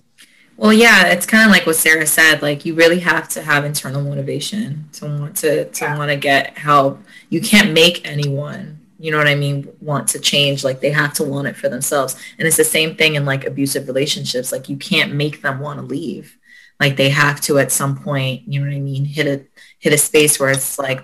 Well, 0.59 0.73
yeah, 0.73 1.07
it's 1.07 1.25
kind 1.25 1.45
of 1.45 1.51
like 1.51 1.65
what 1.65 1.77
Sarah 1.77 2.05
said. 2.05 2.41
Like, 2.41 2.65
you 2.65 2.75
really 2.75 2.99
have 2.99 3.29
to 3.29 3.41
have 3.41 3.63
internal 3.63 4.01
motivation 4.01 4.89
to 4.91 5.05
want 5.05 5.37
to 5.37 5.69
to 5.69 5.85
yeah. 5.85 5.97
want 5.97 6.11
to 6.11 6.17
get 6.17 6.57
help. 6.57 7.01
You 7.29 7.39
can't 7.39 7.71
make 7.71 8.05
anyone, 8.05 8.77
you 8.99 9.09
know 9.09 9.17
what 9.17 9.29
I 9.29 9.35
mean, 9.35 9.71
want 9.79 10.09
to 10.09 10.19
change. 10.19 10.65
Like, 10.65 10.81
they 10.81 10.91
have 10.91 11.13
to 11.13 11.23
want 11.23 11.47
it 11.47 11.55
for 11.55 11.69
themselves. 11.69 12.17
And 12.37 12.45
it's 12.45 12.57
the 12.57 12.65
same 12.65 12.97
thing 12.97 13.15
in 13.15 13.23
like 13.23 13.45
abusive 13.45 13.87
relationships. 13.87 14.51
Like, 14.51 14.67
you 14.67 14.75
can't 14.75 15.13
make 15.13 15.41
them 15.41 15.61
want 15.61 15.79
to 15.79 15.85
leave. 15.85 16.37
Like, 16.77 16.97
they 16.97 17.09
have 17.09 17.39
to 17.41 17.57
at 17.57 17.71
some 17.71 17.97
point, 17.97 18.41
you 18.45 18.59
know 18.59 18.67
what 18.67 18.75
I 18.75 18.81
mean, 18.81 19.05
hit 19.05 19.27
a 19.27 19.45
hit 19.79 19.93
a 19.93 19.97
space 19.97 20.41
where 20.41 20.49
it's 20.49 20.77
like 20.77 20.99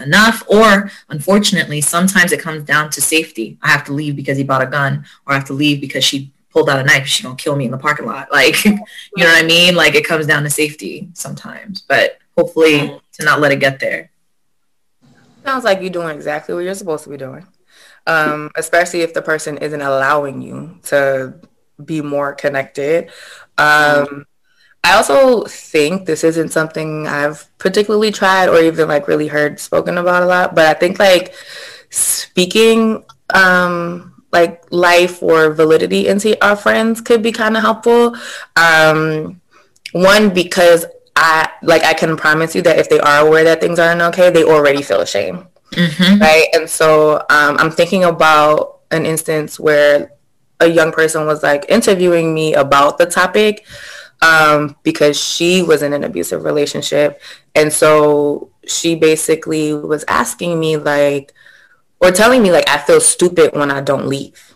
enough 0.00 0.42
or 0.48 0.90
unfortunately 1.08 1.80
sometimes 1.80 2.32
it 2.32 2.40
comes 2.40 2.64
down 2.64 2.90
to 2.90 3.00
safety 3.00 3.56
i 3.62 3.68
have 3.68 3.84
to 3.84 3.92
leave 3.92 4.16
because 4.16 4.36
he 4.36 4.42
bought 4.42 4.60
a 4.60 4.66
gun 4.66 5.04
or 5.24 5.32
i 5.32 5.36
have 5.36 5.44
to 5.44 5.52
leave 5.52 5.80
because 5.80 6.02
she 6.02 6.32
pulled 6.56 6.70
out 6.70 6.80
a 6.80 6.84
knife, 6.84 7.06
she's 7.06 7.22
gonna 7.22 7.36
kill 7.36 7.54
me 7.54 7.66
in 7.66 7.70
the 7.70 7.76
parking 7.76 8.06
lot. 8.06 8.28
Like, 8.36 8.64
you 8.64 8.72
know 8.72 9.26
what 9.26 9.44
I 9.44 9.46
mean? 9.46 9.74
Like 9.74 9.94
it 9.94 10.06
comes 10.06 10.26
down 10.26 10.42
to 10.44 10.50
safety 10.50 11.10
sometimes, 11.12 11.82
but 11.82 12.18
hopefully 12.34 12.98
to 13.12 13.24
not 13.24 13.40
let 13.40 13.52
it 13.52 13.60
get 13.60 13.78
there. 13.78 14.10
Sounds 15.44 15.64
like 15.64 15.82
you're 15.82 15.90
doing 15.90 16.16
exactly 16.16 16.54
what 16.54 16.64
you're 16.64 16.74
supposed 16.74 17.04
to 17.04 17.10
be 17.10 17.18
doing. 17.18 17.46
Um, 18.06 18.50
especially 18.56 19.02
if 19.02 19.12
the 19.12 19.20
person 19.20 19.58
isn't 19.58 19.82
allowing 19.82 20.40
you 20.40 20.78
to 20.84 21.34
be 21.84 22.00
more 22.00 22.32
connected. 22.32 23.10
Um, 23.58 24.24
I 24.82 24.94
also 24.94 25.44
think 25.44 26.06
this 26.06 26.24
isn't 26.24 26.52
something 26.52 27.06
I've 27.06 27.46
particularly 27.58 28.12
tried 28.12 28.48
or 28.48 28.60
even 28.60 28.88
like 28.88 29.08
really 29.08 29.26
heard 29.26 29.60
spoken 29.60 29.98
about 29.98 30.22
a 30.22 30.26
lot, 30.26 30.54
but 30.54 30.64
I 30.66 30.74
think 30.74 30.98
like 30.98 31.34
speaking 31.90 33.04
um, 33.34 34.15
like 34.36 34.62
life 34.70 35.22
or 35.22 35.50
validity 35.54 36.08
into 36.08 36.36
our 36.44 36.56
friends 36.56 37.00
could 37.00 37.22
be 37.22 37.32
kind 37.32 37.56
of 37.56 37.62
helpful. 37.62 38.14
Um, 38.54 39.40
one 39.92 40.34
because 40.34 40.84
I 41.16 41.48
like 41.62 41.82
I 41.82 41.94
can 41.94 42.16
promise 42.16 42.54
you 42.54 42.62
that 42.62 42.78
if 42.78 42.90
they 42.90 43.00
are 43.00 43.26
aware 43.26 43.44
that 43.44 43.60
things 43.60 43.78
aren't 43.78 44.02
okay, 44.02 44.28
they 44.30 44.44
already 44.44 44.82
feel 44.82 45.00
ashamed, 45.00 45.46
mm-hmm. 45.72 46.20
right? 46.20 46.48
And 46.52 46.68
so 46.68 47.16
um, 47.30 47.56
I'm 47.58 47.70
thinking 47.70 48.04
about 48.04 48.80
an 48.90 49.06
instance 49.06 49.58
where 49.58 50.12
a 50.60 50.66
young 50.66 50.92
person 50.92 51.26
was 51.26 51.42
like 51.42 51.64
interviewing 51.68 52.34
me 52.34 52.54
about 52.54 52.98
the 52.98 53.06
topic 53.06 53.64
um, 54.20 54.76
because 54.82 55.18
she 55.18 55.62
was 55.62 55.82
in 55.82 55.92
an 55.94 56.04
abusive 56.04 56.44
relationship, 56.44 57.20
and 57.54 57.72
so 57.72 58.50
she 58.66 58.94
basically 58.94 59.72
was 59.72 60.04
asking 60.08 60.60
me 60.60 60.76
like 60.76 61.32
or 62.00 62.10
telling 62.10 62.42
me 62.42 62.52
like 62.52 62.68
I 62.68 62.78
feel 62.78 63.00
stupid 63.00 63.54
when 63.54 63.70
I 63.70 63.80
don't 63.80 64.06
leave, 64.06 64.54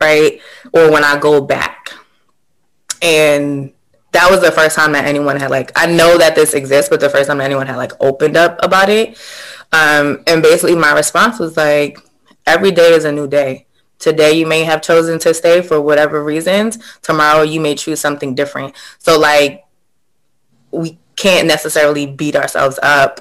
right? 0.00 0.40
Or 0.72 0.90
when 0.90 1.04
I 1.04 1.18
go 1.18 1.40
back. 1.40 1.92
And 3.00 3.72
that 4.12 4.30
was 4.30 4.40
the 4.40 4.52
first 4.52 4.76
time 4.76 4.92
that 4.92 5.06
anyone 5.06 5.40
had 5.40 5.50
like 5.50 5.72
I 5.74 5.86
know 5.86 6.18
that 6.18 6.34
this 6.34 6.54
exists, 6.54 6.88
but 6.88 7.00
the 7.00 7.10
first 7.10 7.28
time 7.28 7.40
anyone 7.40 7.66
had 7.66 7.76
like 7.76 7.92
opened 8.00 8.36
up 8.36 8.58
about 8.62 8.88
it. 8.88 9.18
Um, 9.72 10.22
and 10.26 10.42
basically 10.42 10.76
my 10.76 10.92
response 10.92 11.38
was 11.38 11.56
like, 11.56 11.98
every 12.46 12.70
day 12.70 12.92
is 12.92 13.04
a 13.04 13.12
new 13.12 13.26
day. 13.26 13.66
Today 13.98 14.32
you 14.32 14.46
may 14.46 14.64
have 14.64 14.82
chosen 14.82 15.18
to 15.20 15.32
stay 15.32 15.62
for 15.62 15.80
whatever 15.80 16.22
reasons. 16.22 16.78
Tomorrow 17.00 17.42
you 17.42 17.60
may 17.60 17.74
choose 17.74 18.00
something 18.00 18.34
different. 18.34 18.74
So 18.98 19.18
like 19.18 19.64
we 20.70 20.98
can't 21.16 21.46
necessarily 21.46 22.06
beat 22.06 22.36
ourselves 22.36 22.78
up 22.82 23.20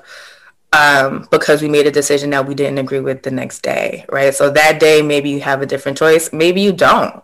um, 0.74 1.28
because 1.32 1.62
we 1.62 1.68
made 1.68 1.88
a 1.88 1.92
decision 1.92 2.30
that 2.30 2.48
we 2.48 2.56
didn't 2.56 2.78
agree 2.78 3.02
with 3.02 3.24
the 3.24 3.32
next 3.32 3.62
day, 3.62 4.06
right? 4.10 4.34
So 4.34 4.50
that 4.52 4.80
day, 4.80 5.02
maybe 5.02 5.30
you 5.30 5.42
have 5.42 5.62
a 5.62 5.66
different 5.66 5.98
choice, 5.98 6.32
maybe 6.32 6.62
you 6.62 6.72
don't, 6.72 7.22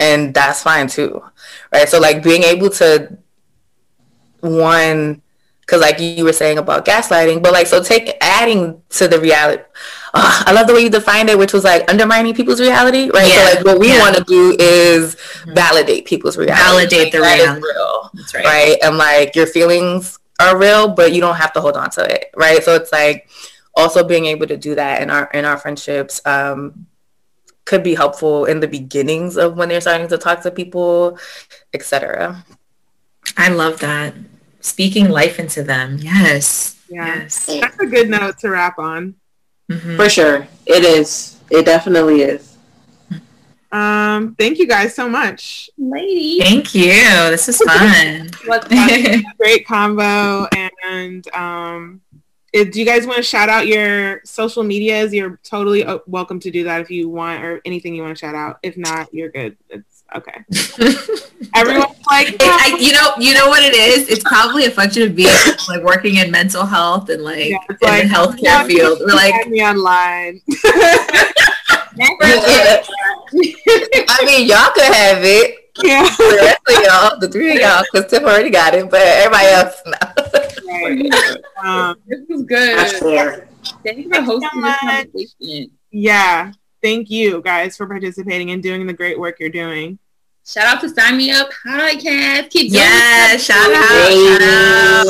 and 0.00 0.32
that's 0.32 0.62
fine 0.62 0.88
too, 0.88 1.22
right? 1.72 1.88
So 1.88 2.00
like 2.00 2.22
being 2.22 2.42
able 2.42 2.70
to 2.70 3.18
one, 4.40 5.20
because 5.60 5.82
like 5.82 6.00
you 6.00 6.24
were 6.24 6.32
saying 6.32 6.58
about 6.58 6.86
gaslighting, 6.86 7.42
but 7.42 7.52
like 7.52 7.66
so 7.66 7.82
take 7.82 8.16
adding 8.22 8.80
to 8.90 9.08
the 9.08 9.20
reality. 9.20 9.62
Oh, 10.14 10.42
I 10.46 10.52
love 10.52 10.66
the 10.66 10.72
way 10.72 10.80
you 10.80 10.90
defined 10.90 11.28
it, 11.28 11.36
which 11.36 11.52
was 11.52 11.64
like 11.64 11.90
undermining 11.90 12.34
people's 12.34 12.60
reality, 12.60 13.10
right? 13.10 13.28
Yeah. 13.28 13.48
So 13.48 13.54
like 13.56 13.64
what 13.66 13.78
we 13.78 13.88
yeah. 13.88 13.98
want 13.98 14.16
to 14.16 14.24
do 14.24 14.56
is 14.58 15.16
validate 15.48 16.06
people's 16.06 16.38
reality, 16.38 16.62
validate 16.62 17.12
the 17.12 17.20
reality, 17.20 17.60
real, 17.62 18.10
That's 18.14 18.34
right. 18.34 18.44
right? 18.44 18.78
And 18.82 18.96
like 18.96 19.36
your 19.36 19.46
feelings 19.46 20.18
are 20.40 20.58
real, 20.58 20.88
but 20.88 21.12
you 21.12 21.20
don't 21.20 21.36
have 21.36 21.52
to 21.54 21.60
hold 21.60 21.76
on 21.76 21.90
to 21.90 22.04
it, 22.04 22.30
right? 22.36 22.62
So 22.62 22.74
it's 22.74 22.92
like 22.92 23.28
also 23.74 24.04
being 24.04 24.26
able 24.26 24.46
to 24.46 24.56
do 24.56 24.74
that 24.74 25.02
in 25.02 25.10
our 25.10 25.30
in 25.32 25.44
our 25.44 25.56
friendships 25.56 26.20
um, 26.26 26.86
could 27.64 27.82
be 27.82 27.94
helpful 27.94 28.46
in 28.46 28.60
the 28.60 28.68
beginnings 28.68 29.36
of 29.36 29.56
when 29.56 29.68
they're 29.68 29.80
starting 29.80 30.08
to 30.08 30.18
talk 30.18 30.40
to 30.42 30.50
people, 30.50 31.18
etc. 31.74 32.44
I 33.36 33.48
love 33.48 33.80
that. 33.80 34.14
Speaking 34.60 35.10
life 35.10 35.38
into 35.38 35.62
them. 35.62 35.98
Yes. 36.00 36.80
Yeah. 36.88 37.22
Yes. 37.22 37.46
That's 37.46 37.78
a 37.78 37.86
good 37.86 38.08
note 38.08 38.38
to 38.40 38.50
wrap 38.50 38.78
on. 38.78 39.14
Mm-hmm. 39.70 39.96
For 39.96 40.08
sure. 40.08 40.48
It 40.66 40.84
is. 40.84 41.38
It 41.50 41.66
definitely 41.66 42.22
is. 42.22 42.55
Um, 43.72 44.34
thank 44.36 44.58
you 44.58 44.66
guys 44.66 44.94
so 44.94 45.08
much. 45.08 45.70
Lady. 45.76 46.38
Thank 46.40 46.74
you. 46.74 46.92
This 47.30 47.48
is 47.48 47.58
fun. 47.62 48.30
great 49.38 49.66
combo. 49.66 50.48
And 50.84 51.26
um, 51.34 52.00
if, 52.52 52.72
do 52.72 52.80
you 52.80 52.86
guys 52.86 53.06
want 53.06 53.18
to 53.18 53.22
shout 53.22 53.48
out 53.48 53.66
your 53.66 54.20
social 54.24 54.62
medias? 54.62 55.12
You're 55.12 55.38
totally 55.42 55.84
uh, 55.84 55.98
welcome 56.06 56.40
to 56.40 56.50
do 56.50 56.64
that 56.64 56.80
if 56.80 56.90
you 56.90 57.08
want 57.08 57.44
or 57.44 57.60
anything 57.64 57.94
you 57.94 58.02
want 58.02 58.16
to 58.16 58.20
shout 58.20 58.34
out. 58.34 58.58
If 58.62 58.76
not, 58.76 59.12
you're 59.12 59.30
good. 59.30 59.56
It's 59.68 60.04
okay. 60.14 60.44
Everyone's 61.54 61.96
like, 62.08 62.28
it, 62.28 62.40
I, 62.40 62.76
you 62.80 62.92
know, 62.92 63.12
you 63.18 63.34
know 63.34 63.48
what 63.48 63.62
it 63.62 63.74
is. 63.74 64.08
It's 64.08 64.24
probably 64.24 64.64
a 64.66 64.70
function 64.70 65.02
of 65.02 65.14
being 65.14 65.34
like 65.68 65.82
working 65.82 66.16
in 66.16 66.30
mental 66.30 66.64
health 66.64 67.10
and 67.10 67.22
like 67.22 67.50
yeah, 67.50 67.58
in 67.68 67.76
like, 67.80 68.02
the 68.04 68.08
healthcare 68.08 68.66
field. 68.66 69.00
We're 69.00 69.14
like 69.14 69.48
me 69.48 69.62
online. 69.62 70.40
I 74.08 74.24
mean, 74.24 74.48
y'all 74.48 74.70
could 74.72 74.94
have 74.94 75.24
it. 75.24 75.56
Yeah. 75.82 76.08
The 76.16 76.38
rest 76.42 76.60
of 76.68 76.84
y'all, 76.84 77.18
the 77.20 77.28
three 77.28 77.52
of 77.52 77.60
y'all, 77.60 77.84
because 77.92 78.10
Tim 78.10 78.24
already 78.24 78.50
got 78.50 78.74
it, 78.74 78.90
but 78.90 79.00
everybody 79.00 79.46
else, 79.46 79.82
no. 79.86 79.92
right. 80.66 81.12
Um, 81.62 81.96
this 82.06 82.20
was 82.28 82.42
good. 82.42 83.48
Thank 83.84 83.98
you 83.98 84.08
for 84.08 84.22
hosting 84.22 84.60
this 84.62 84.76
conversation. 84.78 85.70
Yeah. 85.90 86.52
Thank 86.82 87.10
you 87.10 87.42
guys 87.42 87.76
for 87.76 87.86
participating 87.86 88.50
and 88.50 88.62
doing 88.62 88.86
the 88.86 88.92
great 88.92 89.18
work 89.18 89.40
you're 89.40 89.50
doing. 89.50 89.98
Shout 90.48 90.64
out 90.64 90.80
to 90.82 90.88
Sign 90.88 91.16
Me 91.16 91.32
Up 91.32 91.48
podcast. 91.66 92.50
Keep 92.50 92.72
yeah, 92.72 93.36
shout 93.36 93.68
out, 93.74 94.12
shout 94.12 94.42
out. 94.42 95.06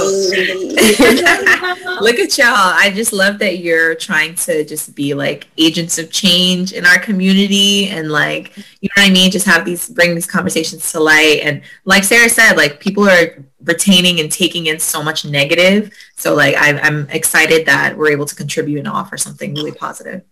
Look 2.01 2.19
at 2.19 2.39
y'all. 2.39 2.47
I 2.57 2.91
just 2.95 3.13
love 3.13 3.39
that 3.41 3.59
you're 3.59 3.95
trying 3.97 4.35
to 4.37 4.65
just 4.65 4.95
be 4.95 5.13
like 5.13 5.47
agents 5.59 5.99
of 5.99 6.11
change 6.11 6.73
in 6.73 6.87
our 6.87 6.99
community 6.99 7.91
and 7.91 8.11
like, 8.11 8.57
you 8.57 8.89
know 8.97 9.03
what 9.03 9.11
I 9.11 9.13
mean? 9.13 9.31
Just 9.31 9.45
have 9.45 9.67
these, 9.67 9.91
bring 9.91 10.15
these 10.15 10.27
conversations 10.27 10.91
to 10.93 11.01
light. 11.01 11.41
And 11.43 11.61
like 11.85 12.05
Sarah 12.05 12.31
said, 12.31 12.55
like 12.55 12.81
people 12.81 13.07
are 13.07 13.45
retaining 13.63 14.21
and 14.21 14.33
taking 14.33 14.69
in 14.69 14.79
so 14.79 15.03
much 15.03 15.27
negative. 15.27 15.93
So 16.17 16.35
like 16.35 16.55
I, 16.55 16.79
I'm 16.79 17.11
excited 17.11 17.67
that 17.67 17.95
we're 17.99 18.11
able 18.11 18.25
to 18.25 18.35
contribute 18.35 18.79
and 18.79 18.89
offer 18.89 19.19
something 19.19 19.55
really 19.55 19.73
positive. 19.73 20.23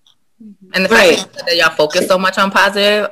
And 0.73 0.83
the 0.83 0.89
fact 0.89 1.19
right. 1.19 1.33
that 1.47 1.57
y'all 1.59 1.77
focus 1.77 2.07
so 2.07 2.19
much 2.19 2.39
on 2.39 2.51
positive, 2.51 3.11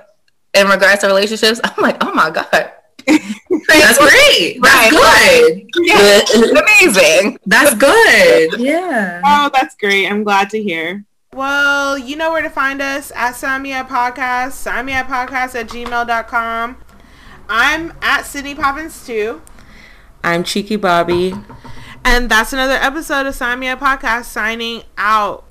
in 0.55 0.67
regards 0.69 1.01
to 1.01 1.07
relationships, 1.07 1.61
I'm 1.65 1.83
like, 1.83 1.97
oh 2.01 2.13
my 2.13 2.31
God. 2.31 2.73
That's 3.07 3.99
great. 3.99 4.59
That's 4.63 4.91
good. 4.91 5.63
Yeah. 5.81 6.21
amazing. 6.61 7.39
That's 7.47 7.75
good. 7.75 8.61
Yeah. 8.61 9.21
Oh, 9.25 9.51
that's 9.53 9.75
great. 9.77 10.07
I'm 10.07 10.23
glad 10.25 10.51
to 10.51 10.63
hear. 10.63 11.05
Well, 11.35 11.97
you 11.97 12.17
know 12.17 12.31
where 12.31 12.43
to 12.43 12.51
find 12.51 12.83
us 12.83 13.11
at 13.17 13.35
Samia 13.35 13.89
Podcast, 13.89 14.51
Samia 14.51 15.05
Podcast 15.05 15.59
at 15.59 15.69
gmail.com. 15.69 16.77
I'm 17.49 17.95
at 18.03 18.23
Sydney 18.23 18.55
Poppins 18.55 19.07
too. 19.07 19.41
I'm 20.23 20.45
Cheeky 20.45 20.77
Bobby. 20.77 21.35
And 22.05 22.29
that's 22.29 22.53
another 22.53 22.75
episode 22.75 23.27
of 23.27 23.35
Sign 23.35 23.61
Me 23.61 23.67
Samia 23.67 23.79
Podcast 23.79 24.25
signing 24.25 24.83
out. 24.99 25.45